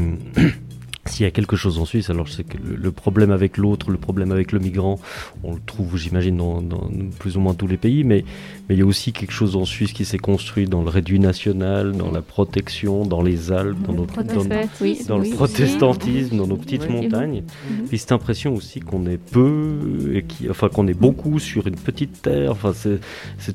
s'il 1.07 1.23
y 1.23 1.27
a 1.27 1.31
quelque 1.31 1.55
chose 1.55 1.77
en 1.77 1.85
Suisse. 1.85 2.09
Alors 2.09 2.27
je 2.27 2.33
sais 2.33 2.43
que 2.43 2.57
le, 2.57 2.75
le 2.75 2.91
problème 2.91 3.31
avec 3.31 3.57
l'autre, 3.57 3.91
le 3.91 3.97
problème 3.97 4.31
avec 4.31 4.51
le 4.51 4.59
migrant, 4.59 4.99
on 5.43 5.53
le 5.53 5.59
trouve, 5.65 5.97
j'imagine, 5.97 6.37
dans, 6.37 6.61
dans 6.61 6.89
plus 7.19 7.37
ou 7.37 7.39
moins 7.39 7.53
tous 7.53 7.67
les 7.67 7.77
pays, 7.77 8.03
mais, 8.03 8.23
mais 8.69 8.75
il 8.75 8.79
y 8.79 8.81
a 8.81 8.85
aussi 8.85 9.13
quelque 9.13 9.31
chose 9.33 9.55
en 9.55 9.65
Suisse 9.65 9.93
qui 9.93 10.05
s'est 10.05 10.17
construit 10.17 10.65
dans 10.67 10.83
le 10.83 10.89
réduit 10.89 11.19
national, 11.19 11.93
dans 11.93 12.11
la 12.11 12.21
protection, 12.21 13.05
dans 13.05 13.21
les 13.21 13.51
Alpes, 13.51 13.81
dans, 13.85 13.93
nos- 13.93 14.05
Tout 14.05 14.19
à 14.19 14.23
dans- 14.23 14.41
oui, 14.81 14.99
dans 15.07 15.19
oui, 15.19 15.29
le 15.29 15.35
protestantisme, 15.35 16.37
dans 16.37 16.47
nos 16.47 16.57
petites 16.57 16.89
montagnes. 16.89 17.43
Mhm. 17.69 17.87
Puis 17.87 17.97
cette 17.97 18.11
impression 18.11 18.53
aussi 18.55 18.79
qu'on 18.79 19.05
est 19.07 19.17
peu, 19.17 20.11
et 20.13 20.23
qui, 20.23 20.49
enfin 20.49 20.69
qu'on 20.69 20.87
est 20.87 20.93
beaucoup 20.99 21.39
sur 21.39 21.67
une 21.67 21.75
petite 21.75 22.21
terre. 22.21 22.51
Enfin, 22.51 22.73
c'est, 22.73 22.99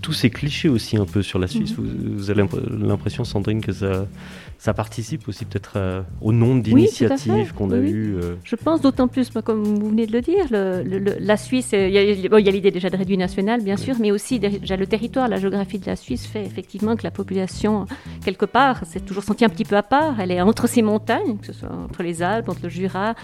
tous 0.01 0.13
ces 0.13 0.31
clichés 0.31 0.69
aussi 0.69 0.97
un 0.97 1.05
peu 1.05 1.23
sur 1.23 1.39
la 1.39 1.47
Suisse. 1.47 1.77
Mhm. 1.77 1.85
Vous, 1.85 2.15
vous 2.19 2.31
avez 2.31 2.41
l'imp- 2.43 2.69
l'impression, 2.81 3.25
Sandrine, 3.25 3.61
que 3.61 3.73
ça, 3.73 4.07
ça 4.59 4.75
participe 4.75 5.29
aussi 5.29 5.45
peut-être 5.45 5.73
euh, 5.77 6.03
au 6.21 6.33
nombre 6.33 6.63
d'initiatives 6.63 7.42
qu'on 7.51 7.71
a 7.73 7.79
Oui, 7.79 7.93
euh, 7.93 8.35
Je 8.45 8.55
pense 8.57 8.81
d'autant 8.81 9.09
plus, 9.09 9.31
comme 9.45 9.63
vous 9.65 9.89
venez 9.89 10.07
de 10.07 10.13
le 10.13 10.21
dire, 10.21 10.47
le- 10.51 10.83
le- 10.83 10.99
le- 10.99 11.17
la 11.19 11.37
Suisse, 11.37 11.71
euh, 11.75 11.89
il 11.89 11.95
y 12.21 12.27
a, 12.27 12.29
bon, 12.29 12.37
l'idée 12.37 12.71
déjà 12.71 12.91
de 12.91 12.97
réduit 12.97 13.17
national, 13.17 13.63
bien 13.63 13.77
sûr, 13.77 13.97
mais 13.99 14.11
aussi 14.13 14.39
déjà 14.39 14.77
le 14.77 14.87
territoire, 14.87 15.29
la 15.29 15.39
géographie 15.39 15.79
de 15.79 15.87
la 15.87 15.97
Suisse 15.97 16.27
fait 16.27 16.45
effectivement 16.45 16.95
que 16.97 17.03
la 17.03 17.11
population, 17.11 17.87
quelque 18.25 18.45
part, 18.47 18.87
s'est 18.87 19.01
toujours 19.01 19.25
sentie 19.25 19.45
un 19.45 19.49
petit 19.49 19.65
peu 19.65 19.77
à 19.77 19.83
part. 19.83 20.21
Elle 20.21 20.31
est 20.31 20.41
entre 20.41 20.69
ces 20.69 20.83
montagnes, 20.83 21.39
que 21.39 21.47
ce 21.47 21.53
soit 21.53 21.71
entre 21.73 22.03
les 22.03 22.23
Alpes, 22.23 22.49
entre 22.49 22.61
le 22.65 22.69
Jura, 22.69 23.15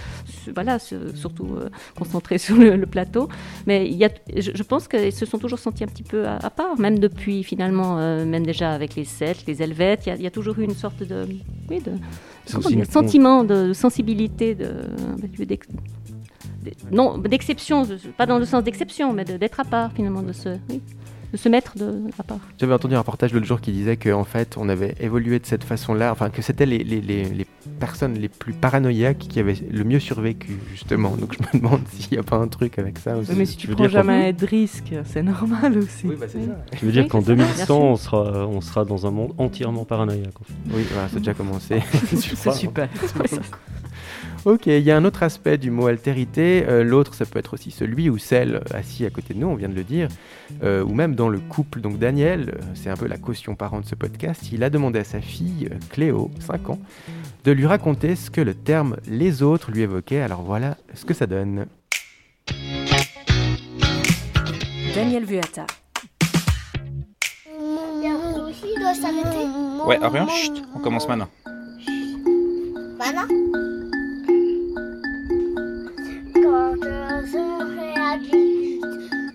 voilà, 0.55 0.79
su- 0.79 0.97
surtout 1.15 1.49
euh, 1.57 1.69
concentrée 1.97 2.39
sur 2.47 2.57
le, 2.57 2.77
le 2.77 2.87
plateau. 2.87 3.29
Mais 3.67 3.87
il 3.89 3.97
y 3.97 4.05
a, 4.05 4.11
je, 4.37 4.51
je 4.55 4.63
pense 4.63 4.89
qu'ils 4.89 5.13
se 5.13 5.27
sont 5.27 5.39
toujours 5.39 5.59
sentis 5.59 5.85
un 5.85 5.89
petit 5.89 6.03
peu 6.03 6.27
à, 6.27 6.37
à 6.37 6.51
part, 6.51 6.79
même 6.79 6.99
depuis 6.99 7.45
finalement, 7.45 7.99
euh, 7.99 8.25
même 8.25 8.45
déjà 8.47 8.73
avec 8.73 8.95
les 8.97 9.05
Celtes, 9.05 9.45
les 9.47 9.63
Helvètes, 9.63 10.03
il 10.07 10.09
y 10.09 10.13
a, 10.13 10.17
il 10.17 10.23
y 10.23 10.27
a 10.27 10.31
toujours 10.31 10.59
eu 10.59 10.65
une 10.65 10.75
sorte 10.75 11.03
de, 11.03 11.25
oui, 11.69 11.81
de 11.81 11.93
comment 12.53 12.85
sentiment 12.91 13.45
de 13.45 13.73
sensibilité, 13.73 14.55
de, 14.55 14.65
de- 16.65 16.73
non, 16.91 17.19
d'exception, 17.19 17.85
de- 17.85 17.97
pas 18.17 18.27
dans 18.27 18.39
le 18.39 18.45
sens 18.45 18.63
d'exception, 18.65 19.13
mais 19.13 19.25
de- 19.25 19.37
d'être 19.37 19.61
à 19.61 19.65
part 19.65 19.93
finalement, 19.93 20.23
de 20.23 20.33
oui, 20.71 20.81
de 21.33 21.37
se 21.37 21.49
mettre 21.49 21.77
de, 21.79 21.93
à 22.19 22.23
part. 22.23 22.39
J'avais 22.59 22.73
entendu 22.75 22.95
un 22.95 22.99
reportage 23.01 23.33
l'autre 23.33 23.47
jour 23.47 23.61
qui 23.61 23.73
disait 23.73 23.97
qu'en 23.97 24.25
fait, 24.25 24.57
on 24.57 24.69
avait 24.69 24.95
évolué 25.01 25.39
de 25.39 25.47
cette 25.47 25.65
façon-là, 25.65 26.11
enfin 26.13 26.31
que 26.31 26.41
c'était 26.43 26.67
les, 26.67 26.79
les- 26.79 27.01
les- 27.01 27.25
les 27.25 27.47
personnes 27.81 28.15
les 28.15 28.29
plus 28.29 28.53
paranoïaques 28.55 29.19
qui 29.19 29.39
avaient 29.39 29.55
le 29.71 29.85
mieux 29.85 30.01
survécu, 30.01 30.59
justement. 30.73 31.11
Donc 31.17 31.35
je 31.39 31.43
me 31.59 31.63
demande 31.63 31.81
s'il 31.93 32.13
n'y 32.13 32.19
a 32.19 32.23
pas 32.23 32.37
un 32.37 32.49
truc 32.49 32.79
avec 32.79 32.99
ça 32.99 33.17
aussi. 33.17 33.31
Oui, 33.31 33.37
mais 33.39 33.45
si 33.47 33.57
tu 33.57 33.67
veux 33.67 33.75
prends 33.75 33.85
dire 33.85 33.91
jamais 33.93 34.33
de 34.33 34.47
risque, 34.47 34.95
c'est 35.05 35.23
normal 35.23 35.77
aussi. 35.79 36.07
Oui, 36.07 36.17
bah 36.19 36.27
c'est 36.29 36.45
ça. 36.45 36.57
Tu 36.79 36.87
veux 36.87 36.93
dire 36.93 37.03
Oui, 37.05 37.09
qu'en 37.09 37.21
c'est 37.21 37.27
ça, 37.27 37.35
bien 37.35 37.45
2100, 37.45 37.65
sûr. 37.67 37.77
on 37.79 37.97
sera, 37.97 38.47
on 38.47 38.61
sera 38.61 38.85
dans 38.85 39.07
un 39.07 39.11
monde 39.11 39.35
entièrement 39.39 39.85
paranoïaque. 39.85 40.33
en 40.41 40.45
fait. 40.45 40.55
Oui, 40.77 40.85
voilà, 40.93 41.09
c'est 41.09 41.19
déjà 41.19 41.35
commencé. 41.35 41.81
C'est 42.09 42.53
super. 42.53 42.89
c'est 43.01 43.29
ça. 43.37 43.41
Ok, 44.45 44.67
il 44.67 44.81
y 44.81 44.91
a 44.91 44.97
un 44.97 45.05
autre 45.05 45.23
aspect 45.23 45.59
du 45.59 45.71
mot 45.71 45.87
altérité. 45.89 46.65
euh, 46.67 46.83
L'autre, 46.85 47.15
ça 47.15 47.27
peut 47.27 47.39
être 47.39 47.55
aussi 47.55 47.71
celui 47.71 48.09
ou 48.09 48.19
celle 48.19 48.63
assis 48.73 49.05
à 49.05 49.11
côté 49.11 49.35
de 49.35 49.39
nous, 49.41 49.49
on 49.49 49.55
vient 49.57 49.69
de 49.69 49.75
le 49.75 49.85
dire, 49.85 50.09
euh, 50.63 50.83
ou 50.83 50.95
même 50.95 51.15
dans 51.15 51.29
le 51.29 51.39
couple. 51.41 51.81
Donc 51.81 51.99
Daniel, 51.99 52.55
euh, 52.55 52.61
c'est 52.75 52.89
un 52.89 52.97
peu 52.97 53.07
la 53.07 53.19
caution 53.19 53.57
parent 53.57 53.81
de 53.81 53.87
ce 53.87 53.95
podcast, 53.95 54.51
il 54.53 54.63
a 54.65 54.71
demandé 54.71 55.01
à 55.01 55.05
sa 55.05 55.21
fille, 55.21 55.69
euh, 55.71 55.77
Cléo, 55.91 56.31
5 56.41 56.71
ans, 56.71 56.79
de 57.45 57.53
lui 57.53 57.67
raconter 57.67 58.17
ce 58.17 58.31
que 58.31 58.41
le 58.41 58.55
terme 58.55 58.97
les 59.07 59.43
autres 59.43 59.71
lui 59.71 59.83
évoquait. 59.83 60.21
Alors 60.21 60.43
voilà 60.43 60.77
ce 60.95 61.05
que 61.05 61.15
ça 61.15 61.27
donne. 61.27 61.67
Daniel 64.95 65.25
Vuata. 65.25 65.67
aussi 68.49 68.75
doit 68.81 68.95
s'arrêter. 68.95 69.47
Ouais, 69.85 69.99
chut, 70.29 70.63
on 70.75 70.79
commence 70.79 71.07
maintenant. 71.09 71.29
Voilà. 72.99 73.27
Quand 76.35 76.75
je 76.77 77.31
serai 77.33 77.93
adulte, 78.13 78.85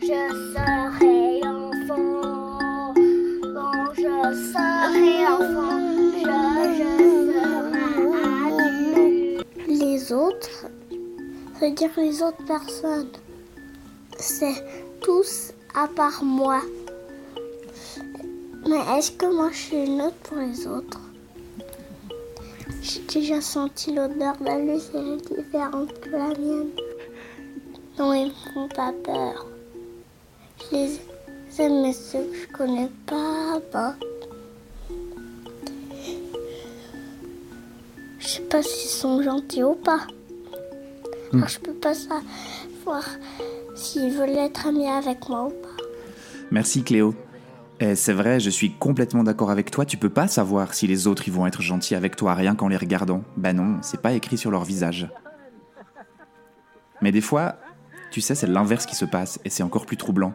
je 0.01 0.21
serai 0.53 1.41
enfant. 1.47 2.93
Quand 3.41 3.93
je 3.95 4.15
serai 4.53 5.15
enfant, 5.27 5.79
je, 6.15 6.89
serai 7.31 7.87
adulte. 8.67 9.45
Les 9.67 10.13
autres, 10.13 10.67
veut 11.61 11.71
dire 11.71 11.91
les 11.97 12.21
autres 12.21 12.45
personnes. 12.45 13.11
C'est 14.19 14.63
tous 15.01 15.53
à 15.73 15.87
part 15.87 16.23
moi. 16.23 16.61
Mais 18.67 18.97
est-ce 18.97 19.11
que 19.11 19.25
moi 19.25 19.49
je 19.51 19.57
suis 19.57 19.85
une 19.85 20.01
autre 20.01 20.15
pour 20.23 20.37
les 20.37 20.67
autres? 20.67 21.02
J'ai 22.83 22.99
déjà 22.99 23.39
senti 23.39 23.93
l'odeur 23.93 24.35
de 24.37 24.43
la 24.43 24.59
luz, 24.59 24.91
elle 24.93 25.13
est 25.13 25.41
différente 25.41 25.97
que 26.01 26.09
la 26.09 26.27
mienne. 26.37 26.67
Non, 27.97 28.13
ils 28.13 28.27
me 28.27 28.53
font 28.53 28.67
pas 28.67 28.91
peur. 29.05 29.45
Je 30.59 30.75
les 30.75 30.99
aime, 31.59 31.81
mais 31.81 31.93
ceux 31.93 32.25
que 32.25 32.35
je 32.35 32.47
connais 32.51 32.89
pas, 33.05 33.61
bah. 33.71 33.95
Je 38.19 38.27
sais 38.27 38.41
pas 38.41 38.61
s'ils 38.61 38.89
sont 38.89 39.23
gentils 39.23 39.63
ou 39.63 39.75
pas. 39.75 40.01
Alors, 41.31 41.47
je 41.47 41.59
peux 41.59 41.73
pas 41.73 41.93
savoir 41.93 43.05
s'ils 43.75 44.11
veulent 44.11 44.37
être 44.37 44.67
amis 44.67 44.89
avec 44.89 45.29
moi 45.29 45.45
ou 45.45 45.49
pas. 45.51 45.83
Merci 46.51 46.83
Cléo. 46.83 47.15
Et 47.83 47.97
c'est 47.97 48.13
vrai, 48.13 48.39
je 48.39 48.49
suis 48.49 48.71
complètement 48.71 49.25
d'accord 49.25 49.51
avec 49.51 49.69
toi, 49.69 49.85
tu 49.85 49.97
peux 49.97 50.09
pas 50.09 50.29
savoir 50.29 50.73
si 50.73 50.87
les 50.87 51.05
autres 51.05 51.29
vont 51.29 51.45
être 51.45 51.61
gentils 51.61 51.95
avec 51.95 52.15
toi 52.15 52.33
rien 52.33 52.55
qu'en 52.55 52.69
les 52.69 52.77
regardant. 52.77 53.25
Ben 53.35 53.53
non, 53.53 53.79
c'est 53.81 54.01
pas 54.01 54.13
écrit 54.13 54.37
sur 54.37 54.51
leur 54.51 54.63
visage. 54.63 55.09
Mais 57.01 57.11
des 57.11 57.19
fois, 57.19 57.57
tu 58.09 58.21
sais, 58.21 58.35
c'est 58.35 58.47
l'inverse 58.47 58.85
qui 58.85 58.95
se 58.95 59.03
passe 59.03 59.37
et 59.43 59.49
c'est 59.49 59.63
encore 59.63 59.85
plus 59.85 59.97
troublant. 59.97 60.33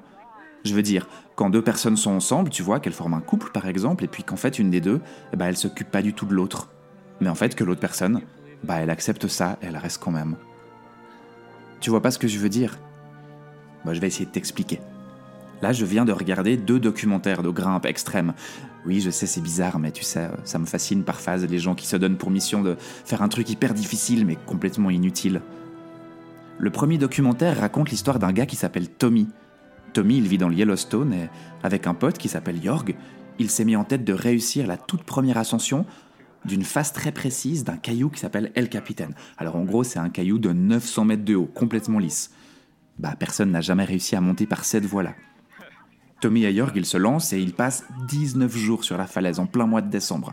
Je 0.63 0.75
veux 0.75 0.83
dire, 0.83 1.09
quand 1.37 1.49
deux 1.49 1.65
personnes 1.65 1.97
sont 1.97 2.11
ensemble, 2.11 2.51
tu 2.51 2.63
vois 2.63 2.81
qu'elles 2.81 2.93
forment 2.93 3.15
un 3.15 3.23
couple 3.23 3.51
par 3.51 3.67
exemple, 3.67 4.05
et 4.05 4.09
puis 4.09 4.25
qu'en 4.25 4.37
fait 4.37 4.59
une 4.59 4.69
des 4.69 4.83
deux, 4.83 5.01
eh 5.33 5.37
ben, 5.39 5.47
elle 5.47 5.57
s'occupe 5.57 5.91
pas 5.91 6.03
du 6.03 6.13
tout 6.13 6.27
de 6.27 6.35
l'autre. 6.35 6.69
Mais 7.23 7.31
en 7.31 7.35
fait 7.35 7.55
que 7.55 7.65
l'autre 7.65 7.81
personne, 7.81 8.21
bah 8.63 8.75
elle 8.81 8.91
accepte 8.91 9.27
ça 9.27 9.57
et 9.63 9.69
elle 9.69 9.79
reste 9.79 10.03
quand 10.03 10.11
même. 10.11 10.37
Tu 11.81 11.89
vois 11.89 12.03
pas 12.03 12.11
ce 12.11 12.19
que 12.19 12.29
je 12.29 12.39
veux 12.41 12.51
dire? 12.51 12.79
Bah 13.87 13.95
je 13.95 14.01
vais 14.01 14.09
essayer 14.09 14.27
de 14.27 14.33
t'expliquer. 14.33 14.81
Là, 15.63 15.73
je 15.73 15.85
viens 15.85 16.05
de 16.05 16.13
regarder 16.13 16.57
deux 16.57 16.79
documentaires 16.79 17.43
de 17.43 17.51
grimpe 17.51 17.87
extrême. 17.87 18.35
Oui, 18.87 19.01
je 19.01 19.11
sais, 19.11 19.27
c'est 19.27 19.41
bizarre, 19.41 19.79
mais 19.79 19.91
tu 19.91 20.05
sais, 20.05 20.29
ça 20.45 20.59
me 20.59 20.67
fascine 20.67 21.03
par 21.03 21.21
phase 21.21 21.45
les 21.45 21.59
gens 21.59 21.75
qui 21.75 21.87
se 21.87 21.97
donnent 21.97 22.17
pour 22.17 22.31
mission 22.31 22.63
de 22.63 22.77
faire 22.79 23.23
un 23.23 23.29
truc 23.29 23.51
hyper 23.51 23.75
difficile 23.75 24.25
mais 24.25 24.37
complètement 24.37 24.91
inutile. 24.91 25.43
Le 26.59 26.71
premier 26.71 26.99
documentaire 26.99 27.61
raconte 27.61 27.91
l'histoire 27.91 28.19
d'un 28.19 28.33
gars 28.33 28.47
qui 28.47 28.57
s'appelle 28.57 28.89
Tommy. 28.89 29.29
Tommy, 29.93 30.19
il 30.19 30.29
vit 30.29 30.39
dans 30.39 30.49
le 30.49 30.55
Yellowstone 30.55 31.13
et, 31.13 31.29
avec 31.63 31.87
un 31.87 31.95
pote 31.95 32.19
qui 32.19 32.29
s'appelle 32.29 32.63
Jorg, 32.63 32.95
il 33.39 33.51
s'est 33.51 33.65
mis 33.65 33.77
en 33.77 33.85
tête 33.85 34.05
de 34.05 34.13
réussir 34.13 34.67
la 34.67 34.77
toute 34.77 35.05
première 35.05 35.39
ascension 35.39 35.87
d'une 36.45 36.65
face 36.65 36.93
très 36.93 37.13
précise 37.13 37.65
d'un 37.65 37.77
caillou 37.77 38.11
qui 38.11 38.21
s'appelle 38.21 38.53
El 38.55 38.69
Capitan. 38.69 39.09
Alors 39.39 39.57
en 39.57 39.65
gros, 39.65 39.85
c'est 39.85 39.99
un 39.99 40.09
caillou 40.09 40.39
de 40.39 40.53
900 40.53 41.05
mètres 41.05 41.25
de 41.25 41.35
haut, 41.35 41.47
complètement 41.47 41.99
lisse. 41.99 42.33
Bah, 42.99 43.15
personne 43.19 43.51
n'a 43.51 43.61
jamais 43.61 43.85
réussi 43.85 44.17
à 44.17 44.21
monter 44.21 44.47
par 44.47 44.65
cette 44.65 44.85
voie-là. 44.85 45.15
Tommy 46.21 46.53
Jorg, 46.53 46.73
ils 46.75 46.85
se 46.85 46.97
lancent 46.97 47.33
et 47.33 47.41
ils 47.41 47.53
passent 47.53 47.85
19 48.09 48.57
jours 48.57 48.85
sur 48.85 48.99
la 48.99 49.07
falaise 49.07 49.39
en 49.39 49.47
plein 49.47 49.67
mois 49.67 49.83
de 49.83 49.91
décembre. 49.91 50.33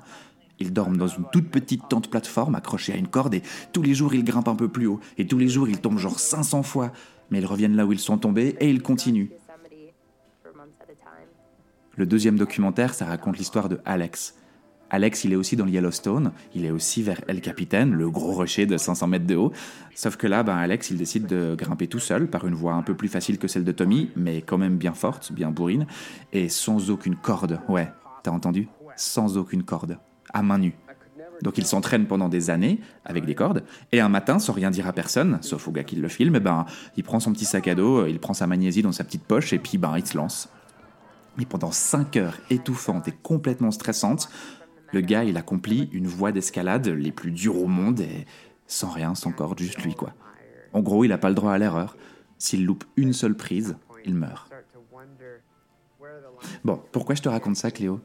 Ils 0.59 0.73
dorment 0.73 0.97
dans 0.97 1.07
une 1.07 1.25
toute 1.31 1.49
petite 1.49 1.87
tente 1.89 2.09
plateforme 2.09 2.55
accrochée 2.55 2.93
à 2.93 2.95
une 2.95 3.07
corde 3.07 3.35
et 3.35 3.43
tous 3.71 3.81
les 3.81 3.93
jours 3.93 4.13
ils 4.15 4.23
grimpent 4.23 4.47
un 4.47 4.55
peu 4.55 4.67
plus 4.67 4.87
haut 4.87 4.99
et 5.17 5.27
tous 5.27 5.37
les 5.37 5.49
jours 5.49 5.67
ils 5.67 5.79
tombent 5.79 5.99
genre 5.99 6.19
500 6.19 6.63
fois, 6.63 6.91
mais 7.29 7.39
ils 7.39 7.45
reviennent 7.45 7.75
là 7.75 7.85
où 7.85 7.91
ils 7.91 7.99
sont 7.99 8.17
tombés 8.17 8.55
et 8.59 8.69
ils 8.69 8.81
continuent. 8.81 9.29
Le 11.97 12.05
deuxième 12.05 12.37
documentaire, 12.37 12.93
ça 12.93 13.05
raconte 13.05 13.37
l'histoire 13.37 13.69
de 13.69 13.79
Alex. 13.85 14.35
Alex, 14.95 15.25
il 15.25 15.33
est 15.33 15.35
aussi 15.35 15.57
dans 15.57 15.65
le 15.65 15.71
Yellowstone, 15.71 16.31
il 16.53 16.63
est 16.63 16.71
aussi 16.71 17.03
vers 17.03 17.19
El 17.27 17.41
Capitan, 17.41 17.85
le 17.85 18.09
gros 18.09 18.31
rocher 18.31 18.65
de 18.65 18.77
500 18.77 19.07
mètres 19.07 19.27
de 19.27 19.35
haut. 19.35 19.51
Sauf 19.93 20.15
que 20.15 20.25
là, 20.25 20.41
ben, 20.41 20.55
Alex, 20.55 20.89
il 20.89 20.95
décide 20.95 21.27
de 21.27 21.53
grimper 21.53 21.87
tout 21.87 21.99
seul 21.99 22.29
par 22.29 22.47
une 22.47 22.53
voie 22.53 22.75
un 22.75 22.81
peu 22.81 22.95
plus 22.95 23.09
facile 23.09 23.37
que 23.37 23.49
celle 23.49 23.65
de 23.65 23.73
Tommy, 23.73 24.09
mais 24.15 24.41
quand 24.41 24.57
même 24.57 24.77
bien 24.77 24.93
forte, 24.93 25.33
bien 25.33 25.51
bourrine, 25.51 25.85
et 26.31 26.47
sans 26.47 26.89
aucune 26.89 27.17
corde. 27.17 27.59
Ouais, 27.67 27.91
t'as 28.23 28.31
entendu? 28.31 28.69
Sans 28.95 29.35
aucune 29.35 29.63
corde, 29.63 29.97
à 30.33 30.41
main 30.41 30.59
nue. 30.59 30.75
Donc 31.41 31.57
il 31.57 31.65
s'entraîne 31.65 32.05
pendant 32.05 32.29
des 32.29 32.49
années 32.49 32.79
avec 33.03 33.25
des 33.25 33.35
cordes, 33.35 33.65
et 33.91 33.99
un 33.99 34.07
matin, 34.07 34.39
sans 34.39 34.53
rien 34.53 34.71
dire 34.71 34.87
à 34.87 34.93
personne, 34.93 35.39
sauf 35.41 35.67
au 35.67 35.71
gars 35.73 35.83
qui 35.83 35.97
le 35.97 36.07
filme, 36.07 36.39
ben, 36.39 36.65
il 36.95 37.03
prend 37.03 37.19
son 37.19 37.33
petit 37.33 37.43
sac 37.43 37.67
à 37.67 37.75
dos, 37.75 38.05
il 38.05 38.19
prend 38.21 38.33
sa 38.33 38.47
magnésie 38.47 38.81
dans 38.81 38.93
sa 38.93 39.03
petite 39.03 39.23
poche, 39.23 39.51
et 39.51 39.59
puis 39.59 39.77
ben, 39.77 39.97
il 39.97 40.05
se 40.05 40.15
lance. 40.15 40.47
Et 41.37 41.45
pendant 41.45 41.71
5 41.71 42.15
heures 42.15 42.37
étouffantes 42.49 43.09
et 43.09 43.11
complètement 43.11 43.71
stressantes, 43.71 44.29
le 44.91 45.01
gars, 45.01 45.23
il 45.23 45.37
accomplit 45.37 45.89
une 45.91 46.07
voie 46.07 46.31
d'escalade 46.31 46.87
les 46.87 47.11
plus 47.11 47.31
dures 47.31 47.61
au 47.61 47.67
monde, 47.67 47.99
et 47.99 48.25
sans 48.67 48.89
rien, 48.89 49.15
sans 49.15 49.31
corde, 49.31 49.59
juste 49.59 49.81
lui, 49.81 49.95
quoi. 49.95 50.13
En 50.73 50.81
gros, 50.81 51.03
il 51.03 51.09
n'a 51.09 51.17
pas 51.17 51.29
le 51.29 51.35
droit 51.35 51.53
à 51.53 51.57
l'erreur. 51.57 51.97
S'il 52.37 52.65
loupe 52.65 52.83
une 52.97 53.13
seule 53.13 53.35
prise, 53.35 53.77
il 54.05 54.15
meurt. 54.15 54.51
Bon, 56.63 56.81
pourquoi 56.91 57.15
je 57.15 57.21
te 57.21 57.29
raconte 57.29 57.55
ça, 57.55 57.71
Cléo? 57.71 58.01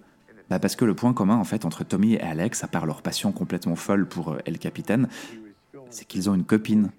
Bah 0.49 0.59
parce 0.59 0.75
que 0.75 0.85
le 0.85 0.95
point 0.95 1.13
commun 1.13 1.37
en 1.37 1.45
fait 1.45 1.65
entre 1.65 1.85
Tommy 1.85 2.15
et 2.15 2.21
Alex, 2.21 2.65
à 2.65 2.67
part 2.67 2.85
leur 2.85 3.03
passion 3.03 3.31
complètement 3.31 3.77
folle 3.77 4.09
pour 4.09 4.33
euh, 4.33 4.39
El 4.47 4.59
Capitaine, 4.59 5.09
c'est 5.91 6.05
qu'ils 6.05 6.29
ont 6.29 6.35
une 6.35 6.45
copine. 6.45 6.91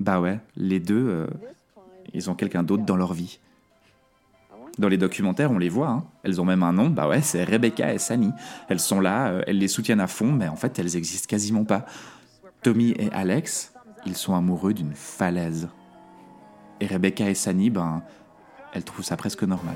Bah 0.00 0.20
ouais, 0.20 0.38
les 0.54 0.80
deux, 0.80 1.08
euh, 1.08 1.26
ils 2.12 2.28
ont 2.28 2.34
quelqu'un 2.34 2.62
d'autre 2.62 2.84
dans 2.84 2.96
leur 2.96 3.14
vie. 3.14 3.40
Dans 4.78 4.88
les 4.88 4.96
documentaires, 4.96 5.50
on 5.50 5.58
les 5.58 5.68
voit, 5.68 5.88
hein. 5.88 6.04
elles 6.22 6.40
ont 6.40 6.44
même 6.44 6.62
un 6.62 6.72
nom, 6.72 6.88
bah 6.88 7.08
ouais, 7.08 7.20
c'est 7.20 7.44
Rebecca 7.44 7.92
et 7.92 7.98
Sani. 7.98 8.30
Elles 8.68 8.80
sont 8.80 9.00
là, 9.00 9.28
euh, 9.28 9.42
elles 9.46 9.58
les 9.58 9.68
soutiennent 9.68 10.00
à 10.00 10.06
fond, 10.06 10.32
mais 10.32 10.48
en 10.48 10.56
fait, 10.56 10.78
elles 10.78 10.96
existent 10.96 11.26
quasiment 11.28 11.64
pas. 11.64 11.84
Tommy 12.62 12.90
et 12.92 13.10
Alex, 13.12 13.72
ils 14.06 14.16
sont 14.16 14.34
amoureux 14.34 14.72
d'une 14.72 14.94
falaise. 14.94 15.68
Et 16.80 16.86
Rebecca 16.86 17.28
et 17.28 17.34
Sani, 17.34 17.68
ben, 17.68 18.02
elles 18.72 18.84
trouvent 18.84 19.04
ça 19.04 19.16
presque 19.16 19.42
normal. 19.42 19.74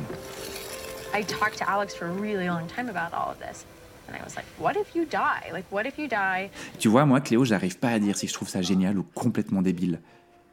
I 1.15 1.25
talked 1.25 1.59
to 1.59 1.65
Alex 1.69 1.95
for 1.95 2.07
a 2.07 2.13
really 2.13 2.47
long 2.47 2.67
time 2.67 2.89
about 2.89 3.15
all 3.15 3.31
of 3.31 3.39
this. 3.39 3.67
And 4.09 4.17
I 4.17 4.23
was 4.25 4.35
like, 4.37 4.47
what 4.59 4.75
if 4.75 4.95
you 4.95 5.05
die? 5.05 5.53
Like, 5.53 5.67
what 5.71 5.85
if 5.87 5.99
you 5.99 6.09
die? 6.09 6.51
Tu 6.79 6.89
vois, 6.89 7.07
moi, 7.07 7.21
Cléo, 7.21 7.45
j'arrive 7.45 7.79
pas 7.79 7.91
à 7.91 7.99
dire 7.99 8.17
si 8.17 8.27
je 8.27 8.33
trouve 8.33 8.49
ça 8.49 8.63
génial 8.63 8.99
ou 8.99 9.05
complètement 9.15 9.63
débile. 9.63 10.01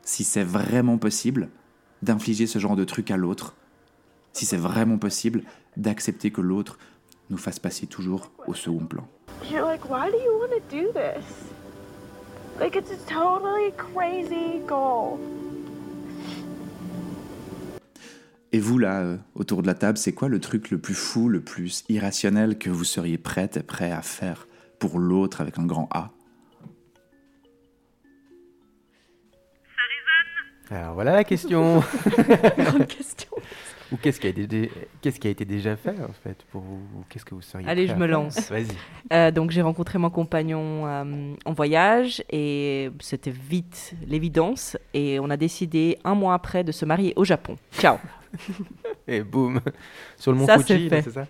Si 0.03 0.23
c'est 0.23 0.43
vraiment 0.43 0.97
possible 0.97 1.49
d'infliger 2.01 2.47
ce 2.47 2.59
genre 2.59 2.75
de 2.75 2.83
truc 2.83 3.11
à 3.11 3.17
l'autre. 3.17 3.55
Si 4.33 4.45
c'est 4.45 4.57
vraiment 4.57 4.97
possible 4.97 5.43
d'accepter 5.77 6.31
que 6.31 6.41
l'autre 6.41 6.77
nous 7.29 7.37
fasse 7.37 7.59
passer 7.59 7.87
toujours 7.87 8.31
au 8.47 8.53
second 8.53 8.85
plan. 8.85 9.07
You're 9.49 9.65
like, 9.65 9.89
why 9.89 10.11
do 10.11 10.17
you 10.17 10.39
want 10.39 10.49
to 10.49 10.61
do 10.69 10.91
this? 10.93 11.23
Like, 12.59 12.75
it's 12.75 12.91
a 12.91 12.97
totally 13.07 13.71
crazy 13.75 14.59
goal. 14.67 15.19
Et 18.53 18.59
vous, 18.59 18.77
là, 18.77 19.01
euh, 19.01 19.17
autour 19.33 19.61
de 19.61 19.67
la 19.67 19.73
table, 19.73 19.97
c'est 19.97 20.13
quoi 20.13 20.27
le 20.27 20.39
truc 20.39 20.71
le 20.71 20.77
plus 20.77 20.93
fou, 20.93 21.29
le 21.29 21.39
plus 21.41 21.85
irrationnel 21.87 22.57
que 22.57 22.69
vous 22.69 22.83
seriez 22.83 23.17
prête 23.17 23.55
et 23.55 23.63
prêt 23.63 23.91
à 23.91 24.01
faire 24.01 24.47
pour 24.77 24.99
l'autre 24.99 25.39
avec 25.39 25.57
un 25.57 25.65
grand 25.65 25.87
A? 25.91 26.11
Alors 30.69 30.93
voilà 30.93 31.13
la 31.13 31.23
question. 31.23 31.83
Grande 32.57 32.87
question. 32.87 33.29
Ou 33.91 33.97
qu'est-ce 33.97 34.19
qui, 34.21 34.27
a 34.27 34.29
été, 34.29 34.71
qu'est-ce 35.01 35.19
qui 35.19 35.27
a 35.27 35.31
été 35.31 35.43
déjà 35.43 35.75
fait 35.75 35.95
en 36.01 36.13
fait 36.13 36.37
pour 36.51 36.61
vous 36.61 36.79
Qu'est-ce 37.09 37.25
que 37.25 37.35
vous 37.35 37.41
seriez 37.41 37.67
Allez, 37.67 37.87
je 37.87 37.95
me 37.95 38.05
lance. 38.05 38.49
Vas-y. 38.49 38.67
Euh, 39.11 39.31
donc 39.31 39.51
j'ai 39.51 39.61
rencontré 39.61 39.99
mon 39.99 40.09
compagnon 40.09 40.87
euh, 40.87 41.33
en 41.45 41.53
voyage 41.53 42.23
et 42.31 42.89
c'était 43.01 43.31
vite 43.31 43.93
l'évidence 44.07 44.77
et 44.93 45.19
on 45.19 45.29
a 45.29 45.35
décidé 45.35 45.97
un 46.05 46.15
mois 46.15 46.33
après 46.33 46.63
de 46.63 46.71
se 46.71 46.85
marier 46.85 47.13
au 47.17 47.25
Japon. 47.25 47.57
Ciao. 47.77 47.97
Et 49.07 49.21
boum, 49.21 49.59
sur 50.17 50.31
le 50.31 50.37
mont 50.37 50.45
Ça, 50.45 50.57
Fuji, 50.57 50.87
c'est 50.89 51.11
ça 51.11 51.27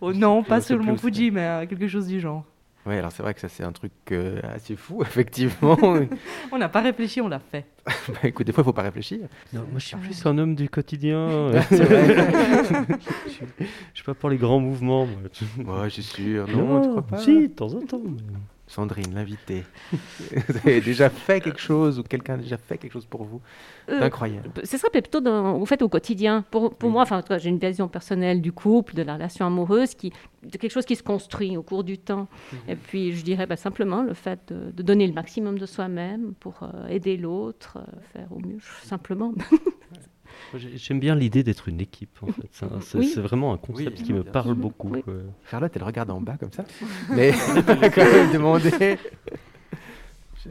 Oh, 0.00 0.12
non, 0.12 0.42
pas 0.42 0.60
sur 0.60 0.76
le 0.76 0.84
mont. 0.84 0.96
Fuji, 0.96 1.30
mais 1.30 1.40
euh, 1.40 1.66
quelque 1.66 1.88
chose 1.88 2.06
du 2.06 2.20
genre. 2.20 2.44
Oui, 2.86 2.96
alors 2.96 3.12
c'est 3.12 3.22
vrai 3.22 3.32
que 3.32 3.40
ça 3.40 3.48
c'est 3.48 3.64
un 3.64 3.72
truc 3.72 3.92
euh, 4.12 4.40
assez 4.54 4.76
fou, 4.76 5.02
effectivement. 5.02 5.78
On 6.52 6.58
n'a 6.58 6.68
pas 6.68 6.80
réfléchi, 6.82 7.20
on 7.20 7.28
l'a 7.28 7.38
fait. 7.40 7.64
bah, 8.08 8.18
écoute, 8.24 8.46
des 8.46 8.52
fois 8.52 8.62
il 8.62 8.66
faut 8.66 8.72
pas 8.72 8.82
réfléchir. 8.82 9.20
Non, 9.52 9.60
moi, 9.70 9.78
je 9.78 9.86
suis 9.86 9.96
plus 9.96 10.26
un 10.26 10.36
homme 10.38 10.54
du 10.54 10.68
quotidien. 10.68 11.48
Vrai. 11.48 11.62
je, 11.70 11.76
je 13.64 13.66
suis 13.94 14.04
pas 14.04 14.14
pour 14.14 14.28
les 14.30 14.36
grands 14.36 14.60
mouvements. 14.60 15.06
Moi. 15.56 15.82
Ouais, 15.82 15.84
je 15.90 15.94
suis 15.94 16.02
sûr. 16.02 16.46
Non, 16.48 16.80
tu 16.82 16.88
crois 16.90 17.02
pas? 17.06 17.18
Si, 17.18 17.48
de 17.48 17.54
temps 17.54 17.72
en 17.74 17.80
temps. 17.80 18.00
mais- 18.04 18.22
Sandrine, 18.74 19.14
l'invitée. 19.14 19.62
vous 19.92 20.56
avez 20.64 20.80
déjà 20.80 21.08
fait 21.08 21.40
quelque 21.40 21.60
chose 21.60 22.00
ou 22.00 22.02
quelqu'un 22.02 22.34
a 22.34 22.36
déjà 22.38 22.56
fait 22.56 22.76
quelque 22.76 22.92
chose 22.92 23.06
pour 23.06 23.22
vous 23.24 23.40
Euh, 23.88 24.02
Incroyable. 24.02 24.50
Ce 24.64 24.76
serait 24.76 24.90
plutôt 24.90 25.20
dans, 25.20 25.56
au 25.56 25.64
fait 25.64 25.80
au 25.82 25.88
quotidien. 25.88 26.44
Pour, 26.50 26.74
pour 26.74 26.90
moi, 26.90 27.02
enfin, 27.02 27.22
j'ai 27.38 27.50
une 27.50 27.58
vision 27.58 27.86
personnelle 27.86 28.40
du 28.42 28.50
couple, 28.52 28.94
de 28.94 29.02
la 29.02 29.14
relation 29.14 29.46
amoureuse, 29.46 29.94
qui, 29.94 30.12
de 30.42 30.56
quelque 30.58 30.72
chose 30.72 30.86
qui 30.86 30.96
se 30.96 31.04
construit 31.04 31.56
au 31.56 31.62
cours 31.62 31.84
du 31.84 31.98
temps. 31.98 32.26
Et 32.66 32.74
puis, 32.74 33.12
je 33.12 33.22
dirais 33.22 33.46
bah, 33.46 33.56
simplement 33.56 34.02
le 34.02 34.14
fait 34.14 34.40
de, 34.48 34.72
de 34.72 34.82
donner 34.82 35.06
le 35.06 35.12
maximum 35.12 35.56
de 35.58 35.66
soi-même 35.66 36.34
pour 36.40 36.62
euh, 36.62 36.88
aider 36.88 37.16
l'autre, 37.16 37.78
euh, 37.78 38.00
faire 38.12 38.26
au 38.32 38.40
mieux, 38.40 38.58
simplement. 38.82 39.32
J'aime 40.58 41.00
bien 41.00 41.14
l'idée 41.14 41.42
d'être 41.42 41.68
une 41.68 41.80
équipe. 41.80 42.16
En 42.22 42.26
fait. 42.26 42.42
C'est 42.52 42.64
un- 42.66 42.80
C'est 42.80 42.98
Oui. 42.98 43.10
c'est 43.14 43.20
vraiment 43.20 43.52
un 43.52 43.56
concept 43.58 43.98
Oui, 43.98 44.04
qui 44.04 44.12
me 44.12 44.22
parle 44.22 44.46
sûr. 44.48 44.56
beaucoup. 44.56 44.88
Oui. 44.90 45.02
quoi. 45.02 45.14
Charlotte, 45.50 45.72
elle 45.74 45.82
regarde 45.84 46.10
en 46.10 46.20
bas 46.20 46.36
comme 46.38 46.52
ça. 46.52 46.64
Mais 47.10 47.32
quand 47.66 48.04
même 48.04 48.32
demandé. 48.32 48.70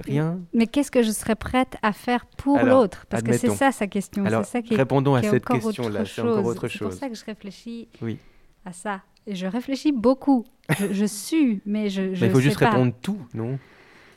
Rien. 0.05 0.39
Mais 0.53 0.65
qu'est-ce 0.65 0.89
que 0.89 1.03
je 1.03 1.11
serais 1.11 1.35
prête 1.35 1.77
à 1.83 1.93
faire 1.93 2.25
pour 2.25 2.57
Alors, 2.57 2.81
l'autre? 2.81 3.05
Parce 3.09 3.21
que 3.21 3.33
c'est 3.33 3.49
ça 3.51 3.71
sa 3.71 3.85
question. 3.85 4.25
Alors, 4.25 4.43
c'est 4.43 4.51
ça 4.53 4.61
qui 4.63 4.73
est, 4.73 4.77
répondons 4.77 5.13
à 5.13 5.19
est 5.21 5.29
cette 5.29 5.43
encore 5.43 5.57
question-là, 5.61 6.01
autre 6.01 6.09
c'est 6.09 6.21
encore 6.21 6.45
autre 6.45 6.67
C'est 6.67 6.79
pour 6.79 6.89
chose. 6.91 6.99
ça 6.99 7.09
que 7.09 7.15
je 7.15 7.23
réfléchis 7.25 7.87
Oui. 8.01 8.17
à 8.65 8.73
ça. 8.73 9.01
Et 9.27 9.35
je 9.35 9.45
réfléchis 9.45 9.91
beaucoup. 9.91 10.45
Je, 10.79 10.91
je 10.93 11.05
sue, 11.05 11.61
mais 11.67 11.89
je. 11.89 12.15
je 12.15 12.21
Mais 12.21 12.27
il 12.27 12.31
faut 12.33 12.39
juste 12.39 12.59
pas. 12.59 12.71
répondre 12.71 12.93
tout, 13.03 13.19
non? 13.35 13.59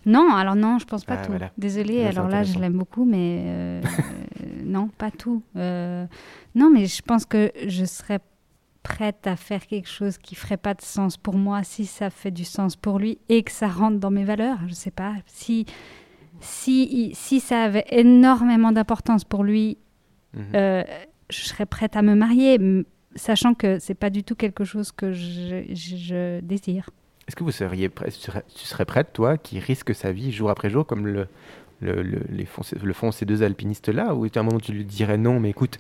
Non, 0.07 0.33
alors 0.35 0.55
non, 0.55 0.79
je 0.79 0.87
pense 0.87 1.05
pas 1.05 1.15
Ah, 1.21 1.25
tout. 1.25 1.33
voilà. 1.33 1.51
Désolée, 1.59 2.03
Là, 2.05 2.09
alors 2.11 2.29
là, 2.29 2.43
je 2.45 2.59
l'aime 2.59 2.75
beaucoup, 2.79 3.05
mais 3.05 3.43
euh, 3.47 3.81
non, 4.65 4.89
pas 4.89 5.11
tout. 5.11 5.43
Euh, 5.57 6.07
non, 6.55 6.71
mais 6.71 6.87
je 6.87 7.03
pense 7.03 7.27
que 7.27 7.53
je 7.67 7.85
serais 7.85 8.21
prête 8.83 9.27
à 9.27 9.35
faire 9.35 9.67
quelque 9.67 9.89
chose 9.89 10.17
qui 10.17 10.37
ferait 10.37 10.57
pas 10.57 10.75
de 10.75 10.81
sens 10.83 11.17
pour 11.17 11.35
moi 11.35 11.65
si 11.65 11.87
ça 11.87 12.09
fait 12.09 12.31
du 12.31 12.45
sens 12.45 12.77
pour 12.77 13.01
lui 13.01 13.19
et 13.29 13.43
que 13.43 13.51
ça 13.51 13.67
rentre 13.67 13.99
dans 13.99 14.13
mes 14.13 14.23
valeurs. 14.25 14.59
Je 14.69 14.75
sais 14.75 14.93
pas. 14.93 15.15
Si, 15.27 15.67
si, 16.41 17.11
si 17.15 17.41
ça 17.41 17.65
avait 17.65 17.85
énormément 17.91 18.73
d'importance 18.73 19.25
pour 19.25 19.43
lui, 19.45 19.77
Mhm. 20.35 20.45
euh, 20.55 20.85
je 21.31 21.41
serais 21.47 21.67
prête 21.67 21.97
à 21.97 22.03
me 22.03 22.15
marier, 22.15 22.61
sachant 23.17 23.55
que 23.55 23.79
c'est 23.81 23.95
pas 23.95 24.11
du 24.11 24.23
tout 24.23 24.35
quelque 24.37 24.65
chose 24.65 24.93
que 24.93 25.13
je, 25.13 25.65
je- 25.71 25.97
je 25.97 26.41
désire. 26.41 26.91
Est-ce 27.29 27.37
que 27.37 27.45
vous 27.45 27.51
seriez 27.51 27.91
tu 27.91 28.67
serais, 28.67 28.85
prête, 28.85 29.13
toi, 29.13 29.37
qui 29.37 29.59
risque 29.59 29.95
sa 29.95 30.13
vie 30.13 30.31
jour 30.33 30.49
après 30.51 30.71
jour, 30.71 30.87
comme 30.87 31.07
le, 31.07 31.27
le, 31.81 32.03
le- 32.03 32.45
font, 32.45 32.63
le 32.81 32.93
font 32.93 33.11
ces 33.11 33.25
deux 33.27 33.43
alpinistes-là, 33.43 34.15
ou 34.15 34.25
à 34.27 34.29
un 34.39 34.43
moment 34.43 34.61
tu 34.61 34.73
lui 34.73 34.85
dirais 34.85 35.19
non, 35.19 35.41
mais 35.41 35.51
écoute, 35.51 35.79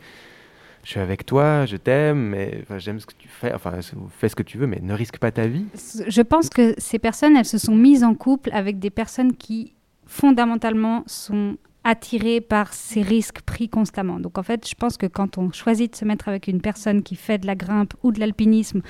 je 0.82 0.90
suis 0.90 1.01
avec 1.01 1.24
toi, 1.26 1.66
je 1.66 1.76
t'aime, 1.76 2.28
mais 2.30 2.62
j'aime 2.78 3.01
ce 3.01 3.07
que 3.07 3.14
tu 3.18 3.28
fais, 3.28 3.53
enfin, 3.53 3.72
fais 4.18 4.28
ce 4.28 4.36
que 4.36 4.42
tu 4.42 4.59
veux, 4.59 4.66
mais 4.66 4.80
ne 4.80 4.94
risque 4.94 5.18
pas 5.18 5.30
ta 5.30 5.47
vie? 5.47 5.66
Je 6.07 6.22
pense 6.22 6.49
que 6.49 6.74
ces 6.78 6.99
personnes, 6.99 7.36
elles 7.36 7.44
se 7.44 7.59
sont 7.59 7.74
mises 7.74 8.05
en 8.05 8.14
couple 8.14 8.51
avec 8.53 8.78
des 8.78 8.90
personnes 8.90 9.36
qui, 9.36 9.72
fondamentalement, 10.07 11.03
sont 11.07 11.57
attirées 11.84 12.40
par 12.40 12.72
ces 12.72 13.03
risques 13.03 13.42
pris 13.42 13.68
constamment. 13.68 14.18
Donc 14.18 14.38
en 14.38 14.42
fait, 14.42 14.68
je 14.68 14.74
pense 14.74 14.97
que 14.97 15.07
quand 15.07 15.38
on 15.38 15.53
choisit 15.53 15.92
de 15.92 15.97
se 15.97 16.05
mettre 16.05 16.28
avec 16.28 16.49
une 16.49 16.61
personne 16.61 17.05
qui 17.05 17.14
fait 17.14 17.38
de 17.38 17.47
la 17.47 17.55
grimpe 17.55 17.94
ou 18.03 18.11
de 18.11 18.18
l'alpinisme, 18.18 18.82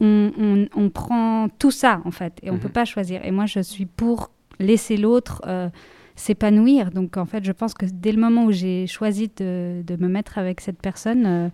on, 0.00 0.32
on- 0.38 0.66
on 0.74 0.90
prend 0.90 1.48
tout 1.58 1.70
ça, 1.70 2.00
en 2.04 2.10
fait, 2.10 2.34
et 2.42 2.50
on 2.50 2.54
ne 2.54 2.58
Mhm. 2.58 2.62
peut 2.62 2.68
pas 2.72 2.84
choisir. 2.84 3.24
Et 3.24 3.30
moi, 3.30 3.46
je 3.46 3.60
suis 3.60 3.86
pour 3.86 4.30
laisser 4.58 4.96
l'autre 4.96 5.42
euh, 5.46 5.68
s'épanouir. 6.14 6.90
Donc 6.90 7.16
en 7.16 7.26
fait, 7.26 7.44
je 7.44 7.52
pense 7.52 7.74
que 7.74 7.86
dès 7.86 8.12
le 8.12 8.20
moment 8.20 8.44
où 8.46 8.52
j'ai 8.52 8.86
choisi 8.86 9.30
de, 9.36 9.82
de 9.86 9.96
me 9.96 10.08
mettre 10.08 10.38
avec 10.38 10.60
cette 10.60 10.80
personne, 10.80 11.26
euh, 11.26 11.48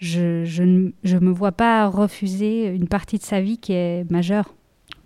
je, 0.00 0.44
je 0.44 0.62
ne 0.62 0.90
je 1.04 1.16
me 1.16 1.30
vois 1.30 1.52
pas 1.52 1.86
refuser 1.88 2.66
une 2.66 2.88
partie 2.88 3.18
de 3.18 3.22
sa 3.22 3.40
vie 3.40 3.58
qui 3.58 3.72
est 3.72 4.10
majeure. 4.10 4.54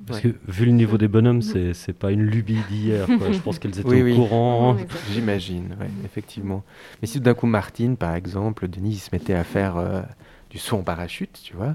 Parce 0.07 0.25
Ouais. 0.25 0.31
que 0.33 0.37
vu 0.51 0.65
le 0.65 0.73
niveau 0.73 0.97
des 0.97 1.09
bonhommes, 1.09 1.43
c'est 1.43 1.75
c'est 1.75 1.93
pas 1.93 2.11
une 2.13 2.23
lubie 2.23 2.59
d'hier. 2.71 3.07
Je 3.33 3.39
pense 3.41 3.59
qu'elles 3.59 3.79
étaient 3.79 3.89
Oui, 3.89 4.01
au 4.03 4.05
oui. 4.05 4.15
courant. 4.15 4.77
J'imagine, 5.13 5.77
ouais, 5.81 5.91
effectivement. 6.05 6.63
Mais 7.03 7.09
si 7.09 7.19
tout 7.19 7.25
d'un 7.25 7.35
coup 7.35 7.47
Martine, 7.47 7.97
par 7.97 8.15
exemple, 8.15 8.69
Denis, 8.69 8.93
il 8.93 8.99
se 8.99 9.11
mettait 9.13 9.35
à 9.35 9.45
faire 9.45 9.77
euh, 9.77 10.01
du 10.51 10.59
saut 10.59 10.77
en 10.79 10.83
parachute, 10.83 11.41
tu 11.45 11.55
vois, 11.55 11.75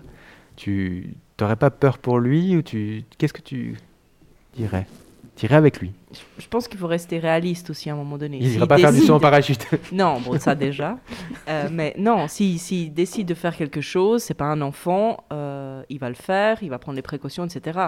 tu 0.56 1.16
t'aurais 1.38 1.56
pas 1.56 1.72
peur 1.72 1.98
pour 1.98 2.20
lui 2.20 2.56
ou 2.56 2.62
tu, 2.62 3.04
qu'est-ce 3.18 3.34
que 3.34 3.42
tu 3.42 3.76
dirais? 4.56 4.88
T'irais 5.36 5.56
avec 5.56 5.80
lui 5.80 5.92
Je 6.38 6.48
pense 6.48 6.68
qu'il 6.68 6.78
faut 6.80 6.88
rester 6.88 7.18
réaliste 7.18 7.72
aussi 7.72 7.90
à 7.90 7.94
un 7.94 7.96
moment 7.96 8.20
donné. 8.20 8.38
Il 8.38 8.46
S'il 8.46 8.58
ira 8.58 8.68
pas 8.68 8.78
faire 8.78 8.94
du 8.94 9.00
saut 9.00 9.16
en 9.16 9.20
parachute. 9.20 9.66
Non, 9.92 10.20
bon, 10.20 10.40
ça 10.40 10.54
déjà. 10.54 11.00
Euh, 11.50 11.70
mais 11.72 11.96
non, 11.98 12.28
s'il 12.28 12.60
si, 12.60 12.84
s'il 12.84 12.94
décide 12.94 13.28
de 13.28 13.34
faire 13.34 13.56
quelque 13.56 13.82
chose, 13.82 14.22
c'est 14.22 14.36
pas 14.36 14.46
un 14.46 14.62
enfant, 14.62 15.24
euh, 15.34 15.82
il 15.90 15.98
va 15.98 16.10
le 16.10 16.16
faire, 16.16 16.62
il 16.62 16.70
va 16.70 16.78
prendre 16.78 16.96
les 16.96 17.02
précautions, 17.02 17.46
etc. 17.46 17.80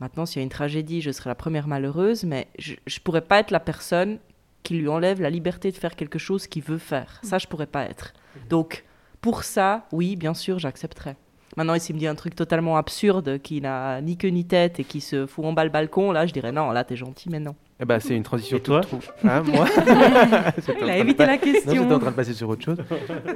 Maintenant, 0.00 0.26
s'il 0.26 0.38
y 0.38 0.40
a 0.40 0.42
une 0.42 0.48
tragédie, 0.48 1.00
je 1.00 1.12
serai 1.12 1.30
la 1.30 1.36
première 1.36 1.68
malheureuse, 1.68 2.24
mais 2.24 2.48
je 2.58 2.72
ne 2.72 3.00
pourrais 3.04 3.20
pas 3.20 3.38
être 3.38 3.52
la 3.52 3.60
personne 3.60 4.18
qui 4.64 4.74
lui 4.74 4.88
enlève 4.88 5.20
la 5.20 5.30
liberté 5.30 5.70
de 5.70 5.76
faire 5.76 5.94
quelque 5.94 6.18
chose 6.18 6.48
qu'il 6.48 6.64
veut 6.64 6.78
faire. 6.78 7.20
Ça, 7.22 7.38
je 7.38 7.46
pourrais 7.46 7.66
pas 7.66 7.84
être. 7.84 8.14
Donc, 8.48 8.84
pour 9.20 9.44
ça, 9.44 9.86
oui, 9.92 10.16
bien 10.16 10.34
sûr, 10.34 10.58
j'accepterais. 10.58 11.16
Maintenant, 11.56 11.78
s'il 11.78 11.94
me 11.94 12.00
dit 12.00 12.06
un 12.06 12.14
truc 12.14 12.34
totalement 12.34 12.76
absurde 12.76 13.38
qui 13.40 13.60
n'a 13.60 14.00
ni 14.00 14.16
queue 14.16 14.28
ni 14.28 14.44
tête 14.44 14.80
et 14.80 14.84
qui 14.84 15.00
se 15.00 15.26
fout 15.26 15.44
en 15.44 15.52
bas 15.52 15.64
le 15.64 15.70
balcon, 15.70 16.10
là, 16.12 16.26
je 16.26 16.32
dirais 16.32 16.50
non, 16.52 16.70
là, 16.72 16.82
t'es 16.84 16.96
gentil, 16.96 17.28
mais 17.30 17.38
non. 17.38 17.54
Eh 17.80 17.84
ben, 17.84 17.98
c'est 18.00 18.14
une 18.16 18.22
transition 18.22 18.56
Et 18.56 18.60
toi 18.60 18.80
toute 18.82 19.00
trou- 19.00 19.12
Hein, 19.28 19.42
moi 19.42 19.66
Il 20.80 20.90
a 20.90 20.96
évité 20.98 21.26
la 21.26 21.32
Non, 21.32 21.38
question. 21.38 21.72
j'étais 21.72 21.92
en 21.92 21.98
train 21.98 22.10
de 22.12 22.16
passer 22.16 22.32
sur 22.32 22.48
autre 22.48 22.64
chose. 22.64 22.78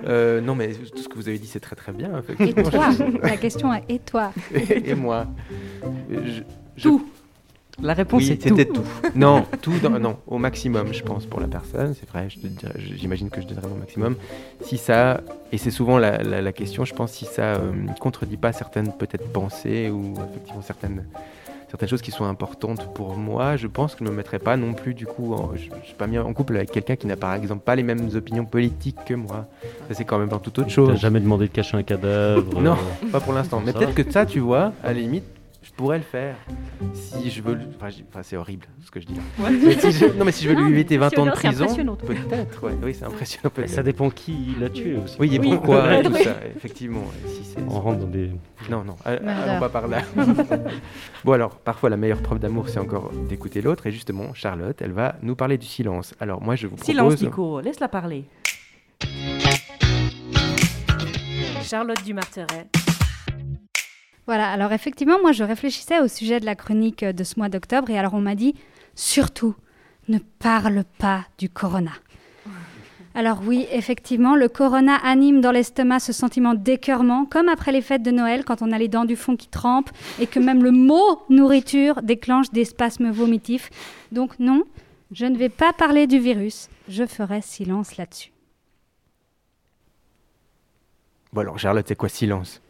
Euh, 0.07 0.41
non, 0.41 0.55
mais 0.55 0.69
tout 0.73 0.99
ce 1.03 1.09
que 1.09 1.17
vous 1.17 1.29
avez 1.29 1.39
dit, 1.39 1.47
c'est 1.49 1.59
très 1.61 1.75
très 1.77 1.93
bien. 1.93 2.11
Et 2.39 2.45
effectivement. 2.45 2.71
toi 2.71 2.89
La 3.23 3.37
question 3.37 3.73
est 3.75 3.83
et 3.89 3.99
toi 3.99 4.33
et, 4.55 4.91
et 4.91 4.95
moi 4.95 5.27
je, 6.11 6.43
je- 6.77 6.83
Tout. 6.83 7.05
La 7.83 7.95
réponse 7.95 8.23
Oui, 8.25 8.33
est 8.33 8.37
tout. 8.37 8.57
c'était 8.57 8.65
tout. 8.73 8.83
Non, 9.15 9.45
tout 9.63 9.73
dans- 9.83 9.99
non, 10.01 10.17
au 10.27 10.39
maximum, 10.39 10.93
je 10.93 11.03
pense, 11.03 11.27
pour 11.27 11.41
la 11.41 11.47
personne. 11.47 11.95
C'est 11.99 12.09
vrai, 12.09 12.29
je 12.29 12.39
te 12.41 12.47
dirais- 12.47 12.73
je- 12.77 12.95
j'imagine 12.97 13.31
que 13.31 13.41
je 13.41 13.47
donnerais 13.47 13.69
mon 13.69 13.77
maximum. 13.77 14.17
Si 14.63 14.79
ça, 14.79 15.21
et 15.53 15.59
c'est 15.59 15.71
souvent 15.71 15.97
la, 15.99 16.23
la- 16.23 16.43
la 16.43 16.53
question, 16.53 16.85
je 16.85 16.95
pense, 16.95 17.13
si 17.13 17.25
ça 17.25 17.55
euh, 17.55 17.71
contredit 18.01 18.37
pas 18.37 18.53
certaines 18.53 18.93
peut-être 18.93 19.29
pensées 19.33 19.91
ou 19.91 20.15
effectivement 20.31 20.61
certaines, 20.63 21.05
certaines 21.71 21.89
choses 21.89 22.03
qui 22.03 22.11
sont 22.11 22.25
importantes 22.25 22.93
pour 22.95 23.17
moi, 23.17 23.57
je 23.57 23.69
pense 23.69 23.93
que 23.95 24.01
je 24.01 24.05
ne 24.05 24.11
me 24.11 24.17
mettrais 24.17 24.41
pas 24.41 24.57
non 24.57 24.75
plus, 24.75 24.95
du 24.95 25.07
coup, 25.07 25.33
en, 25.35 25.51
je 25.55 25.67
ne 25.73 25.83
suis 25.85 25.95
pas 25.97 26.09
mis 26.09 26.19
en 26.19 26.33
couple 26.33 26.57
avec 26.57 26.73
quelqu'un 26.73 26.97
qui 26.97 27.07
n'a 27.07 27.17
par 27.17 27.33
exemple 27.35 27.63
pas 27.65 27.77
les 27.77 27.85
mêmes 27.85 28.09
opinions 28.17 28.45
politiques 28.45 28.99
que 29.07 29.15
moi. 29.15 29.47
Ça, 29.89 29.95
c'est 29.95 30.05
quand 30.05 30.19
même 30.19 30.29
dans 30.31 30.41
toute 30.41 30.59
autre 30.59 30.67
T'as 30.69 30.75
chose. 30.75 30.99
jamais 30.99 31.21
demandé 31.21 31.47
de 31.47 31.53
cacher 31.53 31.77
un 31.77 31.85
cadavre 31.85 32.61
Non, 32.61 32.73
euh, 32.73 33.07
pas 33.13 33.21
pour 33.21 33.35
l'instant. 33.35 33.63
Mais 33.65 33.71
Ça 33.71 33.79
peut-être 33.79 33.95
que 33.95 34.11
ça, 34.11 34.27
tu 34.27 34.41
vois, 34.41 34.73
à 34.83 34.89
la 34.93 34.95
limite, 35.01 35.25
pourrais 35.79 35.99
le 35.99 36.05
faire. 36.05 36.35
Si 36.93 37.31
je 37.31 37.41
veux. 37.41 37.57
Enfin, 37.81 38.23
c'est 38.23 38.37
horrible 38.37 38.67
ce 38.85 38.91
que 38.91 39.01
je 39.01 39.07
dis 39.07 39.15
là. 39.15 39.23
Mais 39.51 39.73
si 39.79 39.93
je- 39.93 40.07
Non, 40.19 40.25
mais 40.25 40.33
si 40.33 40.45
je 40.45 40.49
veux 40.51 40.57
Non, 40.57 40.65
lui 40.67 40.73
éviter 40.73 40.97
20 40.99 41.17
ans 41.19 41.27
de 41.27 41.31
prison, 41.31 41.67
peut-être. 41.97 42.65
ouais. 42.67 42.73
Oui, 42.83 42.95
c'est 42.99 43.05
impressionnant. 43.05 43.43
bah, 43.45 43.51
peut-être. 43.55 43.71
Ça 43.71 43.83
dépend 43.85 44.11
qui 44.11 44.55
l'a 44.61 44.69
tué 44.69 44.97
aussi. 44.97 45.17
Oui, 45.21 45.35
et 45.35 45.39
Oui. 45.39 45.51
pourquoi, 45.53 45.99
et 45.99 46.03
tout 46.03 46.13
ça, 46.15 46.35
effectivement. 46.57 47.05
si 47.27 47.45
c'est- 47.45 47.61
On 47.69 47.81
rentre 47.81 48.01
dans 48.01 48.07
des. 48.09 48.31
Non, 48.69 48.83
non, 48.85 48.97
Murder. 49.07 49.29
allons 49.31 49.61
pas 49.61 49.69
par 49.69 49.87
là. 49.89 50.03
bon, 51.25 51.33
alors, 51.33 51.55
parfois, 51.57 51.91
la 51.91 51.97
meilleure 51.97 52.23
preuve 52.23 52.41
d'amour, 52.41 52.69
c'est 52.69 52.81
encore 52.81 53.11
d'écouter 53.29 53.63
l'autre. 53.63 53.87
Et 53.87 53.93
justement, 53.93 54.35
Charlotte, 54.35 54.77
elle 54.83 54.93
va 54.93 55.15
nous 55.23 55.37
parler 55.37 55.59
du 55.59 55.67
silence. 55.67 56.13
Alors, 56.21 56.43
moi, 56.43 56.57
je 56.57 56.67
vous 56.67 56.75
propose. 56.77 56.87
Silence, 56.87 57.23
Nico, 57.23 57.61
laisse-la 57.61 57.89
parler. 57.89 58.25
Charlotte 61.63 62.03
Dumarteret. 62.05 62.67
Voilà, 64.29 64.51
alors 64.51 64.73
effectivement, 64.73 65.19
moi 65.23 65.33
je 65.33 65.43
réfléchissais 65.43 66.01
au 66.01 66.07
sujet 66.07 66.39
de 66.39 66.45
la 66.45 66.55
chronique 66.55 67.03
de 67.03 67.25
ce 67.25 67.39
mois 67.39 67.49
d'octobre 67.49 67.89
et 67.89 67.99
alors 67.99 68.13
on 68.13 68.21
m'a 68.21 68.35
dit 68.35 68.55
surtout 68.95 69.55
ne 70.09 70.19
parle 70.19 70.85
pas 70.99 71.25
du 71.39 71.49
corona. 71.49 71.93
Alors 73.15 73.41
oui, 73.47 73.67
effectivement, 73.73 74.37
le 74.37 74.51
corona 74.51 74.97
anime 74.97 75.41
dans 75.41 75.51
l'estomac 75.51 76.01
ce 76.01 76.13
sentiment 76.13 76.53
d'écœurement, 76.53 77.25
comme 77.25 77.49
après 77.49 77.73
les 77.73 77.81
fêtes 77.81 78.03
de 78.03 78.11
Noël 78.11 78.45
quand 78.45 78.61
on 78.61 78.71
a 78.71 78.77
les 78.77 78.89
dents 78.89 79.07
du 79.07 79.17
fond 79.17 79.35
qui 79.35 79.49
trempent 79.49 79.93
et 80.21 80.27
que 80.27 80.41
même 80.41 80.63
le 80.63 80.73
mot 80.73 81.23
nourriture 81.31 82.03
déclenche 82.03 82.51
des 82.51 82.67
spasmes 82.67 83.11
vomitifs. 83.11 83.71
Donc 84.13 84.39
non, 84.39 84.65
je 85.11 85.25
ne 85.25 85.39
vais 85.39 85.49
pas 85.49 85.73
parler 85.73 86.07
du 86.07 86.19
virus, 86.19 86.69
je 86.87 87.07
ferai 87.07 87.41
silence 87.41 87.97
là-dessus. 87.97 88.31
Bon, 91.33 91.41
alors, 91.41 91.59
Charlotte, 91.59 91.87
c'est 91.89 91.97
quoi 91.97 92.11
silence? 92.11 92.61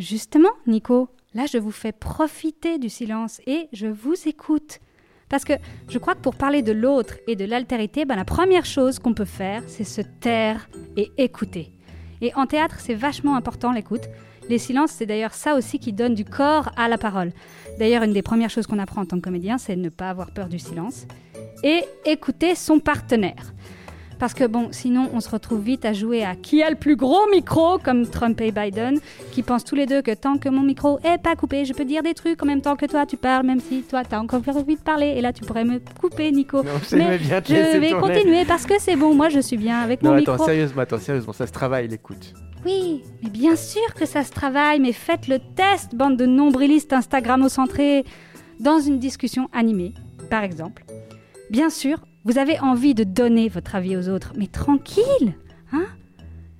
Justement, 0.00 0.48
Nico, 0.66 1.10
là, 1.34 1.44
je 1.44 1.58
vous 1.58 1.70
fais 1.70 1.92
profiter 1.92 2.78
du 2.78 2.88
silence 2.88 3.42
et 3.46 3.68
je 3.74 3.86
vous 3.86 4.14
écoute. 4.26 4.80
Parce 5.28 5.44
que 5.44 5.52
je 5.90 5.98
crois 5.98 6.14
que 6.14 6.22
pour 6.22 6.36
parler 6.36 6.62
de 6.62 6.72
l'autre 6.72 7.18
et 7.26 7.36
de 7.36 7.44
l'altérité, 7.44 8.06
ben, 8.06 8.16
la 8.16 8.24
première 8.24 8.64
chose 8.64 8.98
qu'on 8.98 9.12
peut 9.12 9.26
faire, 9.26 9.62
c'est 9.66 9.84
se 9.84 10.00
taire 10.00 10.70
et 10.96 11.12
écouter. 11.18 11.72
Et 12.22 12.34
en 12.34 12.46
théâtre, 12.46 12.76
c'est 12.80 12.94
vachement 12.94 13.36
important 13.36 13.72
l'écoute. 13.72 14.08
Les 14.48 14.56
silences, 14.56 14.92
c'est 14.92 15.04
d'ailleurs 15.04 15.34
ça 15.34 15.54
aussi 15.54 15.78
qui 15.78 15.92
donne 15.92 16.14
du 16.14 16.24
corps 16.24 16.70
à 16.78 16.88
la 16.88 16.96
parole. 16.96 17.32
D'ailleurs, 17.78 18.02
une 18.02 18.14
des 18.14 18.22
premières 18.22 18.50
choses 18.50 18.66
qu'on 18.66 18.78
apprend 18.78 19.02
en 19.02 19.06
tant 19.06 19.18
que 19.18 19.24
comédien, 19.24 19.58
c'est 19.58 19.76
ne 19.76 19.90
pas 19.90 20.08
avoir 20.08 20.30
peur 20.30 20.48
du 20.48 20.58
silence 20.58 21.06
et 21.62 21.84
écouter 22.06 22.54
son 22.54 22.80
partenaire. 22.80 23.52
Parce 24.20 24.34
que 24.34 24.44
bon, 24.46 24.68
sinon 24.70 25.08
on 25.14 25.20
se 25.20 25.30
retrouve 25.30 25.62
vite 25.62 25.86
à 25.86 25.94
jouer 25.94 26.24
à 26.24 26.36
qui 26.36 26.62
a 26.62 26.68
le 26.68 26.76
plus 26.76 26.94
gros 26.94 27.26
micro, 27.32 27.78
comme 27.78 28.06
Trump 28.06 28.38
et 28.42 28.52
Biden, 28.52 29.00
qui 29.32 29.42
pensent 29.42 29.64
tous 29.64 29.74
les 29.74 29.86
deux 29.86 30.02
que 30.02 30.12
tant 30.12 30.36
que 30.36 30.50
mon 30.50 30.60
micro 30.60 30.98
est 31.02 31.16
pas 31.16 31.34
coupé, 31.36 31.64
je 31.64 31.72
peux 31.72 31.86
dire 31.86 32.02
des 32.02 32.12
trucs 32.12 32.42
en 32.42 32.46
même 32.46 32.60
temps 32.60 32.76
que 32.76 32.84
toi 32.84 33.06
tu 33.06 33.16
parles, 33.16 33.46
même 33.46 33.60
si 33.60 33.82
toi 33.82 34.02
t'as 34.04 34.18
encore 34.20 34.42
envie 34.54 34.76
de 34.76 34.82
parler. 34.82 35.14
Et 35.16 35.22
là 35.22 35.32
tu 35.32 35.42
pourrais 35.42 35.64
me 35.64 35.80
couper, 35.98 36.30
Nico. 36.32 36.62
Non, 36.62 36.70
j'aimais 36.88 37.16
bien 37.16 37.40
je 37.48 37.78
vais 37.78 37.90
tourner. 37.90 38.14
continuer 38.14 38.44
parce 38.44 38.66
que 38.66 38.74
c'est 38.78 38.94
bon, 38.96 39.14
moi 39.14 39.30
je 39.30 39.40
suis 39.40 39.56
bien 39.56 39.78
avec 39.80 40.02
Non, 40.02 40.10
mon 40.10 40.16
attends, 40.18 40.32
micro. 40.32 40.44
sérieusement, 40.44 40.82
attends, 40.82 40.98
sérieusement, 40.98 41.32
ça 41.32 41.46
se 41.46 41.52
travaille, 41.52 41.88
l'écoute. 41.88 42.34
Oui, 42.66 43.02
mais 43.22 43.30
bien 43.30 43.56
sûr 43.56 43.94
que 43.94 44.04
ça 44.04 44.22
se 44.22 44.30
travaille, 44.32 44.80
mais 44.80 44.92
faites 44.92 45.28
le 45.28 45.38
test, 45.38 45.94
bande 45.94 46.18
de 46.18 46.26
nombrilistes 46.26 46.92
Instagramo-centrés, 46.92 48.04
dans 48.58 48.80
une 48.80 48.98
discussion 48.98 49.48
animée, 49.54 49.94
par 50.28 50.42
exemple. 50.44 50.84
Bien 51.48 51.70
sûr, 51.70 51.96
vous 52.24 52.38
avez 52.38 52.58
envie 52.60 52.94
de 52.94 53.04
donner 53.04 53.48
votre 53.48 53.74
avis 53.74 53.96
aux 53.96 54.08
autres, 54.08 54.32
mais 54.36 54.46
tranquille, 54.46 55.34
hein? 55.72 55.86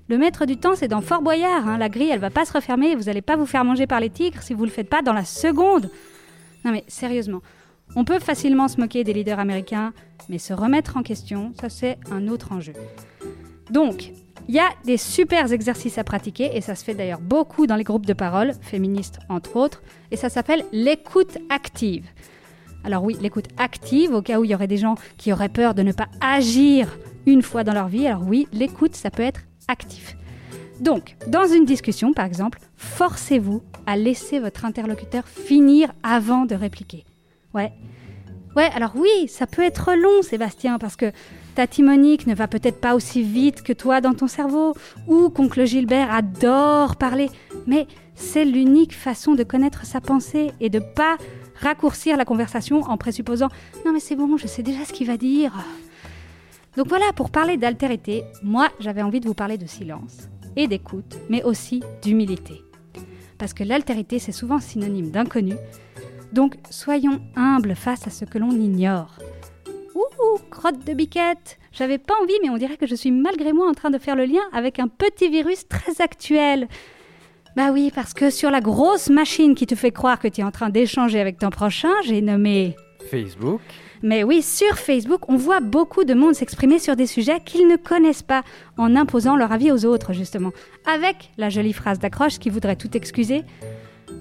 Le 0.08 0.18
maître 0.18 0.44
du 0.44 0.56
temps, 0.56 0.74
c'est 0.74 0.88
dans 0.88 1.02
Fort 1.02 1.22
Boyard, 1.22 1.68
hein. 1.68 1.78
la 1.78 1.88
grille, 1.88 2.10
elle 2.10 2.18
va 2.18 2.30
pas 2.30 2.44
se 2.44 2.52
refermer, 2.52 2.96
vous 2.96 3.08
allez 3.08 3.22
pas 3.22 3.36
vous 3.36 3.46
faire 3.46 3.64
manger 3.64 3.86
par 3.86 4.00
les 4.00 4.10
tigres 4.10 4.42
si 4.42 4.54
vous 4.54 4.64
le 4.64 4.70
faites 4.70 4.88
pas 4.88 5.02
dans 5.02 5.12
la 5.12 5.24
seconde. 5.24 5.88
Non 6.64 6.72
mais 6.72 6.82
sérieusement, 6.88 7.42
on 7.94 8.04
peut 8.04 8.18
facilement 8.18 8.66
se 8.66 8.80
moquer 8.80 9.04
des 9.04 9.12
leaders 9.12 9.38
américains, 9.38 9.92
mais 10.28 10.38
se 10.38 10.52
remettre 10.52 10.96
en 10.96 11.02
question, 11.02 11.52
ça 11.60 11.68
c'est 11.68 11.98
un 12.10 12.26
autre 12.26 12.52
enjeu. 12.52 12.72
Donc, 13.70 14.12
il 14.48 14.54
y 14.54 14.58
a 14.58 14.68
des 14.84 14.96
super 14.96 15.52
exercices 15.52 15.98
à 15.98 16.02
pratiquer, 16.02 16.56
et 16.56 16.60
ça 16.60 16.74
se 16.74 16.84
fait 16.84 16.94
d'ailleurs 16.94 17.20
beaucoup 17.20 17.68
dans 17.68 17.76
les 17.76 17.84
groupes 17.84 18.06
de 18.06 18.12
parole, 18.12 18.52
féministes 18.62 19.20
entre 19.28 19.54
autres, 19.56 19.80
et 20.10 20.16
ça 20.16 20.28
s'appelle 20.28 20.64
l'écoute 20.72 21.38
active. 21.50 22.06
Alors 22.84 23.04
oui, 23.04 23.16
l'écoute 23.20 23.48
active, 23.58 24.12
au 24.12 24.22
cas 24.22 24.38
où 24.38 24.44
il 24.44 24.50
y 24.50 24.54
aurait 24.54 24.66
des 24.66 24.76
gens 24.76 24.94
qui 25.18 25.32
auraient 25.32 25.48
peur 25.48 25.74
de 25.74 25.82
ne 25.82 25.92
pas 25.92 26.08
agir 26.20 26.88
une 27.26 27.42
fois 27.42 27.64
dans 27.64 27.74
leur 27.74 27.88
vie, 27.88 28.06
alors 28.06 28.22
oui, 28.26 28.48
l'écoute, 28.52 28.94
ça 28.94 29.10
peut 29.10 29.22
être 29.22 29.40
actif. 29.68 30.16
Donc, 30.80 31.16
dans 31.26 31.46
une 31.46 31.66
discussion, 31.66 32.14
par 32.14 32.24
exemple, 32.24 32.58
forcez-vous 32.76 33.62
à 33.86 33.96
laisser 33.96 34.40
votre 34.40 34.64
interlocuteur 34.64 35.28
finir 35.28 35.92
avant 36.02 36.46
de 36.46 36.54
répliquer. 36.54 37.04
Ouais. 37.52 37.72
Ouais, 38.56 38.68
alors 38.74 38.92
oui, 38.96 39.28
ça 39.28 39.46
peut 39.46 39.62
être 39.62 39.94
long, 39.94 40.22
Sébastien, 40.22 40.78
parce 40.78 40.96
que 40.96 41.12
ta 41.54 41.66
Timonique 41.66 42.26
ne 42.26 42.34
va 42.34 42.48
peut-être 42.48 42.80
pas 42.80 42.94
aussi 42.94 43.22
vite 43.22 43.62
que 43.62 43.72
toi 43.72 44.00
dans 44.00 44.14
ton 44.14 44.26
cerveau, 44.26 44.74
ou 45.06 45.28
qu'oncle 45.28 45.66
Gilbert 45.66 46.12
adore 46.12 46.96
parler, 46.96 47.28
mais 47.66 47.86
c'est 48.14 48.44
l'unique 48.44 48.94
façon 48.94 49.34
de 49.34 49.44
connaître 49.44 49.84
sa 49.84 50.00
pensée 50.00 50.52
et 50.60 50.70
de 50.70 50.78
pas 50.78 51.16
raccourcir 51.60 52.16
la 52.16 52.24
conversation 52.24 52.82
en 52.82 52.96
présupposant 52.96 53.48
non 53.84 53.92
mais 53.92 54.00
c'est 54.00 54.16
bon, 54.16 54.36
je 54.36 54.46
sais 54.46 54.62
déjà 54.62 54.84
ce 54.84 54.92
qu'il 54.92 55.06
va 55.06 55.16
dire. 55.16 55.52
Donc 56.76 56.88
voilà, 56.88 57.12
pour 57.14 57.30
parler 57.30 57.56
d'altérité, 57.56 58.24
moi 58.42 58.68
j'avais 58.78 59.02
envie 59.02 59.20
de 59.20 59.26
vous 59.26 59.34
parler 59.34 59.58
de 59.58 59.66
silence 59.66 60.28
et 60.56 60.68
d'écoute, 60.68 61.18
mais 61.28 61.42
aussi 61.42 61.82
d'humilité. 62.02 62.62
Parce 63.38 63.54
que 63.54 63.64
l'altérité 63.64 64.18
c'est 64.18 64.32
souvent 64.32 64.60
synonyme 64.60 65.10
d'inconnu. 65.10 65.54
Donc 66.32 66.56
soyons 66.70 67.20
humbles 67.36 67.74
face 67.74 68.06
à 68.06 68.10
ce 68.10 68.24
que 68.24 68.38
l'on 68.38 68.52
ignore. 68.52 69.18
Ouh, 69.94 70.38
crotte 70.50 70.86
de 70.86 70.94
biquette 70.94 71.58
J'avais 71.72 71.98
pas 71.98 72.14
envie, 72.22 72.34
mais 72.42 72.50
on 72.50 72.56
dirait 72.56 72.76
que 72.76 72.86
je 72.86 72.94
suis 72.94 73.10
malgré 73.10 73.52
moi 73.52 73.68
en 73.68 73.74
train 73.74 73.90
de 73.90 73.98
faire 73.98 74.16
le 74.16 74.24
lien 74.24 74.42
avec 74.52 74.78
un 74.78 74.88
petit 74.88 75.28
virus 75.28 75.66
très 75.68 76.00
actuel. 76.00 76.68
Bah 77.56 77.70
oui, 77.72 77.90
parce 77.94 78.14
que 78.14 78.30
sur 78.30 78.50
la 78.50 78.60
grosse 78.60 79.10
machine 79.10 79.54
qui 79.54 79.66
te 79.66 79.74
fait 79.74 79.90
croire 79.90 80.18
que 80.18 80.28
tu 80.28 80.40
es 80.40 80.44
en 80.44 80.50
train 80.50 80.70
d'échanger 80.70 81.20
avec 81.20 81.38
ton 81.38 81.50
prochain, 81.50 81.92
j'ai 82.04 82.20
nommé... 82.20 82.76
Facebook. 83.10 83.60
Mais 84.02 84.24
oui, 84.24 84.40
sur 84.40 84.78
Facebook, 84.78 85.28
on 85.28 85.36
voit 85.36 85.60
beaucoup 85.60 86.04
de 86.04 86.14
monde 86.14 86.34
s'exprimer 86.34 86.78
sur 86.78 86.96
des 86.96 87.06
sujets 87.06 87.40
qu'ils 87.40 87.66
ne 87.66 87.76
connaissent 87.76 88.22
pas, 88.22 88.42
en 88.76 88.94
imposant 88.96 89.36
leur 89.36 89.52
avis 89.52 89.72
aux 89.72 89.84
autres, 89.84 90.12
justement. 90.12 90.52
Avec 90.86 91.30
la 91.36 91.50
jolie 91.50 91.72
phrase 91.72 91.98
d'accroche 91.98 92.38
qui 92.38 92.50
voudrait 92.50 92.76
tout 92.76 92.96
excuser. 92.96 93.42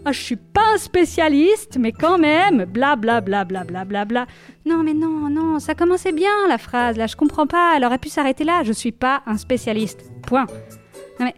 Ah, 0.06 0.12
je 0.12 0.22
suis 0.22 0.36
pas 0.36 0.74
un 0.74 0.78
spécialiste, 0.78 1.78
mais 1.80 1.92
quand 1.92 2.18
même, 2.18 2.66
bla 2.66 2.96
bla 2.96 3.22
bla 3.22 3.44
bla 3.44 3.64
bla 3.64 3.86
bla 3.86 4.06
bla. 4.06 4.28
Non, 4.66 4.84
mais 4.84 4.94
non, 4.94 5.30
non, 5.30 5.60
ça 5.60 5.76
commençait 5.76 6.12
bien 6.12 6.48
la 6.48 6.58
phrase, 6.58 6.98
là, 6.98 7.08
je 7.08 7.16
comprends 7.16 7.48
pas, 7.48 7.74
elle 7.76 7.86
aurait 7.86 7.98
pu 7.98 8.10
s'arrêter 8.10 8.44
là, 8.44 8.64
je 8.64 8.72
suis 8.72 8.92
pas 8.92 9.22
un 9.26 9.38
spécialiste. 9.38 10.12
Point. 10.26 10.46
Non, 11.20 11.26
mais 11.26 11.36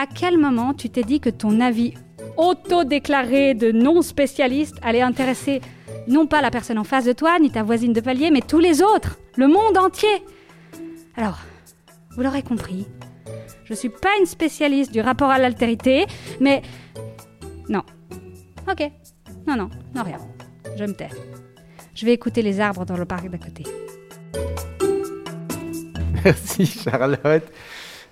à 0.00 0.06
quel 0.06 0.38
moment 0.38 0.72
tu 0.72 0.88
t'es 0.88 1.02
dit 1.02 1.20
que 1.20 1.28
ton 1.28 1.60
avis 1.60 1.92
auto-déclaré 2.38 3.52
de 3.52 3.70
non-spécialiste 3.70 4.76
allait 4.80 5.02
intéresser 5.02 5.60
non 6.08 6.26
pas 6.26 6.40
la 6.40 6.50
personne 6.50 6.78
en 6.78 6.84
face 6.84 7.04
de 7.04 7.12
toi, 7.12 7.38
ni 7.38 7.50
ta 7.50 7.62
voisine 7.62 7.92
de 7.92 8.00
palier, 8.00 8.30
mais 8.30 8.40
tous 8.40 8.60
les 8.60 8.80
autres, 8.80 9.18
le 9.36 9.46
monde 9.46 9.76
entier? 9.76 10.24
Alors, 11.16 11.40
vous 12.12 12.22
l'aurez 12.22 12.42
compris, 12.42 12.86
je 13.64 13.74
suis 13.74 13.90
pas 13.90 14.08
une 14.18 14.24
spécialiste 14.24 14.90
du 14.90 15.02
rapport 15.02 15.28
à 15.28 15.38
l'altérité, 15.38 16.06
mais 16.40 16.62
Non. 17.68 17.82
Ok. 18.70 18.90
Non, 19.46 19.56
non, 19.56 19.68
non, 19.94 20.02
rien. 20.02 20.18
Je 20.76 20.84
me 20.84 20.94
tais. 20.94 21.10
Je 21.94 22.06
vais 22.06 22.14
écouter 22.14 22.40
les 22.40 22.58
arbres 22.58 22.86
dans 22.86 22.96
le 22.96 23.04
parc 23.04 23.28
d'à 23.28 23.38
côté. 23.38 23.64
Merci 26.24 26.64
Charlotte. 26.64 27.44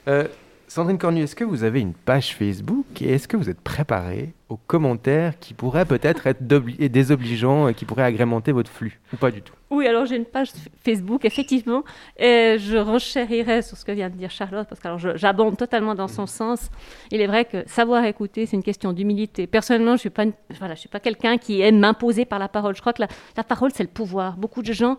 Euh, 0.06 0.28
Sandrine 0.68 0.98
Cornu, 0.98 1.22
est-ce 1.22 1.34
que 1.34 1.44
vous 1.44 1.64
avez 1.64 1.80
une 1.80 1.94
page 1.94 2.34
Facebook 2.34 2.84
et 3.00 3.14
est-ce 3.14 3.26
que 3.26 3.38
vous 3.38 3.48
êtes 3.48 3.60
préparée 3.60 4.34
aux 4.50 4.58
commentaires 4.58 5.38
qui 5.38 5.54
pourraient 5.54 5.86
peut-être 5.86 6.26
être 6.26 6.46
désobligeants 6.46 7.68
et 7.68 7.74
qui 7.74 7.86
pourraient 7.86 8.04
agrémenter 8.04 8.52
votre 8.52 8.70
flux 8.70 9.00
ou 9.14 9.16
pas 9.16 9.30
du 9.30 9.40
tout? 9.40 9.54
Oui, 9.70 9.86
alors 9.86 10.04
j'ai 10.04 10.16
une 10.16 10.26
page 10.26 10.50
Facebook, 10.82 11.24
effectivement, 11.24 11.84
et 12.18 12.56
je 12.58 12.76
renchérirais 12.76 13.62
sur 13.62 13.78
ce 13.78 13.84
que 13.84 13.92
vient 13.92 14.10
de 14.10 14.16
dire 14.16 14.30
Charlotte, 14.30 14.66
parce 14.68 14.80
que 14.80 15.16
j'abonde 15.16 15.56
totalement 15.56 15.94
dans 15.94 16.08
son 16.08 16.26
sens. 16.26 16.70
Il 17.10 17.20
est 17.20 17.26
vrai 17.26 17.46
que 17.46 17.66
savoir 17.66 18.04
écouter, 18.04 18.44
c'est 18.46 18.56
une 18.56 18.62
question 18.62 18.92
d'humilité. 18.92 19.46
Personnellement, 19.46 19.92
je 19.92 19.94
ne 19.94 19.98
suis 19.98 20.10
pas, 20.10 20.24
voilà, 20.58 20.74
pas 20.90 21.00
quelqu'un 21.00 21.36
qui 21.36 21.60
aime 21.60 21.78
m'imposer 21.78 22.24
par 22.24 22.38
la 22.38 22.48
parole. 22.48 22.74
Je 22.74 22.80
crois 22.80 22.94
que 22.94 23.02
la, 23.02 23.08
la 23.36 23.44
parole, 23.44 23.70
c'est 23.74 23.82
le 23.82 23.90
pouvoir. 23.90 24.36
Beaucoup 24.36 24.62
de 24.62 24.72
gens, 24.72 24.96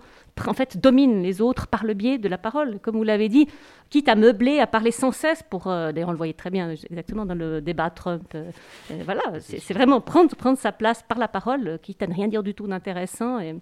en 0.48 0.54
fait, 0.54 0.78
dominent 0.78 1.22
les 1.22 1.42
autres 1.42 1.68
par 1.68 1.86
le 1.86 1.94
biais 1.94 2.18
de 2.18 2.28
la 2.28 2.38
parole, 2.38 2.80
comme 2.80 2.96
vous 2.96 3.04
l'avez 3.04 3.30
dit, 3.30 3.48
quitte 3.90 4.08
à 4.08 4.16
meubler, 4.16 4.60
à 4.60 4.68
parler 4.68 4.92
sans 4.92 5.12
cesse 5.12 5.44
pour... 5.50 5.68
Euh, 5.68 5.92
d'ailleurs, 5.92 6.10
on 6.10 6.14
le 6.14 6.18
voyait 6.18 6.34
très 6.34 6.50
bien 6.50 6.70
exactement 6.70 7.26
dans 7.26 7.36
le 7.36 7.62
débat 7.62 7.90
Trump. 7.90 8.32
Euh, 8.36 8.52
voilà, 9.04 9.22
c'est 9.40 9.74
vraiment 9.74 10.00
prendre, 10.00 10.36
prendre 10.36 10.58
sa 10.58 10.72
place 10.72 11.04
par 11.08 11.18
la 11.18 11.28
parole, 11.28 11.80
quitte 11.82 12.04
à 12.04 12.08
ne 12.08 12.14
rien 12.14 12.28
dire 12.28 12.44
du 12.44 12.54
tout 12.54 12.68
d'intéressant. 12.68 13.40
Et... 13.40 13.56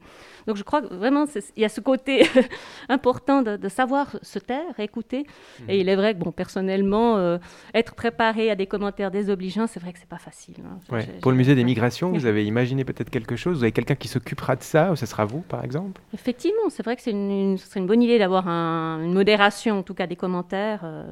Donc 0.45 0.57
je 0.57 0.63
crois 0.63 0.81
que 0.81 0.93
vraiment, 0.93 1.25
il 1.55 1.61
y 1.61 1.65
a 1.65 1.69
ce 1.69 1.81
côté 1.81 2.25
important 2.89 3.41
de, 3.41 3.67
savoir 3.69 4.17
se 4.21 4.39
taire, 4.39 4.79
écouter. 4.79 5.25
Et 5.67 5.75
mhm. 5.75 5.81
il 5.81 5.89
est 5.89 5.95
vrai 5.95 6.13
que, 6.13 6.19
bon, 6.19 6.31
personnellement, 6.31 7.17
euh, 7.17 7.37
être 7.73 7.95
préparé 7.95 8.49
à 8.49 8.55
des 8.55 8.67
commentaires 8.67 9.11
désobligeants, 9.11 9.67
c'est 9.67 9.79
vrai 9.79 9.93
que 9.93 9.99
c'est 9.99 10.09
pas 10.09 10.17
facile. 10.17 10.55
Hein. 10.65 10.99
Pour 11.21 11.31
le 11.31 11.37
musée 11.37 11.55
des 11.55 11.63
migrations, 11.63 12.11
vous 12.13 12.25
avez 12.25 12.45
imaginé 12.45 12.83
peut-être 12.83 13.09
quelque 13.09 13.35
chose? 13.35 13.57
Vous 13.57 13.63
avez 13.63 13.71
quelqu'un 13.71 13.95
qui 13.95 14.07
s'occupera 14.07 14.55
de 14.55 14.63
ça, 14.63 14.91
ou 14.91 14.95
ce 14.95 15.05
sera 15.05 15.25
vous, 15.25 15.41
par 15.41 15.63
exemple? 15.63 16.01
Effectivement, 16.13 16.56
c'est 16.69 16.83
vrai 16.83 16.95
que 16.95 17.01
c'est 17.01 17.11
une, 17.11 17.57
une, 17.75 17.87
bonne 17.87 18.01
idée 18.01 18.19
d'avoir 18.19 18.47
une 18.47 19.13
modération, 19.13 19.79
en 19.79 19.83
tout 19.83 19.93
cas 19.93 20.07
des 20.07 20.15
commentaires. 20.15 20.81
Euh, 20.83 21.03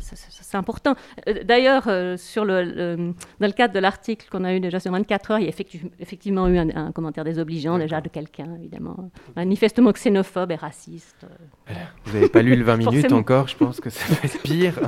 c'est 0.00 0.56
important. 0.56 0.94
Euh, 1.28 1.42
d'ailleurs, 1.44 1.88
sur 2.18 2.44
le, 2.44 3.12
dans 3.40 3.46
le 3.46 3.52
cadre 3.52 3.74
de 3.74 3.78
l'article 3.78 4.28
qu'on 4.30 4.44
a 4.44 4.54
eu 4.54 4.60
déjà 4.60 4.80
sur 4.80 4.92
24 4.92 5.30
heures, 5.30 5.38
il 5.38 5.44
y 5.44 5.48
a 5.48 5.54
effectivement, 5.98 6.48
eu 6.48 6.58
un, 6.58 6.92
commentaire 6.92 7.24
désobligeant 7.24 7.78
déjà 7.78 8.00
de 8.00 8.08
quelqu'un, 8.08 8.54
évidemment 8.58 9.10
manifestement 9.36 9.92
xénophobe 9.92 10.52
et 10.52 10.56
raciste. 10.56 11.26
Vous 12.04 12.14
n'avez 12.14 12.28
pas 12.28 12.42
lu 12.42 12.54
le 12.54 12.64
20 12.64 12.76
minutes 12.76 13.12
encore, 13.12 13.48
je 13.48 13.56
pense 13.56 13.80
que 13.80 13.90
ça 13.90 14.04
va 14.14 14.20
être 14.24 14.42
pire. 14.42 14.78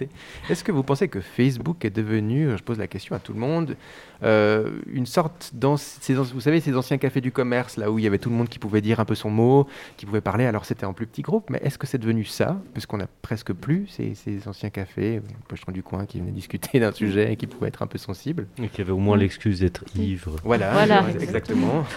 Est-ce 0.50 0.64
que 0.64 0.72
vous 0.72 0.82
pensez 0.82 1.08
que 1.08 1.20
Facebook 1.20 1.84
est 1.84 1.90
devenu, 1.90 2.56
je 2.56 2.62
pose 2.62 2.78
la 2.78 2.86
question 2.86 3.14
à 3.14 3.18
tout 3.18 3.32
le 3.32 3.40
monde, 3.40 3.76
euh, 4.22 4.70
une 4.92 5.06
sorte, 5.06 5.52
dans 5.54 5.74
vous 5.74 6.40
savez, 6.40 6.60
ces 6.60 6.76
anciens 6.76 6.98
cafés 6.98 7.20
du 7.20 7.32
commerce, 7.32 7.76
là 7.76 7.90
où 7.90 7.98
il 7.98 8.04
y 8.04 8.06
avait 8.06 8.18
tout 8.18 8.30
le 8.30 8.36
monde 8.36 8.48
qui 8.48 8.58
pouvait 8.58 8.80
dire 8.80 9.00
un 9.00 9.04
peu 9.04 9.14
son 9.14 9.30
mot, 9.30 9.57
qui 9.96 10.06
pouvait 10.06 10.20
parler, 10.20 10.44
alors 10.44 10.64
c'était 10.64 10.86
en 10.86 10.92
plus 10.92 11.06
petit 11.06 11.22
groupe, 11.22 11.50
mais 11.50 11.58
est-ce 11.62 11.78
que 11.78 11.86
c'est 11.86 11.98
devenu 11.98 12.24
ça? 12.24 12.60
Puisqu'on 12.72 12.98
n'a 12.98 13.08
presque 13.22 13.52
plus 13.52 13.86
ces, 13.88 14.14
ces, 14.14 14.48
anciens 14.48 14.70
cafés, 14.70 15.20
pocheron 15.48 15.72
du 15.72 15.82
coin, 15.82 16.06
qui 16.06 16.20
venaient 16.20 16.30
discuter 16.30 16.80
d'un 16.80 16.92
sujet 16.92 17.32
et 17.32 17.36
qui 17.36 17.46
pouvaient 17.46 17.68
être 17.68 17.82
un 17.82 17.86
peu 17.86 17.98
sensibles. 17.98 18.46
Et 18.62 18.68
qui 18.68 18.80
avaient 18.80 18.92
au 18.92 18.98
moins 18.98 19.16
l'excuse 19.16 19.60
d'être 19.60 19.84
ivre. 19.96 20.36
Voilà, 20.44 20.72
voilà. 20.72 21.04
exactement. 21.20 21.84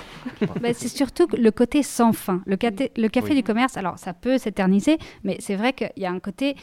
Bah, 0.61 0.73
c'est 0.73 0.87
surtout 0.87 1.27
le 1.35 1.49
côté 1.51 1.81
sans 1.81 2.13
fin. 2.13 2.41
Le, 2.45 2.57
le 2.97 3.07
café 3.07 3.33
du 3.33 3.43
commerce, 3.43 3.77
alors 3.77 3.97
ça 3.97 4.13
peut 4.13 4.37
s'éterniser, 4.37 4.97
mais 5.23 5.37
c'est 5.39 5.55
vrai 5.55 5.73
qu'il 5.73 5.91
y 5.97 6.05
a 6.05 6.11
un 6.11 6.19
côté 6.19 6.55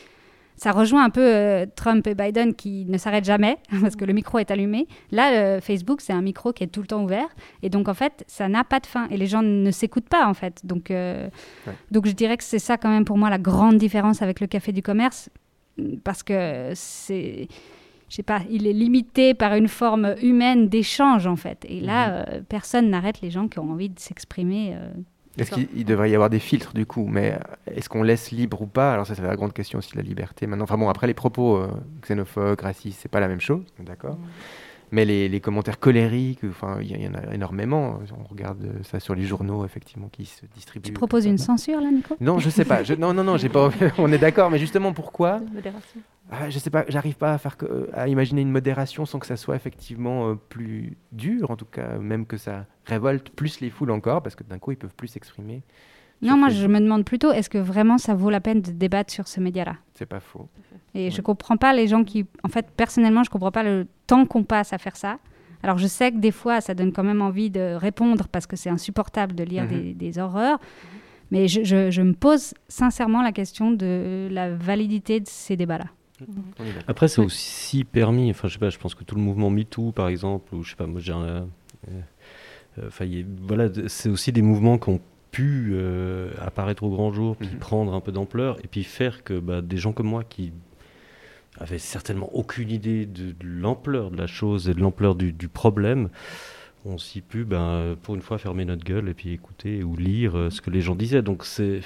ça 0.58 0.72
rejoint 0.72 1.04
un 1.04 1.10
peu 1.10 1.22
euh, 1.22 1.66
Trump 1.76 2.04
et 2.08 2.16
Biden 2.16 2.52
qui 2.52 2.84
ne 2.86 2.98
s'arrêtent 2.98 3.24
jamais 3.24 3.58
parce 3.80 3.94
que 3.94 4.04
le 4.04 4.12
micro 4.12 4.38
est 4.38 4.50
allumé. 4.50 4.88
Là, 5.12 5.32
euh, 5.32 5.60
Facebook, 5.60 6.00
c'est 6.00 6.12
un 6.12 6.20
micro 6.20 6.52
qui 6.52 6.64
est 6.64 6.66
tout 6.68 6.80
le 6.80 6.88
temps 6.88 7.02
ouvert. 7.02 7.28
Et 7.62 7.70
donc, 7.70 7.88
en 7.88 7.94
fait, 7.94 8.24
ça 8.26 8.48
n'a 8.48 8.64
pas 8.64 8.80
de 8.80 8.86
fin. 8.86 9.06
Et 9.08 9.16
les 9.16 9.28
gens 9.28 9.42
ne 9.42 9.70
s'écoutent 9.70 10.08
pas, 10.08 10.26
en 10.26 10.34
fait. 10.34 10.66
Donc, 10.66 10.90
euh, 10.90 11.28
donc, 11.92 12.06
je 12.06 12.12
dirais 12.12 12.36
que 12.36 12.42
c'est 12.42 12.58
ça, 12.58 12.76
quand 12.76 12.90
même, 12.90 13.04
pour 13.04 13.16
moi, 13.16 13.30
la 13.30 13.38
grande 13.38 13.78
différence 13.78 14.20
avec 14.20 14.40
le 14.40 14.48
café 14.48 14.72
du 14.72 14.82
commerce. 14.82 15.30
Parce 16.02 16.24
que 16.24 16.72
c'est. 16.74 17.46
Je 18.08 18.16
sais 18.16 18.22
pas, 18.22 18.40
il 18.50 18.66
est 18.66 18.72
limité 18.72 19.34
par 19.34 19.54
une 19.54 19.68
forme 19.68 20.14
humaine 20.22 20.68
d'échange, 20.68 21.26
en 21.26 21.36
fait. 21.36 21.64
Et 21.68 21.80
là, 21.80 22.24
mhm. 22.24 22.44
personne 22.48 22.90
n'arrête 22.90 23.20
les 23.20 23.30
gens 23.30 23.46
qui 23.46 23.58
ont 23.60 23.70
envie 23.70 23.90
de 23.90 23.98
s'exprimer 24.00 24.74
est-ce 25.38 25.54
qu'il 25.54 25.84
devrait 25.84 26.10
y 26.10 26.14
avoir 26.14 26.30
des 26.30 26.38
filtres 26.38 26.74
du 26.74 26.86
coup? 26.86 27.06
Mais 27.08 27.38
est-ce 27.66 27.88
qu'on 27.88 28.02
laisse 28.02 28.30
libre 28.30 28.62
ou 28.62 28.66
pas? 28.66 28.92
Alors 28.92 29.06
ça, 29.06 29.14
c'est 29.14 29.22
la 29.22 29.36
grande 29.36 29.52
question 29.52 29.78
aussi 29.78 29.92
de 29.92 29.96
la 29.96 30.02
liberté. 30.02 30.46
Maintenant, 30.46 30.64
enfin 30.64 30.78
bon, 30.78 30.88
après 30.88 31.06
les 31.06 31.14
propos 31.14 31.56
euh, 31.56 31.68
xénophobes, 32.06 32.60
racistes, 32.60 33.00
c'est 33.02 33.10
pas 33.10 33.20
la 33.20 33.28
même 33.28 33.40
chose, 33.40 33.64
d'accord? 33.78 34.16
Mm. 34.16 34.26
Mais 34.90 35.04
les, 35.04 35.40
commentaires 35.40 35.78
colériques, 35.78 36.40
enfin, 36.48 36.78
il 36.80 37.00
y, 37.00 37.08
en 37.08 37.14
a 37.14 37.34
énormément. 37.34 38.00
On 38.18 38.24
regarde 38.24 38.66
ça 38.84 39.00
sur 39.00 39.14
les 39.14 39.24
journaux, 39.24 39.64
effectivement, 39.64 40.08
qui 40.08 40.24
se 40.24 40.46
distribuent. 40.46 40.86
Tu 40.86 40.92
proposes 40.92 41.26
une 41.26 41.38
censure, 41.38 41.80
là, 41.80 41.90
Nico? 41.90 42.16
Non, 42.20 42.38
je 42.38 42.50
sais 42.50 42.64
pas. 42.64 42.82
non, 42.98 43.12
non, 43.12 43.24
non, 43.24 43.36
j'ai 43.36 43.48
pas. 43.48 43.70
on 43.98 44.10
est 44.12 44.18
d'accord, 44.18 44.50
mais 44.50 44.58
justement, 44.58 44.92
pourquoi? 44.92 45.40
Ah, 46.30 46.50
je 46.50 46.58
sais 46.58 46.70
pas, 46.70 46.84
j'arrive 46.88 47.16
pas 47.16 47.32
à 47.32 47.38
faire 47.38 47.56
à 47.94 48.06
imaginer 48.08 48.42
une 48.42 48.50
modération 48.50 49.06
sans 49.06 49.18
que 49.18 49.26
ça 49.26 49.36
soit 49.36 49.56
effectivement 49.56 50.30
euh, 50.30 50.34
plus 50.34 50.98
dur, 51.12 51.50
en 51.50 51.56
tout 51.56 51.64
cas, 51.64 51.98
même 51.98 52.26
que 52.26 52.36
ça 52.36 52.66
révolte 52.84 53.30
plus 53.30 53.60
les 53.60 53.70
foules 53.70 53.90
encore, 53.90 54.22
parce 54.22 54.34
que 54.34 54.44
d'un 54.44 54.58
coup 54.58 54.72
ils 54.72 54.76
peuvent 54.76 54.94
plus 54.94 55.08
s'exprimer. 55.08 55.62
Non, 56.20 56.36
moi 56.36 56.48
je 56.48 56.66
me 56.66 56.80
demande 56.80 57.04
plutôt, 57.04 57.30
est-ce 57.32 57.48
que 57.48 57.58
vraiment 57.58 57.98
ça 57.98 58.14
vaut 58.14 58.30
la 58.30 58.40
peine 58.40 58.60
de 58.60 58.72
débattre 58.72 59.12
sur 59.12 59.28
ce 59.28 59.40
média-là? 59.40 59.76
C'est 59.94 60.06
pas 60.06 60.20
faux. 60.20 60.48
Et 60.94 61.10
je 61.10 61.20
comprends 61.20 61.56
pas 61.56 61.72
les 61.72 61.86
gens 61.86 62.02
qui, 62.02 62.26
en 62.42 62.48
fait, 62.48 62.66
personnellement, 62.76 63.22
je 63.22 63.30
comprends 63.30 63.52
pas 63.52 63.62
le 63.62 63.86
temps 64.06 64.26
qu'on 64.26 64.42
passe 64.42 64.72
à 64.72 64.78
faire 64.78 64.96
ça. 64.96 65.18
Alors 65.62 65.78
je 65.78 65.86
sais 65.86 66.12
que 66.12 66.18
des 66.18 66.30
fois 66.30 66.60
ça 66.60 66.74
donne 66.74 66.92
quand 66.92 67.02
même 67.02 67.20
envie 67.20 67.50
de 67.50 67.74
répondre 67.74 68.28
parce 68.28 68.46
que 68.46 68.56
c'est 68.56 68.70
insupportable 68.70 69.34
de 69.34 69.42
lire 69.42 69.64
mhm. 69.64 69.94
des, 69.94 70.18
horreurs. 70.18 70.58
Mais 71.30 71.46
je, 71.46 71.62
je, 71.90 72.02
me 72.02 72.14
pose 72.14 72.54
sincèrement 72.68 73.22
la 73.22 73.32
question 73.32 73.70
de 73.70 74.28
la 74.30 74.54
validité 74.54 75.20
de 75.20 75.28
ces 75.28 75.56
débats-là. 75.56 75.86
Après, 76.86 77.06
c'est 77.06 77.20
aussi 77.20 77.84
permis, 77.84 78.30
enfin, 78.30 78.48
je 78.48 78.54
sais 78.54 78.58
pas, 78.58 78.70
je 78.70 78.78
pense 78.78 78.94
que 78.94 79.04
tout 79.04 79.14
le 79.14 79.20
mouvement 79.20 79.50
MeToo, 79.50 79.92
par 79.92 80.08
exemple, 80.08 80.54
ou 80.54 80.62
je 80.62 80.70
sais 80.70 80.76
pas, 80.76 80.86
moi 80.86 81.00
j'ai 81.00 81.12
euh, 81.12 81.42
euh, 82.78 83.24
voilà, 83.42 83.68
c'est 83.86 84.08
aussi 84.08 84.32
des 84.32 84.42
mouvements 84.42 84.78
qui 84.78 84.88
ont 84.88 85.00
pu 85.30 85.70
euh, 85.72 86.32
apparaître 86.40 86.82
au 86.82 86.90
grand 86.90 87.12
jour, 87.12 87.36
puis 87.36 87.48
mhm. 87.48 87.58
prendre 87.58 87.94
un 87.94 88.00
peu 88.00 88.12
d'ampleur, 88.12 88.58
et 88.64 88.68
puis 88.68 88.84
faire 88.84 89.24
que 89.24 89.38
bah, 89.38 89.60
des 89.60 89.76
gens 89.76 89.92
comme 89.92 90.08
moi 90.08 90.24
qui 90.24 90.52
avaient 91.58 91.78
certainement 91.78 92.30
aucune 92.34 92.70
idée 92.70 93.06
de, 93.06 93.34
l'ampleur 93.42 94.10
de 94.10 94.16
la 94.16 94.26
chose 94.26 94.68
et 94.68 94.74
de 94.74 94.80
l'ampleur 94.80 95.14
du, 95.14 95.48
problème, 95.48 96.08
ont 96.84 96.94
aussi 96.94 97.20
pu, 97.20 97.44
ben, 97.44 97.96
pour 98.02 98.14
une 98.14 98.22
fois, 98.22 98.38
fermer 98.38 98.64
notre 98.64 98.84
gueule 98.84 99.08
et 99.08 99.14
puis 99.14 99.32
écouter 99.32 99.82
ou 99.82 99.96
lire 99.96 100.48
ce 100.50 100.60
que 100.60 100.70
les 100.70 100.80
gens 100.80 100.94
disaient. 100.94 101.22
Donc 101.22 101.44
c'est 101.44 101.80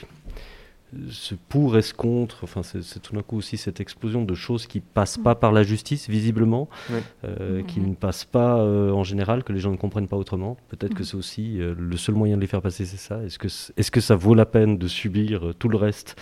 ce 1.10 1.34
pour 1.34 1.76
et 1.76 1.82
ce 1.82 1.94
contre, 1.94 2.44
enfin, 2.44 2.62
c'est 2.62 3.00
tout 3.00 3.14
d'un 3.14 3.22
coup 3.22 3.38
aussi 3.38 3.56
cette 3.56 3.80
explosion 3.80 4.24
de 4.24 4.34
choses 4.34 4.66
qui 4.66 4.80
passent 4.80 5.18
pas 5.18 5.34
par 5.34 5.52
la 5.52 5.62
justice, 5.62 6.08
visiblement, 6.08 6.68
euh, 7.24 7.62
qui 7.62 7.80
ne 7.80 7.94
passent 7.94 8.24
pas 8.24 8.58
euh, 8.58 8.90
en 8.90 9.04
général, 9.04 9.42
que 9.44 9.52
les 9.52 9.60
gens 9.60 9.70
ne 9.70 9.76
comprennent 9.76 10.08
pas 10.08 10.16
autrement. 10.16 10.56
Peut-être 10.68 10.94
que 10.94 11.04
c'est 11.04 11.16
aussi 11.16 11.60
euh, 11.60 11.74
le 11.78 11.96
seul 11.96 12.14
moyen 12.14 12.36
de 12.36 12.42
les 12.42 12.46
faire 12.46 12.62
passer, 12.62 12.84
c'est 12.84 12.98
ça. 12.98 13.22
Est-ce 13.24 13.38
que, 13.38 13.48
est 13.48 13.82
-ce 13.82 13.90
que 13.90 14.00
ça 14.00 14.16
vaut 14.16 14.34
la 14.34 14.46
peine 14.46 14.76
de 14.76 14.88
subir 14.88 15.52
tout 15.58 15.68
le 15.68 15.78
reste 15.78 16.16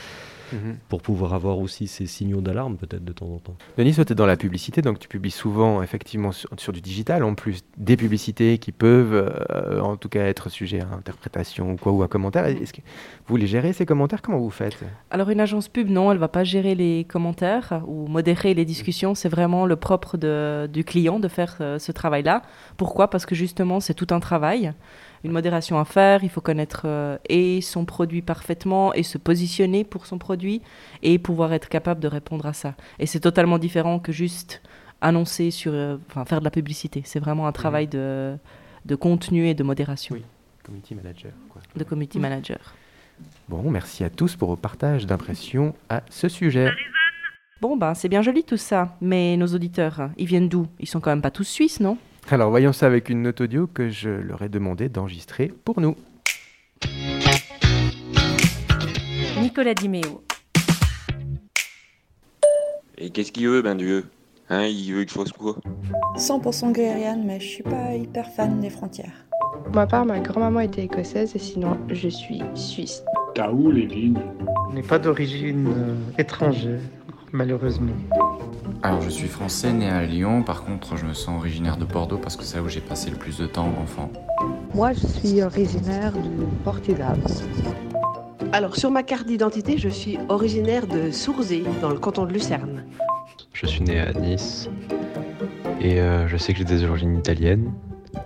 Mhm. 0.53 0.77
pour 0.89 1.03
pouvoir 1.03 1.35
avoir 1.35 1.59
aussi 1.59 1.87
ces 1.87 2.07
signaux 2.07 2.41
d'alarme 2.41 2.77
peut-être 2.77 3.05
de 3.05 3.13
temps 3.13 3.27
en 3.27 3.39
temps. 3.39 3.57
Denis, 3.79 3.95
toi 3.95 4.05
tu 4.05 4.13
es 4.13 4.15
dans 4.15 4.27
la 4.27 4.37
publicité, 4.37 4.83
donc 4.83 4.99
tu 4.99 5.09
publies 5.09 5.31
souvent 5.31 5.83
effectivement 5.83 6.33
sur, 6.33 6.73
du 6.73 6.81
digital, 6.81 7.23
en 7.25 7.35
plus 7.35 7.63
des 7.77 7.97
publicités 7.97 8.59
qui 8.59 8.73
peuvent 8.73 9.15
euh, 9.15 9.81
en 9.81 9.97
tout 9.97 10.09
cas 10.09 10.25
être 10.27 10.49
sujet 10.49 10.81
à 10.81 10.95
interprétation 10.95 11.73
ou 11.73 11.77
quoi 11.77 11.93
ou 11.93 12.03
à 12.03 12.09
commentaires. 12.09 12.47
Est-ce 12.47 12.73
que 12.73 12.81
vous 13.27 13.37
les 13.37 13.47
gérez 13.47 13.73
ces 13.73 13.87
commentaires? 13.87 14.23
Comment 14.23 14.39
vous 14.39 14.51
faites? 14.51 14.77
Alors 15.11 15.31
une 15.31 15.41
agence 15.41 15.69
pub, 15.69 15.89
non, 15.89 16.13
elle 16.13 16.19
va 16.19 16.29
pas 16.29 16.45
gérer 16.45 16.75
les 16.75 17.05
commentaires 17.05 17.83
ou 17.87 18.07
modérer 18.07 18.55
les 18.55 18.65
discussions. 18.65 19.15
C'est 19.15 19.29
vraiment 19.29 19.67
le 19.67 19.77
propre 19.77 20.17
de, 20.17 20.69
du 20.73 20.85
client 20.85 21.21
de 21.21 21.29
faire 21.29 21.57
euh, 21.61 21.79
ce 21.79 21.93
travail-là. 21.93 22.43
Pourquoi? 22.77 23.09
Parce 23.09 23.27
que 23.27 23.35
justement 23.35 23.81
c'est 23.81 23.95
tout 23.95 24.09
un 24.11 24.21
travail 24.21 24.73
une 25.25 25.33
modération 25.33 25.79
à 25.79 25.85
faire, 25.85 26.25
il 26.25 26.31
faut 26.31 26.41
connaître 26.41 26.83
euh, 26.85 27.19
et 27.29 27.61
son 27.61 27.85
produit 27.85 28.23
parfaitement 28.23 28.95
et 28.95 29.03
se 29.03 29.19
positionner 29.19 29.85
pour 29.85 30.07
son 30.07 30.19
produit 30.19 30.63
et 31.03 31.19
pouvoir 31.19 31.53
être 31.53 31.69
capable 31.69 32.01
de 32.01 32.09
répondre 32.09 32.47
à 32.47 32.53
ça. 32.53 32.75
Et 32.99 33.07
c'est 33.07 33.21
totalement 33.21 33.59
différent 33.59 33.99
que 33.99 34.13
juste 34.13 34.63
annoncer 35.01 35.51
sur, 35.51 35.73
euh, 35.73 35.97
enfin 36.09 36.25
faire 36.25 36.41
de 36.41 36.45
la 36.45 36.51
publicité. 36.51 37.03
C'est 37.05 37.21
vraiment 37.21 37.47
un 37.47 37.53
travail 37.53 37.87
mhm. 37.87 37.91
de, 37.91 38.37
de 38.87 38.95
contenu 38.95 39.47
et 39.47 39.55
de 39.55 39.63
modération. 39.63 40.15
Oui, 40.15 40.25
community 40.65 40.95
manager. 40.95 41.33
Quoi. 41.51 41.63
De 41.77 41.85
community 41.85 42.19
manager. 42.19 42.75
Bon, 43.49 43.71
merci 43.71 44.05
à 44.05 44.11
tous 44.11 44.37
pour 44.37 44.49
vos 44.49 44.57
partages 44.57 45.07
d'impressions 45.07 45.75
à 45.91 46.03
ce 46.09 46.29
sujet. 46.29 46.71
Bon, 47.61 47.77
ben 47.77 47.93
c'est 47.93 48.09
bien 48.09 48.23
joli 48.23 48.43
tout 48.43 48.57
ça, 48.57 48.97
mais 49.03 49.37
nos 49.37 49.49
auditeurs, 49.49 50.09
ils 50.17 50.27
viennent 50.27 50.49
d'où? 50.49 50.67
Ils 50.79 50.89
sont 50.89 51.01
quand 51.01 51.11
même 51.11 51.21
pas 51.21 51.31
tous 51.31 51.45
suisses, 51.45 51.81
non? 51.81 51.99
Alors 52.33 52.51
voyons 52.51 52.73
ça 52.73 52.87
avec 52.87 53.09
une 53.09 53.23
note 53.23 53.41
audio 53.41 53.67
que 53.67 53.89
je 53.89 54.09
leur 54.09 54.43
ai 54.43 54.49
demandé 54.49 54.89
d'enregistrer 54.89 55.53
pour 55.65 55.81
nous. 55.81 55.97
Nicolas 59.41 59.75
Dimeo. 59.75 60.23
Et 62.99 63.11
qu'est-ce 63.11 63.33
qu'il 63.33 63.49
veut, 63.49 63.63
ben 63.63 63.75
Dieu? 63.75 64.05
Hein, 64.49 64.67
il 64.67 64.93
veut 64.93 65.05
que 65.05 65.11
je 65.11 65.15
fasse 65.15 65.33
quoi? 65.33 65.57
100% 66.17 66.73
guérienne, 66.73 67.25
mais 67.25 67.41
je 67.41 67.47
suis 67.47 67.63
pas 67.63 67.95
hyper 67.95 68.29
fan 68.29 68.61
des 68.61 68.71
frontières. 68.71 69.27
Pour 69.65 69.75
ma 69.75 69.87
part, 69.87 70.05
ma 70.05 70.21
grand-maman 70.21 70.61
était 70.61 70.85
écossaise 70.85 71.35
et 71.35 71.39
sinon, 71.39 71.79
je 71.89 72.09
suis 72.09 72.43
suisse. 72.55 73.03
T'as 73.35 73.51
où 73.51 73.71
les 73.71 73.87
lignes 73.87 74.21
On 74.69 74.75
n'est 74.75 74.83
pas 74.83 74.99
d'origine 74.99 75.69
euh, 75.69 75.95
étrangère, 76.19 76.81
malheureusement. 77.33 77.93
Alors, 78.83 79.03
je 79.03 79.11
suis 79.11 79.29
français, 79.29 79.73
né 79.73 79.89
à 79.89 80.03
Lyon. 80.05 80.43
Par 80.43 80.65
contre, 80.65 80.97
je 80.97 81.05
me 81.05 81.13
sens 81.13 81.39
originaire 81.39 81.77
de 81.77 81.85
Bordeaux 81.85 82.19
parce 82.19 82.37
que 82.37 82.45
c'est 82.45 82.57
là 82.57 82.63
où 82.63 82.69
j'ai 82.69 82.81
passé 82.81 83.11
le 83.11 83.17
plus 83.17 83.39
de 83.39 83.47
temps 83.47 83.69
enfant. 83.81 84.11
Moi, 84.75 84.93
je 84.93 85.07
suis 85.07 85.43
originaire 85.43 86.13
du 86.13 86.47
Portugal. 86.65 87.19
Alors, 88.53 88.77
sur 88.77 88.91
ma 88.91 89.03
carte 89.03 89.27
d'identité, 89.27 89.79
je 89.79 89.89
suis 89.89 90.19
originaire 90.29 90.87
de 90.87 91.11
Sourzé, 91.11 91.63
dans 91.81 91.91
le 91.91 91.99
canton 91.99 92.25
de 92.25 92.33
Lucerne. 92.33 92.85
Je 93.53 93.67
suis 93.67 93.83
né 93.83 94.01
à 94.01 94.13
Nice 94.13 94.71
et 95.81 96.01
euh, 96.01 96.27
je 96.29 96.37
sais 96.37 96.53
que 96.53 96.59
j'ai 96.59 96.65
des 96.65 96.85
origines 96.85 97.17
italiennes, 97.17 97.73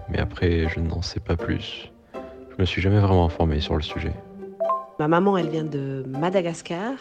mais 0.09 0.19
après, 0.19 0.69
je 0.69 0.81
n'en 0.81 1.03
sais 1.03 1.21
pas 1.21 1.37
plus. 1.37 1.91
Je 2.15 2.61
me 2.61 2.65
suis 2.65 2.81
jamais 2.81 3.01
vraiment 3.01 3.25
informé 3.25 3.61
sur 3.61 3.75
le 3.75 3.83
sujet. 3.83 4.13
Ma 5.01 5.09
maman, 5.09 5.37
elle 5.37 5.49
vient 5.49 5.65
de 5.65 6.05
Madagascar. 6.07 6.93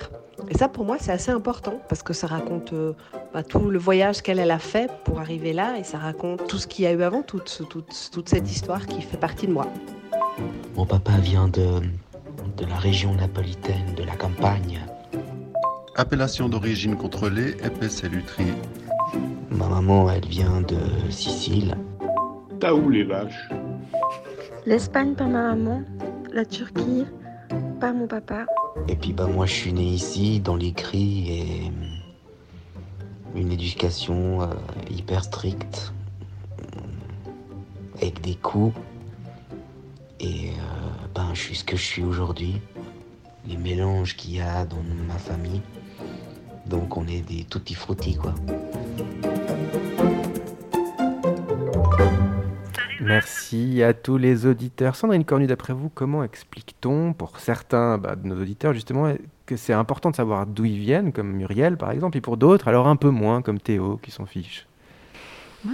Et 0.50 0.58
ça, 0.58 0.68
pour 0.68 0.84
moi, 0.84 0.98
c'est 1.00 1.12
assez 1.12 1.32
important 1.32 1.80
parce 1.88 2.02
que 2.02 2.14
ça 2.14 2.26
raconte 2.26 2.74
euh, 2.74 2.94
bah, 3.34 3.44
tout 3.44 3.70
le 3.70 3.78
voyage 3.78 4.24
qu'elle 4.24 4.39
elle 4.39 4.50
a 4.50 4.58
fait 4.58 4.89
pour 5.04 5.20
arriver 5.20 5.54
là 5.54 5.78
et 5.78 5.84
ça 5.84 6.00
raconte 6.00 6.48
tout 6.48 6.58
ce 6.58 6.66
qu'il 6.66 6.86
y 6.86 6.88
a 6.88 6.91
eu 6.91 7.04
avant, 7.04 7.22
toute, 7.22 7.62
toute, 7.70 8.10
toute 8.12 8.30
cette 8.30 8.50
histoire 8.50 8.88
qui 8.88 9.02
fait 9.02 9.18
partie 9.18 9.46
de 9.46 9.52
moi. 9.52 9.68
Mon 10.76 10.88
papa 10.88 11.12
vient 11.22 11.48
de, 11.48 11.82
de 12.58 12.66
la 12.68 12.78
région 12.78 13.14
napolitaine, 13.14 13.94
de 13.96 14.04
la 14.04 14.16
campagne. 14.16 14.80
Appellation 15.96 16.50
d'origine 16.50 16.96
contrôlée, 16.96 17.52
épaisse 17.64 18.04
et. 18.04 18.10
Ma 19.52 19.68
maman, 19.68 20.10
elle 20.10 20.26
vient 20.26 20.62
de 20.62 21.12
Sicile. 21.12 21.78
T'as 22.60 22.74
où 22.74 22.89
les 22.89 23.04
vaches? 23.04 23.50
L'Espagne 24.66 25.14
par 25.14 25.28
ma 25.28 25.54
maman, 25.54 25.84
la 26.32 26.46
Turquie 26.46 27.06
par 27.80 27.93
mon 27.93 28.08
papa. 28.08 28.45
Et 28.88 28.95
puis 28.95 29.14
bah 29.14 29.28
moi 29.28 29.45
je 29.45 29.54
suis 29.54 29.74
né 29.74 29.84
ici 29.84 30.39
dans 30.39 30.56
les 30.56 30.74
et 30.93 31.72
une 33.36 33.51
éducation 33.51 34.41
euh, 34.41 34.47
hyper 34.91 35.24
stricte 35.24 35.93
avec 37.97 38.22
des 38.22 38.36
coups 38.36 38.78
et 40.20 40.49
euh, 40.49 41.08
ben 41.16 41.30
je 41.34 41.39
suis 41.39 41.56
ce 41.56 41.64
que 41.64 41.78
je 41.78 41.84
suis 41.84 42.04
aujourd'hui. 42.04 42.62
Les 43.47 43.58
mélanges 43.58 44.16
qu'il 44.16 44.36
y 44.36 44.41
a 44.41 44.66
dans 44.66 44.84
ma 45.08 45.18
famille. 45.18 45.62
Donc 46.66 46.97
on 46.97 47.08
est 47.08 47.22
des 47.22 47.43
tutti 47.43 47.74
frutti 47.74 48.16
quoi 48.16 48.34
Merci 53.04 53.84
à 53.84 53.93
tous 53.93 54.18
les 54.18 54.45
auditeurs. 54.45 54.95
Sandrine 54.95 55.26
Cornu, 55.26 55.45
d'après 55.45 55.74
vous, 55.74 55.89
comment 55.89 56.24
explique-t-on, 56.24 57.14
pour 57.14 57.38
certains 57.39 57.97
bah, 57.97 58.16
de 58.16 58.26
nos 58.26 58.41
auditeurs, 58.41 58.74
justement, 58.74 59.14
que 59.45 59.58
c'est 59.58 59.74
important 59.74 60.10
de 60.10 60.16
savoir 60.16 60.47
d'où 60.47 60.64
ils 60.64 60.80
viennent, 60.80 61.12
comme 61.12 61.32
Muriel 61.34 61.76
par 61.76 61.91
exemple, 61.91 62.18
et 62.18 62.22
pour 62.22 62.38
d'autres, 62.38 62.70
alors 62.70 62.88
un 62.88 62.95
peu 62.95 63.10
moins, 63.10 63.41
comme 63.41 63.60
Théo, 63.60 63.99
qui 64.01 64.12
s'en 64.12 64.26
fiche? 64.26 64.68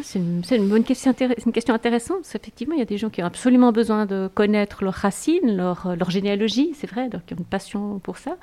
C'est 0.03 0.19
une, 0.19 0.69
bonne 0.69 0.83
question, 0.83 1.15
une 1.45 1.51
question 1.51 1.73
intéressante. 1.73 2.19
Effectivement, 2.35 2.75
il 2.75 2.79
y 2.79 2.83
a 2.83 2.85
des 2.85 2.97
gens 2.97 3.09
qui 3.09 3.23
ont 3.23 3.25
absolument 3.25 3.71
besoin 3.71 4.05
de 4.05 4.29
connaître 4.33 4.83
leurs 4.83 4.93
racines, 4.93 5.55
leur, 5.55 5.95
leur 5.95 6.11
généalogie, 6.11 6.71
c'est 6.75 6.89
vrai, 6.89 7.09
donc 7.09 7.25
qui 7.25 7.33
ont 7.33 7.37
une 7.37 7.45
passion 7.45 7.99
pour 7.99 8.17
ça. 8.17 8.37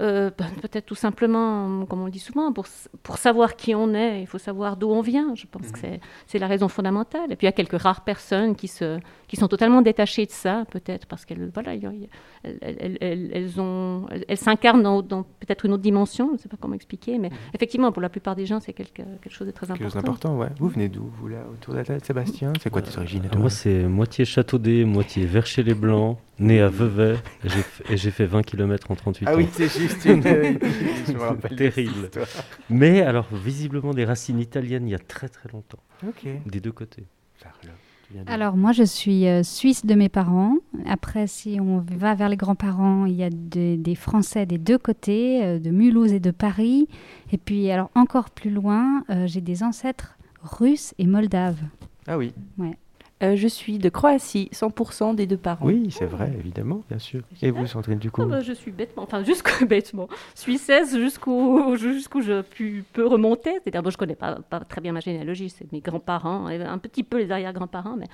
Euh, 0.00 0.30
ben, 0.36 0.50
peut-être 0.60 0.86
tout 0.86 0.94
simplement, 0.94 1.86
comme 1.86 2.02
on 2.02 2.06
le 2.06 2.10
dit 2.10 2.18
souvent, 2.18 2.52
pour, 2.52 2.66
pour 3.02 3.18
savoir 3.18 3.56
qui 3.56 3.74
on 3.74 3.94
est, 3.94 4.20
il 4.20 4.26
faut 4.26 4.38
savoir 4.38 4.76
d'où 4.76 4.90
on 4.90 5.00
vient. 5.00 5.34
Je 5.34 5.46
pense 5.46 5.70
que 5.70 5.78
c'est 6.26 6.38
la 6.38 6.46
raison 6.46 6.68
fondamentale. 6.68 7.32
Et 7.32 7.36
puis 7.36 7.46
il 7.46 7.48
y 7.48 7.52
a 7.52 7.52
quelques 7.52 7.80
rares 7.80 8.02
personnes 8.02 8.56
qui, 8.56 8.68
se, 8.68 8.98
qui 9.28 9.36
sont 9.36 9.48
totalement 9.48 9.82
détachées 9.82 10.26
de 10.26 10.30
ça, 10.30 10.64
peut-être 10.70 11.06
parce 11.06 11.24
qu'elles 11.24 11.50
voilà, 11.52 11.74
elles, 11.74 12.08
elles, 12.60 13.28
elles, 13.32 13.60
ont, 13.60 14.06
elles, 14.28 14.36
s'incarnent 14.36 14.82
dans, 14.82 15.02
dans 15.02 15.22
peut-être 15.22 15.64
une 15.66 15.72
autre 15.72 15.82
dimension, 15.82 16.28
je 16.28 16.32
ne 16.32 16.38
sais 16.38 16.48
pas 16.48 16.56
comment 16.60 16.74
expliquer, 16.74 17.18
mais 17.18 17.30
effectivement, 17.54 17.92
pour 17.92 18.02
la 18.02 18.08
plupart 18.08 18.36
des 18.36 18.46
gens, 18.46 18.60
c'est 18.60 18.72
quelque, 18.72 19.02
quelque 19.02 19.30
chose 19.30 19.46
de 19.46 19.52
très 19.52 19.66
important. 19.66 19.78
Quelque 19.78 19.92
chose 19.92 20.02
d'important, 20.02 20.38
ouais. 20.38 20.48
Vous 20.58 20.68
venez 20.68 20.88
d'où, 20.88 21.10
vous, 21.20 21.28
là, 21.28 21.44
autour 21.52 21.74
de 21.74 21.78
la 21.78 21.84
tête, 21.84 22.04
Sébastien 22.04 22.52
C'est 22.62 22.70
quoi 22.70 22.82
tes 22.82 22.96
origines 22.96 23.28
Moi, 23.36 23.50
c'est 23.50 23.84
moitié 23.84 24.24
Châteaudet, 24.24 24.84
moitié 24.84 25.26
Vercher-les-Blancs, 25.26 26.18
né 26.38 26.60
à 26.60 26.68
Vevey, 26.68 27.16
et 27.90 27.96
j'ai 27.96 28.10
fait 28.10 28.26
20 28.26 28.42
km 28.42 28.90
en 28.90 28.96
38 28.96 29.26
ah 29.26 29.30
ans. 29.30 29.34
Ah 29.34 29.38
oui, 29.38 29.48
c'est 29.52 29.68
juste 29.68 30.04
une... 30.04 30.22
je 31.06 31.12
me 31.12 31.20
rappelle 31.20 31.56
Terrible. 31.56 32.10
Mais 32.70 33.02
alors, 33.02 33.28
visiblement, 33.32 33.92
des 33.94 34.04
racines 34.04 34.40
italiennes 34.40 34.88
il 34.88 34.90
y 34.90 34.94
a 34.94 34.98
très 34.98 35.28
très 35.28 35.48
longtemps. 35.50 35.82
Ok. 36.06 36.26
Des 36.46 36.60
deux 36.60 36.72
côtés. 36.72 37.04
Alors 38.26 38.56
moi 38.56 38.72
je 38.72 38.82
suis 38.82 39.26
euh, 39.26 39.42
suisse 39.42 39.84
de 39.86 39.94
mes 39.94 40.08
parents. 40.08 40.56
Après 40.86 41.26
si 41.26 41.58
on 41.60 41.78
va 41.78 42.14
vers 42.14 42.28
les 42.28 42.36
grands-parents, 42.36 43.06
il 43.06 43.14
y 43.14 43.24
a 43.24 43.30
de, 43.30 43.76
des 43.76 43.94
Français 43.94 44.46
des 44.46 44.58
deux 44.58 44.78
côtés, 44.78 45.44
euh, 45.44 45.58
de 45.58 45.70
Mulhouse 45.70 46.12
et 46.12 46.20
de 46.20 46.30
Paris. 46.30 46.88
Et 47.32 47.38
puis 47.38 47.70
alors 47.70 47.90
encore 47.94 48.30
plus 48.30 48.50
loin, 48.50 49.04
euh, 49.10 49.26
j'ai 49.26 49.40
des 49.40 49.62
ancêtres 49.62 50.16
russes 50.42 50.94
et 50.98 51.06
moldaves. 51.06 51.62
Ah 52.06 52.18
oui. 52.18 52.32
Ouais. 52.58 52.76
Euh, 53.22 53.36
je 53.36 53.46
suis 53.46 53.78
de 53.78 53.88
Croatie, 53.88 54.50
100% 54.52 55.14
des 55.14 55.26
deux 55.26 55.36
parents. 55.36 55.64
Oui, 55.64 55.88
c'est 55.90 56.04
vrai, 56.04 56.32
évidemment, 56.38 56.82
bien 56.88 56.98
sûr. 56.98 57.22
Et 57.42 57.52
vous, 57.52 57.66
Sandrine, 57.66 57.98
du 57.98 58.10
coup 58.10 58.22
Ah 58.22 58.26
bah, 58.26 58.40
Je 58.40 58.52
suis 58.52 58.72
bêtement, 58.72 59.04
enfin, 59.04 59.22
jusqu'au 59.24 59.66
bêtement, 59.66 60.08
suissesse 60.34 60.96
jusqu'où 60.96 61.76
jusqu'où 61.76 62.22
je 62.22 62.42
pu, 62.42 62.84
peux 62.92 63.06
remonter. 63.06 63.52
C'est-à-dire, 63.62 63.82
bon, 63.82 63.90
je 63.90 63.96
connais 63.96 64.16
pas, 64.16 64.38
pas 64.50 64.60
très 64.60 64.80
bien 64.80 64.92
ma 64.92 65.00
généalogie, 65.00 65.48
c'est 65.48 65.70
mes 65.72 65.80
grands-parents, 65.80 66.46
un 66.46 66.78
petit 66.78 67.04
peu 67.04 67.18
les 67.18 67.30
arrière-grands-parents, 67.30 67.96
mais 67.96 68.08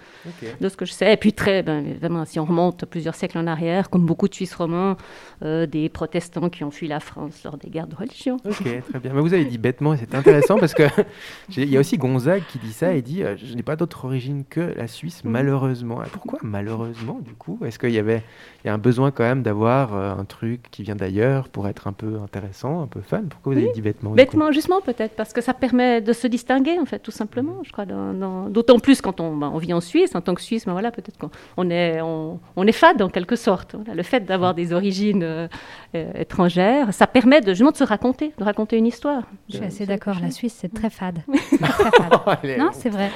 de 0.60 0.68
ce 0.68 0.76
que 0.76 0.84
je 0.84 0.92
sais. 0.92 1.12
Et 1.12 1.16
puis, 1.16 1.32
très, 1.32 1.62
ben, 1.62 1.84
évidemment, 1.86 2.26
si 2.26 2.38
on 2.38 2.44
remonte 2.44 2.84
plusieurs 2.84 3.14
siècles 3.14 3.38
en 3.38 3.46
arrière, 3.46 3.88
comme 3.88 4.04
beaucoup 4.04 4.28
de 4.28 4.34
Suisses 4.34 4.54
romans, 4.54 4.96
euh, 5.42 5.66
des 5.66 5.88
protestants 5.88 6.50
qui 6.50 6.62
ont 6.62 6.70
fui 6.70 6.88
la 6.88 7.00
France 7.00 7.42
lors 7.44 7.56
des 7.56 7.70
guerres 7.70 7.86
de 7.86 7.96
religion. 7.96 8.36
Ok, 8.44 8.62
très 8.62 8.98
bien. 9.00 9.14
Mais 9.14 9.20
vous 9.20 9.32
avez 9.32 9.46
dit 9.46 9.56
bêtement, 9.56 9.94
et 9.94 9.96
c'est 9.96 10.14
intéressant 10.14 10.58
parce 10.58 10.74
que 10.74 10.82
il 11.56 11.70
y 11.70 11.76
a 11.78 11.80
aussi 11.80 11.96
Gonzague 11.96 12.42
qui 12.50 12.58
dit 12.58 12.72
ça 12.72 12.92
et 12.92 13.00
dit 13.00 13.22
euh, 13.22 13.36
Je 13.38 13.54
n'ai 13.54 13.62
pas 13.62 13.76
d'autre 13.76 14.04
origine 14.04 14.44
que 14.44 14.60
la 14.60 14.86
Suisse, 14.86 14.99
malheureusement. 15.24 16.02
Et 16.02 16.08
pourquoi 16.08 16.38
malheureusement, 16.42 17.18
du 17.20 17.34
coup? 17.34 17.58
Est-ce 17.64 17.78
qu'il 17.78 17.90
y 17.90 17.98
avait 17.98 18.22
il 18.64 18.66
y 18.66 18.70
a 18.70 18.74
un 18.74 18.78
besoin 18.78 19.10
quand 19.10 19.24
même 19.24 19.42
d'avoir 19.42 19.94
euh, 19.94 20.14
un 20.14 20.24
truc 20.24 20.62
qui 20.70 20.82
vient 20.82 20.96
d'ailleurs 20.96 21.48
pour 21.48 21.66
être 21.68 21.86
un 21.86 21.92
peu 21.92 22.18
intéressant, 22.22 22.82
un 22.82 22.86
peu 22.86 23.00
fun? 23.00 23.22
Pourquoi 23.28 23.54
vous 23.54 23.58
avez 23.58 23.72
dit 23.72 23.82
coup? 23.82 24.10
Bêtement, 24.10 24.52
justement, 24.52 24.80
peut-être, 24.80 25.16
parce 25.16 25.32
que 25.32 25.40
ça 25.40 25.54
permet 25.54 26.00
de 26.00 26.12
se 26.12 26.26
distinguer, 26.26 26.78
en 26.78 26.84
fait, 26.84 26.98
tout 26.98 27.10
simplement, 27.10 27.62
je 27.64 27.72
crois. 27.72 27.86
D'autant 27.86 28.78
plus 28.78 29.00
quand 29.00 29.20
on, 29.20 29.36
ben, 29.36 29.50
on 29.52 29.58
vit 29.58 29.72
en 29.72 29.80
Suisse, 29.80 30.14
en 30.14 30.20
tant 30.20 30.34
que 30.34 30.42
Suisse, 30.42 30.66
ben 30.66 30.72
voilà, 30.72 30.90
peut-être 30.90 31.18
qu'on 31.18 31.30
on 31.56 31.70
est, 31.70 32.00
on, 32.00 32.38
on 32.56 32.66
est 32.66 32.72
fade, 32.72 33.02
en 33.02 33.08
quelque 33.08 33.36
sorte. 33.36 33.74
Voilà, 33.74 33.94
le 33.94 34.02
fait 34.02 34.20
d'avoir 34.20 34.54
des 34.54 34.72
origines 34.72 35.22
euh, 35.22 35.48
euh, 35.94 36.12
étrangères, 36.14 36.92
ça 36.92 37.06
permet 37.06 37.40
de, 37.40 37.50
justement 37.50 37.72
de 37.72 37.76
se 37.76 37.84
raconter, 37.84 38.32
de 38.38 38.44
raconter 38.44 38.76
une 38.76 38.86
histoire. 38.86 39.22
Je 39.48 39.56
suis 39.56 39.64
assez 39.64 39.86
d'accord, 39.86 40.16
la 40.20 40.30
Suisse 40.30 40.56
c'est 40.58 40.72
très 40.72 40.90
fade. 40.90 41.20
Très 41.28 41.90
fade. 41.90 42.30
Non, 42.58 42.70
c'est 42.72 42.90
vrai. 42.90 43.10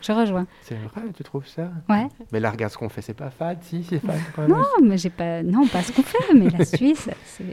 Je 0.00 0.12
rejoins. 0.12 0.46
C'est 0.62 0.76
vrai, 0.76 1.02
tu 1.14 1.22
trouves 1.24 1.46
ça? 1.46 1.70
Ouais. 1.88 2.06
Mais 2.32 2.40
là, 2.40 2.50
regarde 2.50 2.72
ce 2.72 2.78
qu'on 2.78 2.88
fait, 2.88 3.02
c'est 3.02 3.14
pas 3.14 3.30
fade, 3.30 3.58
si, 3.62 3.84
c'est 3.88 3.98
fade 4.00 4.18
quand 4.34 4.42
même. 4.42 4.50
Non, 4.52 4.64
mais 4.82 4.96
j'ai 4.96 5.10
pas, 5.10 5.42
non, 5.42 5.66
pas 5.66 5.82
ce 5.82 5.92
qu'on 5.92 6.02
fait, 6.02 6.34
mais 6.34 6.48
la 6.48 6.64
Suisse, 6.64 7.08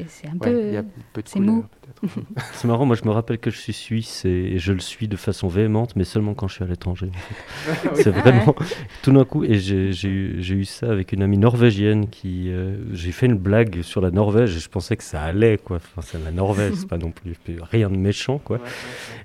c'est 0.07 0.27
un 0.27 0.31
Ouais, 0.33 0.51
peu, 0.51 0.67
il 0.67 0.73
y 0.73 0.77
a 0.77 0.83
peu 1.13 1.21
de 1.21 1.27
c'est 1.27 1.39
mou. 1.39 1.65
C'est 2.53 2.67
marrant, 2.67 2.85
moi 2.85 2.95
je 2.95 3.03
me 3.05 3.09
rappelle 3.11 3.39
que 3.39 3.49
je 3.49 3.57
suis 3.57 3.73
suisse 3.73 4.23
et, 4.23 4.59
je 4.59 4.71
le 4.71 4.79
suis 4.79 5.07
de 5.07 5.15
façon 5.15 5.47
véhémente, 5.47 5.95
mais 5.95 6.03
seulement 6.03 6.35
quand 6.35 6.47
je 6.47 6.53
suis 6.55 6.63
à 6.63 6.67
l'étranger. 6.67 7.09
en 7.09 7.17
fait. 7.17 7.89
Oui. 7.95 8.01
C'est 8.03 8.13
Ah 8.15 8.21
vraiment 8.21 8.55
tout 9.01 9.11
d'un 9.11 9.25
coup, 9.25 9.43
et 9.43 9.57
j'ai 9.57 9.89
eu, 10.09 10.65
ça 10.65 10.91
avec 10.91 11.11
une 11.11 11.23
amie 11.23 11.37
norvégienne 11.39 12.07
qui. 12.09 12.51
euh, 12.51 12.75
j'ai 12.93 13.11
fait 13.11 13.25
une 13.25 13.37
blague 13.37 13.81
sur 13.81 14.01
la 14.01 14.11
Norvège 14.11 14.55
et 14.55 14.59
je 14.59 14.69
pensais 14.69 14.95
que 14.95 15.03
ça 15.03 15.21
allait, 15.23 15.57
quoi. 15.57 15.77
Enfin, 15.77 16.01
c'est 16.03 16.23
la 16.23 16.31
Norvège, 16.31 16.73
c'est 16.75 16.87
pas 16.87 16.97
non 16.99 17.09
plus 17.11 17.35
rien 17.63 17.89
de 17.89 17.97
méchant, 17.97 18.37
quoi. 18.37 18.59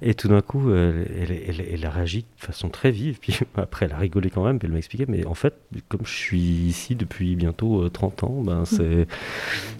Et 0.00 0.14
tout 0.14 0.28
d'un 0.28 0.40
coup, 0.40 0.72
elle, 0.72 1.06
elle- 1.30 1.66
elle 1.72 1.84
a 1.84 1.90
réagi 1.90 2.20
de 2.40 2.44
façon 2.46 2.68
très 2.70 2.90
vive. 2.90 3.11
Puis 3.20 3.38
après, 3.56 3.86
elle 3.86 3.92
a 3.92 3.98
rigolé 3.98 4.30
quand 4.30 4.44
même, 4.44 4.58
puis 4.58 4.66
elle 4.66 4.72
m'a 4.72 4.78
expliqué. 4.78 5.06
Mais 5.08 5.26
en 5.26 5.34
fait, 5.34 5.54
comme 5.88 6.04
je 6.04 6.12
suis 6.12 6.40
ici 6.40 6.94
depuis 6.94 7.36
bientôt 7.36 7.82
euh, 7.82 7.90
30 7.90 8.24
ans, 8.24 8.42
ben 8.42 8.64
c'est, 8.64 9.06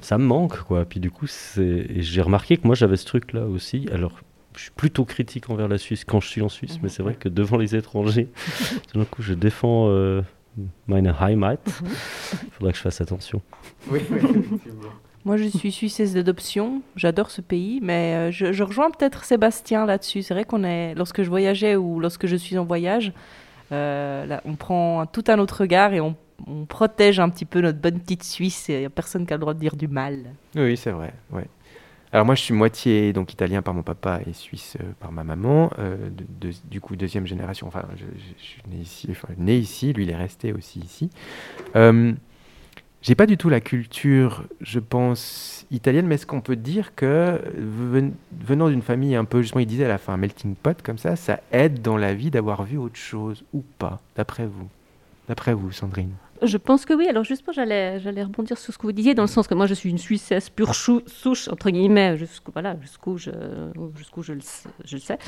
ça 0.00 0.18
me 0.18 0.24
manque, 0.24 0.58
quoi. 0.62 0.84
Puis 0.84 1.00
du 1.00 1.10
coup, 1.10 1.26
c'est, 1.26 1.86
j'ai 2.00 2.22
remarqué 2.22 2.56
que 2.56 2.66
moi 2.66 2.74
j'avais 2.74 2.96
ce 2.96 3.06
truc-là 3.06 3.46
aussi. 3.46 3.86
Alors, 3.92 4.12
je 4.56 4.62
suis 4.62 4.70
plutôt 4.70 5.04
critique 5.04 5.50
envers 5.50 5.68
la 5.68 5.78
Suisse 5.78 6.04
quand 6.04 6.20
je 6.20 6.28
suis 6.28 6.42
en 6.42 6.48
Suisse, 6.48 6.78
mais 6.82 6.88
c'est 6.88 7.02
vrai 7.02 7.14
que 7.14 7.28
devant 7.28 7.56
les 7.56 7.74
étrangers, 7.74 8.28
tout 8.92 8.98
d'un 8.98 9.04
coup, 9.04 9.22
je 9.22 9.34
défends 9.34 9.88
euh, 9.88 10.22
meine 10.86 11.14
Heimat. 11.20 11.56
Il 11.66 12.50
faudrait 12.52 12.72
que 12.72 12.78
je 12.78 12.82
fasse 12.82 13.00
attention. 13.00 13.40
Oui, 13.90 14.00
oui, 14.10 14.18
effectivement. 14.18 14.92
Moi, 15.24 15.36
je 15.36 15.44
suis 15.44 15.70
suissesse 15.70 16.14
d'adoption. 16.14 16.82
J'adore 16.96 17.30
ce 17.30 17.40
pays, 17.40 17.78
mais 17.80 18.30
euh, 18.30 18.30
je, 18.32 18.62
rejoins 18.62 18.90
peut-être 18.90 19.24
Sébastien 19.24 19.86
là-dessus. 19.86 20.22
C'est 20.22 20.34
vrai 20.34 20.44
qu'on 20.44 20.64
est, 20.64 20.94
lorsque 20.96 21.22
je 21.22 21.28
voyageais 21.28 21.76
ou 21.76 22.00
lorsque 22.00 22.26
je 22.26 22.34
suis 22.34 22.58
en 22.58 22.64
voyage, 22.64 23.12
euh, 23.70 24.36
on 24.44 24.56
prend 24.56 25.06
tout 25.06 25.24
un 25.28 25.38
autre 25.38 25.60
regard 25.60 25.94
et 25.94 26.00
on, 26.00 26.16
protège 26.68 27.20
un 27.20 27.28
petit 27.28 27.44
peu 27.44 27.60
notre 27.60 27.78
bonne 27.78 28.00
petite 28.00 28.24
Suisse. 28.24 28.66
Il 28.68 28.80
n'y 28.80 28.84
a 28.84 28.90
personne 28.90 29.26
qui 29.26 29.32
a 29.32 29.36
le 29.36 29.40
droit 29.40 29.54
de 29.54 29.60
dire 29.60 29.76
du 29.76 29.86
mal. 29.86 30.24
Oui, 30.56 30.76
c'est 30.76 30.90
vrai. 30.90 31.14
Ouais. 31.30 31.46
Alors 32.10 32.26
moi, 32.26 32.34
je 32.34 32.42
suis 32.42 32.52
moitié 32.52 33.12
donc 33.12 33.32
italien 33.32 33.62
par 33.62 33.74
mon 33.74 33.84
papa 33.84 34.18
et 34.26 34.32
suisse 34.32 34.76
euh, 34.80 34.86
par 34.98 35.12
ma 35.12 35.22
maman. 35.22 35.70
du 36.68 36.80
coup, 36.80 36.96
deuxième 36.96 37.28
génération. 37.28 37.68
Enfin, 37.68 37.84
je, 37.94 38.04
suis 38.42 38.60
né 38.68 38.78
ici, 38.78 39.08
né 39.38 39.56
ici. 39.56 39.92
Lui, 39.92 40.02
il 40.02 40.10
est 40.10 40.16
resté 40.16 40.52
aussi 40.52 40.80
ici. 40.80 41.10
J'ai 43.02 43.16
pas 43.16 43.26
du 43.26 43.36
tout 43.36 43.48
la 43.48 43.60
culture, 43.60 44.44
je 44.60 44.78
pense, 44.78 45.66
italienne, 45.72 46.06
mais 46.06 46.14
est-ce 46.14 46.26
qu'on 46.26 46.40
peut 46.40 46.54
dire 46.54 46.94
que 46.94 47.40
ven- 47.56 48.14
venant 48.46 48.68
d'une 48.68 48.80
famille 48.82 49.16
un 49.16 49.24
peu, 49.24 49.42
justement, 49.42 49.60
il 49.60 49.66
disait 49.66 49.86
à 49.86 49.88
la 49.88 49.98
fin, 49.98 50.12
un 50.12 50.16
melting 50.16 50.54
pot 50.54 50.80
comme 50.82 50.98
ça, 50.98 51.16
ça 51.16 51.40
aide 51.50 51.82
dans 51.82 51.96
la 51.96 52.14
vie 52.14 52.30
d'avoir 52.30 52.62
vu 52.62 52.78
autre 52.78 52.96
chose 52.96 53.42
ou 53.52 53.64
pas, 53.78 54.00
d'après 54.16 54.46
vous? 54.46 54.68
D'après 55.28 55.52
vous, 55.52 55.72
Sandrine? 55.72 56.12
Je 56.42 56.56
pense 56.56 56.84
que 56.84 56.92
oui. 56.92 57.06
Alors 57.08 57.22
justement, 57.24 57.52
j'allais, 57.52 58.00
j'allais 58.00 58.22
rebondir 58.22 58.58
sur 58.58 58.72
ce 58.72 58.78
que 58.78 58.82
vous 58.82 58.92
disiez, 58.92 59.14
dans 59.14 59.22
le 59.22 59.28
sens 59.28 59.46
que 59.46 59.54
moi, 59.54 59.66
je 59.66 59.74
suis 59.74 59.90
une 59.90 59.98
Suissesse 59.98 60.50
pure 60.50 60.74
souche, 60.74 61.48
entre 61.48 61.70
guillemets, 61.70 62.16
jusqu'où, 62.16 62.50
voilà, 62.52 62.76
jusqu'où, 62.80 63.16
je, 63.18 63.30
jusqu'où 63.96 64.22
je, 64.22 64.32
le, 64.32 64.40
sais-. 64.40 65.18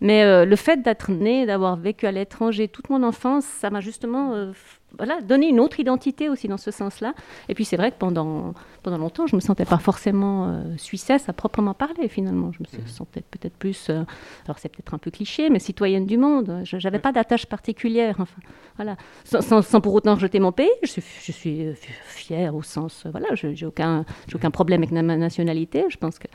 Mais 0.00 0.22
euh, 0.24 0.44
le 0.44 0.56
fait 0.56 0.82
d'être 0.82 1.10
né, 1.12 1.46
d'avoir 1.46 1.76
vécu 1.76 2.06
à 2.06 2.12
l'étranger 2.12 2.66
toute 2.68 2.90
mon 2.90 3.02
enfance, 3.04 3.44
ça 3.44 3.70
m'a 3.70 3.80
justement 3.80 4.34
euh, 4.34 4.52
voilà, 4.96 5.20
donné 5.20 5.48
une 5.48 5.60
autre 5.60 5.80
identité 5.80 6.28
aussi 6.28 6.48
dans 6.48 6.56
ce 6.56 6.70
sens-là. 6.70 7.14
Et 7.48 7.54
puis 7.54 7.64
c'est 7.64 7.76
vrai 7.76 7.90
que 7.90 7.96
pendant, 7.98 8.54
pendant 8.82 8.98
longtemps, 8.98 9.26
je 9.26 9.34
ne 9.34 9.38
me 9.38 9.40
sentais 9.40 9.64
pas 9.64 9.78
forcément 9.78 10.48
euh, 10.48 10.76
Suissesse 10.76 11.28
à 11.28 11.32
proprement 11.32 11.74
parler, 11.74 12.08
finalement. 12.08 12.50
Je 12.52 12.58
me 12.60 12.66
se- 12.84 12.88
sentais 12.90 13.22
peut-être 13.30 13.54
plus, 13.56 13.88
euh, 13.90 14.02
alors 14.46 14.58
c'est 14.58 14.68
peut-être 14.68 14.94
un 14.94 14.98
peu 14.98 15.10
cliché, 15.10 15.50
mais 15.50 15.58
citoyenne 15.58 16.06
du 16.06 16.18
monde. 16.18 16.60
Je 16.64 16.76
n'avais 16.76 16.98
pas 16.98 17.12
d'attache 17.12 17.46
particulière. 17.46 18.16
Enfin, 18.18 18.40
voilà. 18.76 18.96
Sans, 19.24 19.40
sans- 19.40 19.62
sans 19.62 19.80
pour 19.80 19.94
autant 19.94 20.14
rejeter 20.14 20.40
mon 20.40 20.52
pays, 20.52 20.68
je 20.82 20.88
suis, 20.88 21.02
je 21.22 21.32
suis 21.32 21.62
euh, 21.66 21.74
fière 22.06 22.54
au 22.54 22.62
sens, 22.62 23.04
euh, 23.06 23.10
voilà, 23.10 23.28
je 23.34 23.46
n'ai 23.48 23.64
aucun, 23.64 24.04
j'ai 24.28 24.36
aucun 24.36 24.50
problème 24.50 24.82
avec 24.82 24.92
ma 24.92 25.02
nationalité. 25.16 25.84
Je 25.88 25.96
pense 25.96 26.18
que 26.18 26.28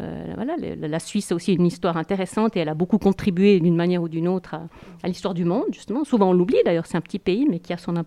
euh, 0.00 0.32
voilà, 0.36 0.56
le- 0.56 0.86
la 0.86 0.98
Suisse 0.98 1.32
a 1.32 1.34
aussi 1.34 1.54
une 1.54 1.66
histoire 1.66 1.96
intéressante 1.96 2.56
et 2.56 2.60
elle 2.60 2.68
a 2.68 2.74
beaucoup 2.74 2.98
contribué 2.98 3.60
d'une 3.60 3.76
manière 3.76 4.02
ou 4.02 4.08
d'une 4.08 4.28
autre 4.28 4.54
à, 4.54 4.62
à 5.02 5.08
l'histoire 5.08 5.34
du 5.34 5.44
monde, 5.44 5.64
justement. 5.72 6.04
Souvent 6.04 6.30
on 6.30 6.32
l'oublie 6.32 6.56
d'ailleurs, 6.64 6.86
c'est 6.86 6.96
un 6.96 7.00
petit 7.00 7.18
pays, 7.18 7.46
mais 7.48 7.58
qui 7.58 7.72
a 7.72 7.76
son 7.78 7.90
importance. 7.96 8.05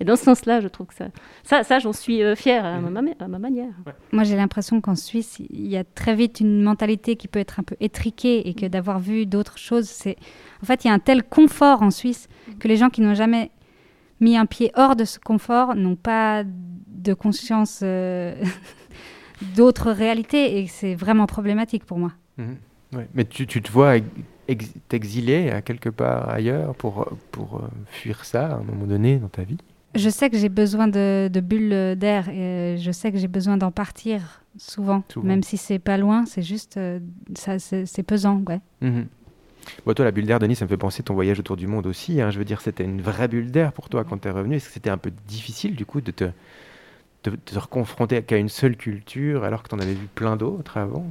Et 0.00 0.04
dans 0.04 0.16
ce 0.16 0.24
sens-là, 0.24 0.60
je 0.60 0.68
trouve 0.68 0.86
que 0.88 0.94
ça, 0.94 1.08
ça, 1.44 1.62
ça 1.62 1.78
j'en 1.78 1.92
suis 1.92 2.22
euh, 2.22 2.34
fière 2.34 2.64
à 2.64 2.80
ma, 2.80 3.02
ma- 3.02 3.10
à 3.20 3.28
ma 3.28 3.38
manière. 3.38 3.72
Moi, 4.12 4.24
j'ai 4.24 4.36
l'impression 4.36 4.80
qu'en 4.80 4.94
Suisse, 4.96 5.38
il 5.50 5.66
y 5.68 5.76
a 5.76 5.84
très 5.84 6.14
vite 6.14 6.40
une 6.40 6.62
mentalité 6.62 7.16
qui 7.16 7.28
peut 7.28 7.38
être 7.38 7.60
un 7.60 7.62
peu 7.62 7.76
étriquée 7.80 8.48
et 8.48 8.54
que 8.54 8.66
d'avoir 8.66 8.98
vu 8.98 9.26
d'autres 9.26 9.58
choses, 9.58 9.88
c'est. 9.88 10.16
En 10.62 10.66
fait, 10.66 10.84
il 10.84 10.88
y 10.88 10.90
a 10.90 10.94
un 10.94 10.98
tel 10.98 11.22
confort 11.22 11.82
en 11.82 11.90
Suisse 11.90 12.28
que 12.58 12.66
les 12.68 12.76
gens 12.76 12.88
qui 12.90 13.00
n'ont 13.00 13.14
jamais 13.14 13.50
mis 14.20 14.36
un 14.36 14.46
pied 14.46 14.72
hors 14.74 14.96
de 14.96 15.04
ce 15.04 15.18
confort 15.20 15.76
n'ont 15.76 15.94
pas 15.96 16.42
de 16.44 17.14
conscience 17.14 17.80
euh, 17.84 18.34
d'autres 19.56 19.90
réalités 19.92 20.58
et 20.60 20.66
c'est 20.66 20.94
vraiment 20.94 21.26
problématique 21.26 21.84
pour 21.84 21.98
moi. 21.98 22.12
Mhm. 22.36 22.56
Ouais. 22.94 23.08
Mais 23.14 23.24
tu, 23.24 23.46
tu 23.46 23.62
te 23.62 23.70
vois 23.70 23.96
ex- 24.48 24.72
t'exiler 24.88 25.50
à 25.50 25.62
quelque 25.62 25.88
part 25.88 26.28
ailleurs 26.28 26.74
pour, 26.74 27.06
pour 27.30 27.56
euh, 27.56 27.68
fuir 27.90 28.24
ça 28.24 28.46
à 28.46 28.54
un 28.56 28.62
moment 28.62 28.86
donné 28.86 29.18
dans 29.18 29.28
ta 29.28 29.42
vie? 29.42 29.58
Je 29.94 30.10
sais 30.10 30.28
que 30.30 30.36
j'ai 30.36 30.48
besoin 30.50 30.86
de, 30.88 31.28
de 31.32 31.40
bulles 31.40 31.96
d'air 31.96 32.28
et 32.28 32.38
euh, 32.38 32.76
je 32.76 32.90
sais 32.90 33.10
que 33.10 33.18
j'ai 33.18 33.28
besoin 33.28 33.56
d'en 33.56 33.70
partir 33.70 34.42
souvent, 34.58 35.02
Souvent. 35.08 35.26
même 35.26 35.42
si 35.42 35.56
c'est 35.56 35.78
pas 35.78 35.96
loin, 35.96 36.26
c'est 36.26 36.42
juste 36.42 36.76
euh, 36.76 37.00
ça, 37.36 37.58
c'est 37.58 38.02
pesant, 38.02 38.42
ouais. 38.48 38.60
Mhm. 38.82 39.06
Bon, 39.86 39.92
toi, 39.94 40.04
la 40.04 40.10
bulle 40.12 40.26
d'air, 40.26 40.38
Denis, 40.38 40.56
ça 40.56 40.64
me 40.64 40.68
fait 40.68 40.76
penser 40.76 41.02
ton 41.02 41.14
voyage 41.14 41.38
autour 41.40 41.56
du 41.56 41.66
monde 41.66 41.86
aussi. 41.86 42.20
hein. 42.20 42.30
Je 42.30 42.38
veux 42.38 42.44
dire, 42.44 42.60
c'était 42.60 42.84
une 42.84 43.02
vraie 43.02 43.28
bulle 43.28 43.50
d'air 43.50 43.72
pour 43.72 43.88
toi 43.88 44.04
quand 44.04 44.18
tu 44.18 44.28
es 44.28 44.30
revenu. 44.30 44.56
Est-ce 44.56 44.66
que 44.68 44.72
c'était 44.72 44.90
un 44.90 44.98
peu 44.98 45.10
difficile, 45.26 45.74
du 45.76 45.84
coup, 45.84 46.00
de 46.00 46.10
te, 46.10 46.24
de, 46.24 47.30
de 47.30 47.36
te 47.36 47.58
reconfronter 47.58 48.22
qu'à 48.22 48.36
une 48.38 48.48
seule 48.48 48.76
culture 48.76 49.44
alors 49.44 49.62
que 49.62 49.68
tu 49.68 49.74
en 49.74 49.78
avais 49.78 49.94
vu 49.94 50.06
plein 50.14 50.36
d'autres 50.36 50.76
avant? 50.78 51.06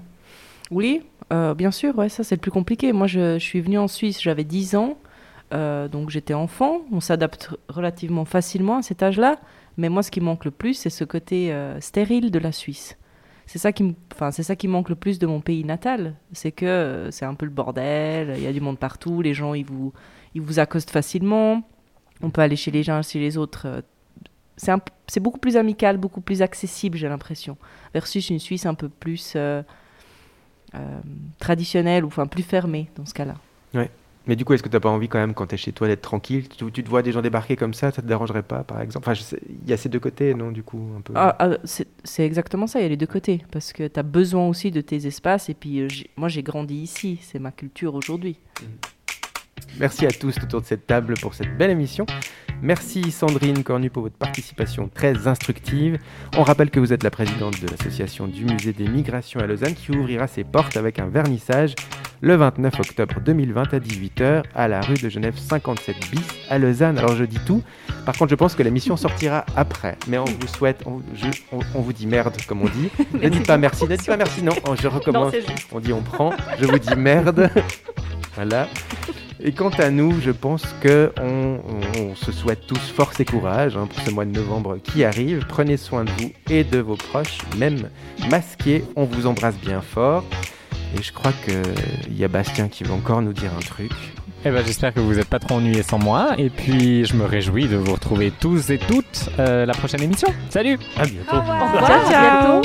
Oui, 0.72 1.02
euh, 1.32 1.54
bien 1.54 1.72
sûr, 1.72 1.98
ouais, 1.98 2.10
ça 2.10 2.24
c'est 2.24 2.36
le 2.36 2.42
plus 2.42 2.52
compliqué. 2.52 2.94
Moi 2.94 3.08
je, 3.08 3.38
suis 3.40 3.62
venue 3.62 3.78
en 3.78 3.88
Suisse, 3.88 4.22
j'avais 4.22 4.44
10 4.44 4.76
ans, 4.76 4.98
euh, 5.54 5.88
donc 5.88 6.10
j'étais 6.10 6.34
enfant. 6.34 6.82
On 6.92 7.00
s'adapte 7.00 7.56
relativement 7.70 8.26
facilement 8.26 8.78
à 8.78 8.82
cet 8.82 9.04
âge-là, 9.04 9.38
mais 9.78 9.90
moi 9.90 10.04
ce 10.04 10.12
qui 10.12 10.22
manque 10.22 10.46
le 10.46 10.52
plus, 10.52 10.74
c'est 10.74 10.90
ce 10.90 11.04
côté 11.04 11.54
euh, 11.54 11.80
stérile 11.80 12.32
de 12.32 12.40
la 12.40 12.52
Suisse. 12.52 12.98
C'est 13.46 13.60
ça, 13.60 13.72
qui 13.72 13.96
enfin, 14.14 14.32
c'est 14.32 14.44
ça 14.44 14.58
qui 14.58 14.68
manque 14.68 14.90
le 14.90 14.96
plus 14.96 15.20
de 15.20 15.28
mon 15.28 15.40
pays 15.40 15.64
natal. 15.64 16.16
C'est 16.34 16.52
que 16.52 17.08
c'est 17.12 17.24
un 17.24 17.34
peu 17.34 17.46
le 17.46 17.52
bordel, 17.52 18.34
il 18.36 18.44
y 18.44 18.48
a 18.48 18.52
du 18.52 18.60
monde 18.60 18.78
partout, 18.78 19.22
les 19.22 19.34
gens 19.34 19.54
ils 19.54 19.66
vous, 19.66 19.94
ils 20.36 20.42
vous 20.42 20.60
accostent 20.60 20.92
facilement. 20.92 21.62
On 22.22 22.30
peut 22.30 22.42
aller 22.42 22.58
chez 22.58 22.72
les 22.72 22.90
uns, 22.90 23.02
chez 23.02 23.20
les 23.20 23.38
autres. 23.38 23.84
c'est, 24.58 24.72
un 24.72 24.82
c'est 25.08 25.22
beaucoup 25.22 25.40
plus 25.40 25.56
amical, 25.56 25.96
beaucoup 25.96 26.20
plus 26.20 26.42
accessible, 26.42 26.98
j'ai 26.98 27.08
l'impression. 27.08 27.56
Versus 27.94 28.30
une 28.30 28.40
Suisse 28.40 28.66
un 28.66 28.74
peu 28.74 28.90
plus 28.90 29.38
traditionnelle 31.40 32.04
ou 32.04 32.08
enfin 32.08 32.28
plus 32.28 32.44
fermée 32.44 32.90
dans 32.96 33.06
ce 33.06 33.14
cas-là. 33.14 33.36
Ouais. 33.74 33.90
Mais 34.28 34.36
du 34.36 34.44
coup, 34.44 34.54
est-ce 34.54 34.62
que 34.62 34.68
tu 34.68 34.76
n'as 34.76 34.82
pas 34.82 34.90
envie 34.90 35.08
quand 35.08 35.20
même, 35.20 35.34
quand 35.34 35.48
tu 35.48 35.56
es 35.56 35.58
chez 35.58 35.72
toi, 35.72 35.88
d'être 35.88 36.02
tranquille? 36.02 36.50
Tu, 36.50 36.70
tu 36.72 36.84
te 36.84 36.90
vois 36.90 37.02
des 37.02 37.14
gens 37.14 37.22
débarquer 37.22 37.56
comme 37.56 37.74
ça, 37.74 37.92
ça 37.92 38.02
te 38.02 38.08
dérangerait 38.08 38.44
pas, 38.44 38.64
par 38.64 38.82
exemple? 38.82 39.10
Enfin, 39.10 39.20
il 39.64 39.70
y 39.70 39.74
a 39.74 39.78
ces 39.78 39.88
deux 39.88 40.02
côtés, 40.02 40.34
non, 40.34 40.52
du 40.52 40.64
coup, 40.64 40.82
un 40.98 41.02
peu? 41.02 41.14
Ah, 41.16 41.36
ah, 41.40 41.58
c'est, 41.64 42.26
exactement 42.26 42.68
ça, 42.68 42.80
il 42.80 42.84
y 42.84 42.86
a 42.86 42.90
les 42.90 42.98
deux 42.98 43.08
côtés. 43.08 43.42
Parce 43.52 43.72
que 43.72 43.88
tu 43.88 44.00
as 44.00 44.04
besoin 44.04 44.46
aussi 44.48 44.70
de 44.70 44.82
tes 44.82 45.08
espaces. 45.08 45.48
Et 45.48 45.54
puis, 45.54 45.80
euh, 45.80 45.88
moi, 46.18 46.28
j'ai 46.28 46.44
grandi 46.44 46.76
ici. 46.76 47.20
C'est 47.22 47.40
ma 47.40 47.52
culture 47.52 47.96
aujourd'hui. 47.96 48.38
Merci 49.80 50.06
à 50.06 50.12
tous 50.12 50.36
autour 50.44 50.62
de 50.62 50.66
cette 50.66 50.88
table 50.88 51.14
pour 51.22 51.34
cette 51.34 51.56
belle 51.58 51.70
émission. 51.72 52.06
Merci 52.62 53.12
Sandrine 53.12 53.64
Cornu 53.64 53.92
pour 53.92 54.02
votre 54.04 54.16
participation 54.18 54.90
très 54.92 55.28
instructive. 55.28 56.00
On 56.36 56.42
rappelle 56.44 56.72
que 56.72 56.80
vous 56.80 56.92
êtes 56.92 57.04
la 57.04 57.12
présidente 57.12 57.62
de 57.62 57.68
l'association 57.68 58.28
du 58.28 58.46
musée 58.46 58.74
des 58.74 58.88
migrations 58.88 59.40
à 59.40 59.46
Lausanne 59.46 59.76
qui 59.76 59.92
ouvrira 59.92 60.26
ses 60.28 60.44
portes 60.44 60.76
avec 60.76 60.98
un 60.98 61.06
vernissage 61.08 61.76
le 62.22 62.36
29 62.36 62.80
octobre 62.80 63.20
2020 63.24 63.74
à 63.76 63.80
18h 63.80 64.44
à 64.56 64.68
la 64.68 64.82
rue 64.82 64.96
de 64.96 65.08
Genève 65.08 65.38
57 65.38 65.96
bis 66.12 66.26
à 66.50 66.58
Lausanne. 66.58 66.98
Alors 66.98 67.16
je 67.16 67.26
dis 67.26 67.38
tout. 67.46 67.62
Par 68.08 68.18
contre, 68.18 68.32
je 68.32 68.36
pense 68.36 68.56
que 68.56 68.64
l'émission 68.64 68.98
sortira 68.98 69.46
après. 69.56 69.96
Mais 70.08 70.18
on 70.18 70.26
vous 70.26 70.48
souhaite, 70.48 70.82
on, 70.88 71.00
je- 71.14 71.28
on- 71.52 71.60
on 71.76 71.82
vous 71.82 71.94
dit 71.94 72.08
merde 72.08 72.36
comme 72.48 72.64
on 72.64 72.70
dit. 72.70 72.90
ne 73.14 73.30
dites 73.30 73.46
pas 73.46 73.58
merci, 73.60 73.84
ne 73.84 73.96
dites 73.96 74.08
pas 74.08 74.18
merci. 74.18 74.42
Non, 74.42 74.54
je 74.82 74.88
recommence. 74.88 75.36
on 75.72 75.80
dit 75.80 75.94
on 75.94 76.02
prend. 76.02 76.34
Je 76.60 76.66
vous 76.66 76.80
dis 76.80 76.96
merde. 76.96 77.52
voilà. 78.36 78.68
Et 79.48 79.54
quant 79.54 79.70
à 79.70 79.90
nous, 79.92 80.20
je 80.20 80.32
pense 80.32 80.64
que 80.82 81.14
on, 81.22 81.60
on- 81.70 82.02
on 82.12 82.16
se 82.16 82.34
souhaite 82.34 82.68
tous 82.68 82.80
force 82.92 83.18
et 83.22 83.26
courage 83.26 83.78
hein, 83.78 83.88
pour 83.88 84.04
ce 84.04 84.12
mois 84.12 84.26
de 84.26 84.32
novembre 84.32 84.78
qui 84.84 85.06
arrive. 85.06 85.46
Prenez 85.48 85.78
soin 85.78 86.04
de 86.04 86.10
vous 86.20 86.32
et 86.50 86.66
de 86.66 86.80
vos 86.80 86.98
proches, 86.98 87.38
même 87.58 87.90
masqués. 88.30 88.84
On 88.98 89.06
vous 89.06 89.26
embrasse 89.26 89.56
bien 89.56 89.80
fort. 89.80 90.26
Et 90.98 91.02
je 91.02 91.14
crois 91.14 91.32
qu'il 91.46 92.18
y 92.18 92.26
a 92.26 92.28
Bastien 92.28 92.68
qui 92.68 92.84
veut 92.84 92.92
encore 92.94 93.22
nous 93.22 93.32
dire 93.32 93.52
un 93.58 93.62
truc. 93.62 93.92
Eh 94.44 94.52
ben, 94.52 94.64
j'espère 94.66 94.94
que 94.94 95.00
vous 95.00 95.14
n'êtes 95.16 95.28
pas 95.30 95.40
trop 95.40 95.56
ennuyés 95.56 95.82
sans 95.84 95.98
moi. 96.00 96.34
Et 96.38 96.50
puis, 96.50 97.06
je 97.06 97.14
me 97.16 97.24
réjouis 97.26 97.68
de 97.68 97.78
vous 97.78 97.94
retrouver 97.94 98.32
tous 98.38 98.70
et 98.70 98.78
toutes 98.78 99.30
euh, 99.40 99.66
la 99.66 99.74
prochaine 99.74 100.02
émission. 100.04 100.28
Salut 100.50 100.78
À 100.98 101.06
bientôt. 101.06 101.36
Au 101.38 101.40
revoir, 101.40 102.62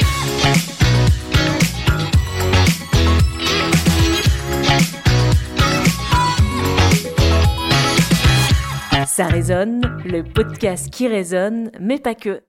Ça 9.07 9.26
résonne, 9.26 9.80
le 10.05 10.22
podcast 10.22 10.90
qui 10.90 11.09
résonne, 11.09 11.70
mais 11.80 11.98
pas 11.98 12.14
que. 12.14 12.42